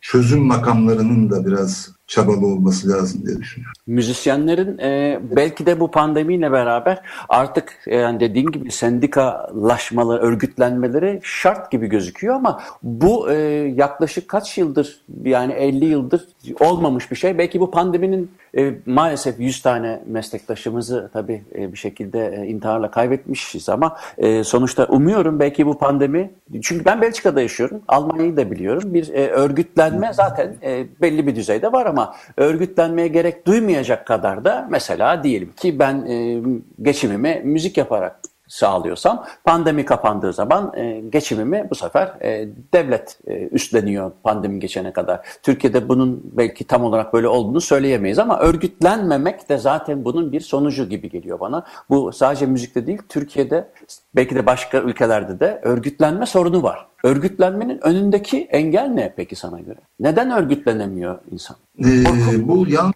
Çözüm 0.00 0.40
makamlarının 0.40 1.30
da 1.30 1.46
biraz 1.46 1.90
çabalı 2.06 2.46
olması 2.46 2.88
lazım 2.88 3.26
diye 3.26 3.38
düşünüyorum. 3.38 3.74
Müzisyenlerin 3.86 4.78
e, 4.78 5.20
belki 5.36 5.66
de 5.66 5.80
bu 5.80 5.90
pandemiyle 5.90 6.52
beraber 6.52 7.02
artık 7.28 7.78
e, 7.86 7.96
yani 7.96 8.20
dediğin 8.20 8.46
gibi 8.46 8.70
sendikalaşmaları, 8.70 10.22
örgütlenmeleri 10.22 11.20
şart 11.22 11.70
gibi 11.70 11.86
gözüküyor 11.86 12.34
ama 12.34 12.60
bu 12.82 13.30
e, 13.30 13.34
yaklaşık 13.76 14.28
kaç 14.28 14.58
yıldır 14.58 15.00
yani 15.24 15.52
50 15.52 15.84
yıldır 15.84 16.28
olmamış 16.60 17.10
bir 17.10 17.16
şey. 17.16 17.38
Belki 17.38 17.60
bu 17.60 17.70
pandeminin 17.70 18.30
e, 18.58 18.74
maalesef 18.86 19.40
100 19.40 19.62
tane 19.62 20.02
meslektaşımızı 20.06 21.10
tabii 21.12 21.42
e, 21.54 21.72
bir 21.72 21.78
şekilde 21.78 22.36
e, 22.42 22.46
intiharla 22.46 22.90
kaybetmişiz 22.90 23.68
ama 23.68 23.96
e, 24.18 24.44
sonuçta 24.44 24.84
umuyorum 24.84 25.40
belki 25.40 25.66
bu 25.66 25.78
pandemi 25.78 26.30
çünkü 26.62 26.84
ben 26.84 27.02
Belçika'da 27.02 27.40
yaşıyorum, 27.40 27.82
Almanya'yı 27.88 28.36
da 28.36 28.50
biliyorum. 28.50 28.94
Bir 28.94 29.08
e, 29.08 29.28
örgütlenme 29.28 30.12
zaten 30.12 30.56
e, 30.62 30.86
belli 31.02 31.26
bir 31.26 31.36
düzeyde 31.36 31.72
var 31.72 31.86
ama 31.86 31.93
örgütlenmeye 32.36 33.08
gerek 33.08 33.46
duymayacak 33.46 34.06
kadar 34.06 34.44
da 34.44 34.66
mesela 34.70 35.24
diyelim 35.24 35.52
ki 35.52 35.78
ben 35.78 36.06
e, 36.06 36.42
geçimimi 36.82 37.40
müzik 37.44 37.76
yaparak 37.76 38.20
sağlıyorsam 38.48 39.24
pandemi 39.44 39.84
kapandığı 39.84 40.32
zaman 40.32 40.72
e, 40.76 41.00
geçimimi 41.00 41.66
bu 41.70 41.74
sefer 41.74 42.06
e, 42.22 42.48
devlet 42.74 43.18
e, 43.26 43.48
üstleniyor 43.48 44.12
pandemi 44.22 44.60
geçene 44.60 44.92
kadar. 44.92 45.26
Türkiye'de 45.42 45.88
bunun 45.88 46.22
belki 46.24 46.64
tam 46.64 46.84
olarak 46.84 47.12
böyle 47.12 47.28
olduğunu 47.28 47.60
söyleyemeyiz 47.60 48.18
ama 48.18 48.38
örgütlenmemek 48.38 49.48
de 49.48 49.58
zaten 49.58 50.04
bunun 50.04 50.32
bir 50.32 50.40
sonucu 50.40 50.88
gibi 50.88 51.10
geliyor 51.10 51.40
bana. 51.40 51.64
Bu 51.90 52.12
sadece 52.12 52.46
müzikte 52.46 52.86
değil 52.86 53.02
Türkiye'de 53.08 53.68
belki 54.16 54.34
de 54.34 54.46
başka 54.46 54.78
ülkelerde 54.78 55.40
de 55.40 55.60
örgütlenme 55.62 56.26
sorunu 56.26 56.62
var. 56.62 56.93
Örgütlenmenin 57.04 57.86
önündeki 57.86 58.38
engel 58.50 58.86
ne 58.86 59.14
peki 59.16 59.36
sana 59.36 59.60
göre? 59.60 59.78
Neden 60.00 60.30
örgütlenemiyor 60.30 61.18
insan? 61.30 61.56
Ee, 61.84 62.04
bu 62.48 62.66
yan 62.68 62.92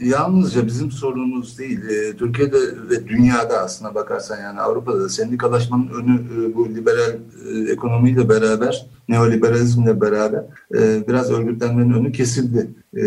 yalnızca 0.00 0.66
bizim 0.66 0.90
sorunumuz 0.90 1.58
değil. 1.58 1.80
E, 1.88 2.16
Türkiye'de 2.16 2.58
ve 2.90 3.08
dünyada 3.08 3.58
aslına 3.58 3.94
bakarsan 3.94 4.40
yani 4.40 4.60
Avrupa'da 4.60 5.00
da 5.00 5.08
sendikalaşmanın 5.08 5.88
önü 5.88 6.14
e, 6.14 6.54
bu 6.54 6.68
liberal 6.68 7.14
e, 7.48 7.72
ekonomiyle 7.72 8.28
beraber, 8.28 8.86
neoliberalizmle 9.08 10.00
beraber 10.00 10.44
e, 10.74 11.08
biraz 11.08 11.30
örgütlenmenin 11.30 11.92
önü 11.92 12.12
kesildi. 12.12 12.70
E, 12.96 13.02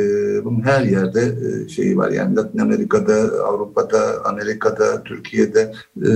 bunun 0.46 0.62
her 0.62 0.82
yerde 0.82 1.22
e, 1.22 1.70
şeyi 1.70 1.98
var 1.98 2.12
yani 2.12 2.36
Latin 2.36 2.60
Amerika'da, 2.60 3.44
Avrupa'da, 3.46 4.26
Amerika'da, 4.26 5.04
Türkiye'de 5.04 5.74
e, 5.98 6.10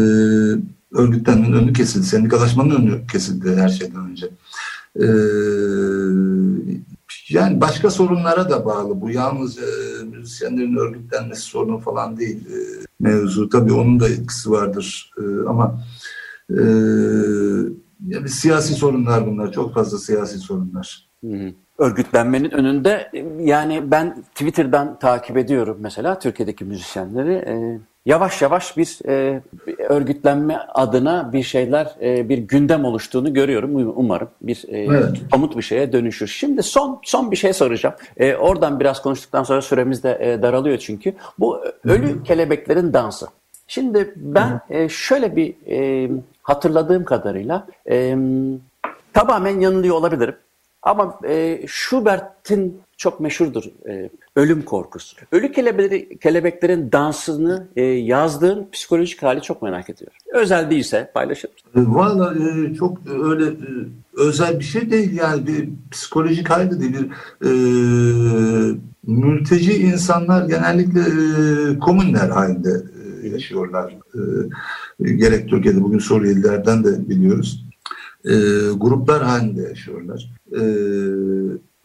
örgütlenmenin 0.91 1.53
önü 1.53 1.73
kesildi. 1.73 2.05
Sendikalaşmanın 2.05 2.75
önü 2.75 3.07
kesildi 3.07 3.55
her 3.55 3.69
şeyden 3.69 4.09
önce. 4.09 4.29
Ee, 4.99 5.05
yani 7.29 7.61
başka 7.61 7.91
sorunlara 7.91 8.49
da 8.49 8.65
bağlı. 8.65 9.01
Bu 9.01 9.09
yalnız 9.09 9.57
e, 9.57 10.03
müzisyenlerin 10.03 10.75
örgütlenmesi 10.75 11.41
sorunu 11.41 11.79
falan 11.79 12.17
değil 12.17 12.45
e, 12.45 12.57
mevzu. 12.99 13.49
Tabii 13.49 13.73
onun 13.73 13.99
da 13.99 14.09
etkisi 14.09 14.51
vardır. 14.51 15.13
E, 15.17 15.23
ama 15.47 15.83
e, 16.49 16.63
yani 18.07 18.29
siyasi 18.29 18.73
sorunlar 18.73 19.27
bunlar. 19.27 19.51
Çok 19.51 19.73
fazla 19.73 19.97
siyasi 19.97 20.37
sorunlar. 20.37 21.09
Hı 21.23 21.27
hı 21.27 21.53
örgütlenmenin 21.79 22.51
önünde 22.51 23.11
yani 23.39 23.91
ben 23.91 24.21
Twitter'dan 24.21 24.99
takip 24.99 25.37
ediyorum 25.37 25.77
mesela 25.79 26.19
Türkiye'deki 26.19 26.65
müzisyenleri. 26.65 27.33
E, 27.33 27.79
yavaş 28.05 28.41
yavaş 28.41 28.77
bir 28.77 28.99
e, 29.07 29.41
örgütlenme 29.89 30.59
adına 30.73 31.33
bir 31.33 31.43
şeyler, 31.43 31.95
e, 32.01 32.29
bir 32.29 32.37
gündem 32.37 32.85
oluştuğunu 32.85 33.33
görüyorum. 33.33 33.93
Umarım 33.95 34.29
bir 34.41 34.65
e, 34.67 34.79
evet. 34.79 35.17
somut 35.31 35.57
bir 35.57 35.61
şeye 35.61 35.93
dönüşür. 35.93 36.27
Şimdi 36.27 36.63
son 36.63 36.99
son 37.03 37.31
bir 37.31 37.35
şey 37.35 37.53
soracağım. 37.53 37.95
E, 38.17 38.35
oradan 38.35 38.79
biraz 38.79 39.01
konuştuktan 39.01 39.43
sonra 39.43 39.61
süremiz 39.61 40.03
de 40.03 40.17
e, 40.21 40.41
daralıyor 40.41 40.77
çünkü. 40.77 41.13
Bu 41.39 41.61
ölü 41.85 42.09
Hı-hı. 42.09 42.23
kelebeklerin 42.23 42.93
dansı. 42.93 43.27
Şimdi 43.67 44.13
ben 44.15 44.61
e, 44.69 44.89
şöyle 44.89 45.35
bir 45.35 45.55
e, 45.67 46.09
hatırladığım 46.43 47.05
kadarıyla 47.05 47.67
e, 47.89 48.17
tamamen 49.13 49.59
yanılıyor 49.59 49.95
olabilirim. 49.95 50.35
Ama 50.81 51.19
e, 51.27 51.61
Schubert'in 51.67 52.81
çok 52.99 53.19
meşhurdur 53.19 53.63
e, 53.89 54.09
ölüm 54.35 54.61
korkusu. 54.61 55.17
Ölü 55.31 55.51
kelebekleri, 55.51 56.19
kelebeklerin 56.19 56.91
dansını 56.91 57.67
e, 57.75 57.83
yazdığın 57.83 58.67
psikolojik 58.71 59.23
hali 59.23 59.41
çok 59.41 59.61
merak 59.61 59.89
ediyorum. 59.89 60.17
Özel 60.33 60.69
değilse 60.69 61.11
paylaşır 61.13 61.49
mısın? 61.49 61.91
E, 61.91 61.95
Valla 61.95 62.33
e, 62.35 62.73
çok 62.75 62.97
öyle 63.23 63.45
e, 63.45 63.69
özel 64.13 64.59
bir 64.59 64.63
şey 64.63 64.91
değil 64.91 65.17
yani 65.17 65.47
bir 65.47 65.69
psikolojik 65.91 66.49
hali 66.49 66.71
de 66.71 66.79
değil. 66.79 66.93
Bir, 66.93 67.09
e, 67.47 68.75
mülteci 69.07 69.73
insanlar 69.73 70.47
genellikle 70.47 70.99
e, 70.99 71.79
komünler 71.79 72.29
halinde 72.29 72.83
e, 73.23 73.27
yaşıyorlar. 73.27 73.97
E, 74.99 75.11
gerek 75.13 75.49
Türkiye'de 75.49 75.81
bugün 75.81 75.99
Suriyelilerden 75.99 76.83
de 76.83 77.09
biliyoruz 77.09 77.69
e, 78.25 78.33
gruplar 78.77 79.23
halinde 79.23 79.61
yaşıyorlar. 79.61 80.29
E, 80.51 80.61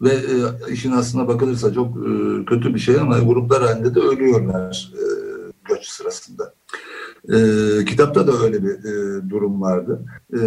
ve 0.00 0.10
e, 0.10 0.72
işin 0.72 0.92
aslına 0.92 1.28
bakılırsa 1.28 1.72
çok 1.74 1.96
e, 1.96 2.44
kötü 2.44 2.74
bir 2.74 2.80
şey 2.80 3.00
ama 3.00 3.18
gruplar 3.18 3.62
halinde 3.62 3.94
de 3.94 4.00
ölüyorlar 4.00 4.92
e, 4.94 5.04
göç 5.68 5.86
sırasında. 5.86 6.54
E, 7.28 7.38
kitapta 7.84 8.26
da 8.26 8.32
öyle 8.32 8.62
bir 8.62 8.70
e, 8.70 9.30
durum 9.30 9.60
vardı. 9.60 10.04
E, 10.32 10.40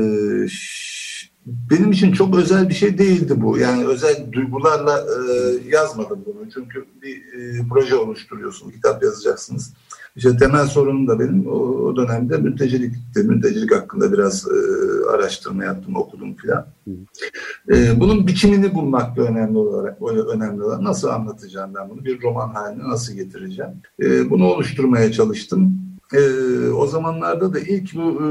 benim 1.46 1.92
için 1.92 2.12
çok 2.12 2.38
özel 2.38 2.70
bir 2.70 2.74
şey 2.74 2.98
değildi 2.98 3.34
bu. 3.38 3.58
Yani 3.58 3.86
özel 3.86 4.32
duygularla 4.32 5.00
e, 5.00 5.58
yazmadım 5.68 6.24
bunu. 6.26 6.52
Çünkü 6.54 6.86
bir 7.02 7.18
e, 7.18 7.68
proje 7.70 7.96
oluşturuyorsun, 7.96 8.72
kitap 8.72 9.04
yazacaksınız. 9.04 9.74
İşte 10.18 10.38
temel 10.38 10.66
sorunum 10.66 11.08
da 11.08 11.20
benim 11.20 11.48
o, 11.48 11.58
o 11.58 11.96
dönemde 11.96 12.38
mültecilikti. 12.38 13.24
Mültecilik 13.24 13.76
hakkında 13.76 14.14
biraz 14.14 14.48
e, 14.48 14.56
araştırma 15.10 15.64
yaptım, 15.64 15.96
okudum 15.96 16.36
filan. 16.36 16.66
E, 17.70 18.00
bunun 18.00 18.28
biçimini 18.28 18.74
bulmak 18.74 19.18
da 19.18 19.22
önemli 19.22 19.58
olarak 19.58 20.02
önemli 20.36 20.64
olan. 20.64 20.84
Nasıl 20.84 21.08
anlatacağım 21.08 21.72
ben 21.76 21.90
bunu? 21.90 22.06
Bir 22.06 22.22
roman 22.22 22.50
haline 22.50 22.84
nasıl 22.90 23.14
getireceğim? 23.14 23.72
E, 24.02 24.30
bunu 24.30 24.46
oluşturmaya 24.46 25.12
çalıştım. 25.12 25.74
E, 26.14 26.22
o 26.70 26.88
zamanlarda 26.88 27.54
da 27.54 27.60
ilk 27.60 27.96
bu 27.96 28.12
e, 28.12 28.30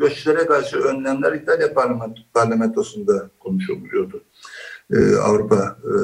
göçlere 0.00 0.46
karşı 0.46 0.76
önlemler 0.76 1.32
İtalya 1.32 1.74
parlament 1.74 2.18
parlamentosunda 2.34 3.30
konuşuluyordu. 3.40 4.20
E, 4.92 5.16
Avrupa 5.16 5.76
e, 5.84 5.94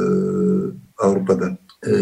Avrupa'da. 0.98 1.58
E, 1.86 1.92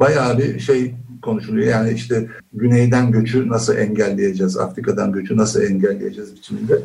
bayağı 0.00 0.38
bir 0.38 0.58
şey 0.58 0.94
konuşuluyor. 1.24 1.66
Yani 1.66 1.92
işte 1.92 2.28
güneyden 2.52 3.12
göçü 3.12 3.48
nasıl 3.48 3.76
engelleyeceğiz, 3.76 4.56
Afrika'dan 4.56 5.12
göçü 5.12 5.36
nasıl 5.36 5.62
engelleyeceğiz 5.62 6.36
biçiminde 6.36 6.82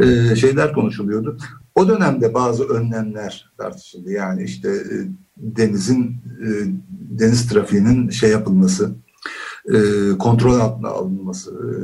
e, 0.00 0.36
şeyler 0.36 0.72
konuşuluyordu. 0.72 1.38
O 1.74 1.88
dönemde 1.88 2.34
bazı 2.34 2.64
önlemler 2.64 3.52
tartışıldı. 3.58 4.12
Yani 4.12 4.42
işte 4.44 4.68
e, 4.68 4.94
denizin 5.36 6.16
e, 6.42 6.48
deniz 6.90 7.48
trafiğinin 7.48 8.10
şey 8.10 8.30
yapılması, 8.30 8.90
e, 9.68 9.78
kontrol 10.18 10.60
altına 10.60 10.88
alınması, 10.88 11.50
e, 11.50 11.74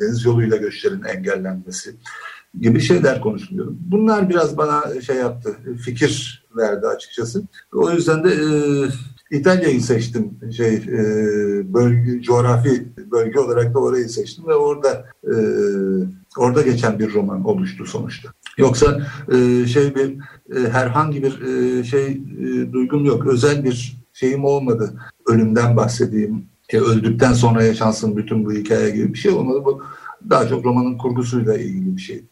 deniz 0.00 0.24
yoluyla 0.24 0.56
göçlerin 0.56 1.02
engellenmesi 1.02 1.94
gibi 2.60 2.80
şeyler 2.80 3.20
konuşuluyordu. 3.20 3.76
Bunlar 3.80 4.28
biraz 4.28 4.56
bana 4.56 5.00
şey 5.00 5.16
yaptı, 5.16 5.56
fikir 5.84 6.44
verdi 6.56 6.86
açıkçası. 6.86 7.42
O 7.72 7.90
yüzden 7.90 8.24
de 8.24 8.30
e, 8.30 8.48
İtalya'yı 9.30 9.80
seçtim 9.80 10.30
şey 10.56 10.74
e, 10.74 10.98
bölge 11.74 12.22
coğrafi 12.22 12.88
bölge 13.10 13.38
olarak 13.38 13.74
da 13.74 13.78
orayı 13.78 14.08
seçtim 14.08 14.46
ve 14.46 14.54
orada 14.54 15.06
e, 15.24 15.34
orada 16.36 16.62
geçen 16.62 16.98
bir 16.98 17.14
roman 17.14 17.44
oluştu 17.44 17.86
sonuçta. 17.86 18.28
Yoksa 18.58 19.06
e, 19.32 19.66
şey 19.66 19.94
bir 19.94 20.16
e, 20.56 20.68
herhangi 20.70 21.22
bir 21.22 21.42
e, 21.42 21.84
şey 21.84 22.06
e, 22.06 22.72
duygum 22.72 23.04
yok. 23.04 23.26
Özel 23.26 23.64
bir 23.64 23.98
şeyim 24.12 24.44
olmadı. 24.44 24.94
Ölümden 25.26 25.76
bahsedeyim. 25.76 26.44
E, 26.72 26.78
öldükten 26.78 27.32
sonra 27.32 27.62
yaşansın 27.62 28.16
bütün 28.16 28.44
bu 28.44 28.52
hikaye 28.52 28.90
gibi 28.90 29.14
bir 29.14 29.18
şey 29.18 29.32
olmadı. 29.32 29.62
Bu 29.64 29.82
daha 30.30 30.48
çok 30.48 30.64
romanın 30.64 30.98
kurgusuyla 30.98 31.58
ilgili 31.58 31.96
bir 31.96 32.02
şey. 32.02 32.24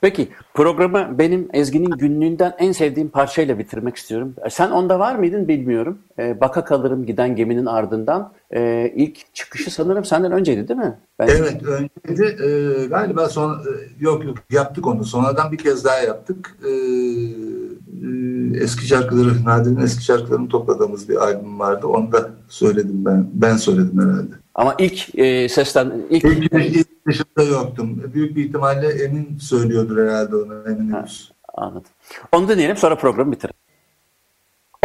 Peki 0.00 0.28
programı 0.54 1.18
benim 1.18 1.48
Ezgi'nin 1.52 1.90
günlüğünden 1.90 2.54
en 2.58 2.72
sevdiğim 2.72 3.08
parçayla 3.08 3.58
bitirmek 3.58 3.96
istiyorum. 3.96 4.34
E, 4.44 4.50
sen 4.50 4.70
onda 4.70 4.98
var 4.98 5.14
mıydın 5.14 5.48
bilmiyorum. 5.48 5.98
Ee, 6.18 6.40
baka 6.40 6.64
kalırım 6.64 7.06
giden 7.06 7.36
geminin 7.36 7.66
ardından. 7.66 8.32
Ee, 8.54 8.92
ilk 8.96 9.34
çıkışı 9.34 9.70
sanırım 9.70 10.04
senden 10.04 10.32
önceydi 10.32 10.68
değil 10.68 10.80
mi? 10.80 10.98
Ben... 11.18 11.28
Evet 11.28 11.62
önceydi. 11.62 12.42
Ee, 12.44 12.86
galiba 12.86 13.28
son 13.28 13.52
e, 13.52 13.70
yok 14.00 14.24
yok 14.24 14.36
yaptık 14.50 14.86
onu. 14.86 15.04
Sonradan 15.04 15.52
bir 15.52 15.58
kez 15.58 15.84
daha 15.84 15.98
yaptık. 15.98 16.56
Ee, 16.64 16.70
e, 18.06 18.62
eski 18.62 18.86
şarkıları, 18.86 19.44
Nadir'in 19.44 19.80
eski 19.80 20.04
şarkılarını 20.04 20.48
topladığımız 20.48 21.08
bir 21.08 21.16
albüm 21.16 21.58
vardı. 21.58 21.86
Onu 21.86 22.12
da 22.12 22.30
söyledim 22.48 23.04
ben. 23.04 23.26
Ben 23.34 23.56
söyledim 23.56 24.00
herhalde. 24.00 24.34
Ama 24.56 24.74
ilk 24.78 25.18
e, 25.18 25.48
sesten... 25.48 25.92
ilk, 26.10 26.24
ilk, 26.24 27.06
dışında 27.06 27.42
yoktum. 27.42 28.12
Büyük 28.14 28.36
bir 28.36 28.44
ihtimalle 28.44 29.04
Emin 29.04 29.38
söylüyordur 29.38 29.98
herhalde 29.98 30.36
onu. 30.36 30.64
Emin 30.68 30.90
ha, 30.90 31.04
Anladım. 31.54 31.90
Onu 32.32 32.48
dinleyelim 32.48 32.76
sonra 32.76 32.96
programı 32.96 33.32
bitirelim. 33.32 33.56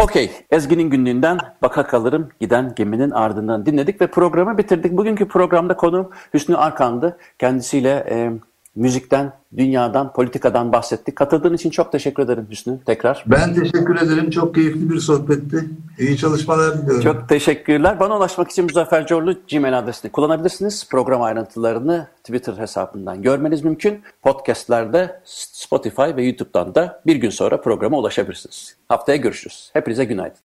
Okey, 0.02 0.30
Ezgi'nin 0.50 0.90
günlüğünden 0.90 1.38
baka 1.62 1.86
kalırım 1.86 2.28
giden 2.40 2.74
geminin 2.74 3.10
ardından 3.10 3.66
dinledik 3.66 4.00
ve 4.00 4.06
programı 4.06 4.58
bitirdik. 4.58 4.92
Bugünkü 4.92 5.28
programda 5.28 5.76
konu 5.76 6.10
Hüsnü 6.34 6.56
Arkan'dı. 6.56 7.16
Kendisiyle 7.38 8.06
e, 8.10 8.32
müzikten, 8.74 9.32
dünyadan, 9.56 10.12
politikadan 10.12 10.72
bahsettik. 10.72 11.16
Katıldığın 11.16 11.54
için 11.54 11.70
çok 11.70 11.92
teşekkür 11.92 12.22
ederim 12.22 12.46
Hüsnü 12.50 12.78
tekrar. 12.86 13.24
Ben 13.26 13.54
teşekkür 13.54 13.96
ederim. 13.96 14.30
Çok 14.30 14.54
keyifli 14.54 14.90
bir 14.90 14.98
sohbetti. 15.00 15.70
İyi 15.98 16.16
çalışmalar 16.16 16.82
diliyorum. 16.82 17.02
Çok 17.02 17.28
teşekkürler. 17.28 18.00
Bana 18.00 18.16
ulaşmak 18.16 18.50
için 18.50 18.64
Muzaffer 18.64 19.06
Corlu 19.06 19.34
Gmail 19.50 19.78
adresini 19.78 20.12
kullanabilirsiniz. 20.12 20.88
Program 20.90 21.22
ayrıntılarını 21.22 22.06
Twitter 22.24 22.56
hesabından 22.56 23.22
görmeniz 23.22 23.64
mümkün. 23.64 24.02
Podcastlerde 24.22 25.20
Spotify 25.24 26.16
ve 26.16 26.24
YouTube'dan 26.24 26.74
da 26.74 27.02
bir 27.06 27.16
gün 27.16 27.30
sonra 27.30 27.60
programa 27.60 27.98
ulaşabilirsiniz. 27.98 28.76
Haftaya 28.88 29.16
görüşürüz. 29.16 29.70
Hepinize 29.72 30.04
günaydın. 30.04 30.51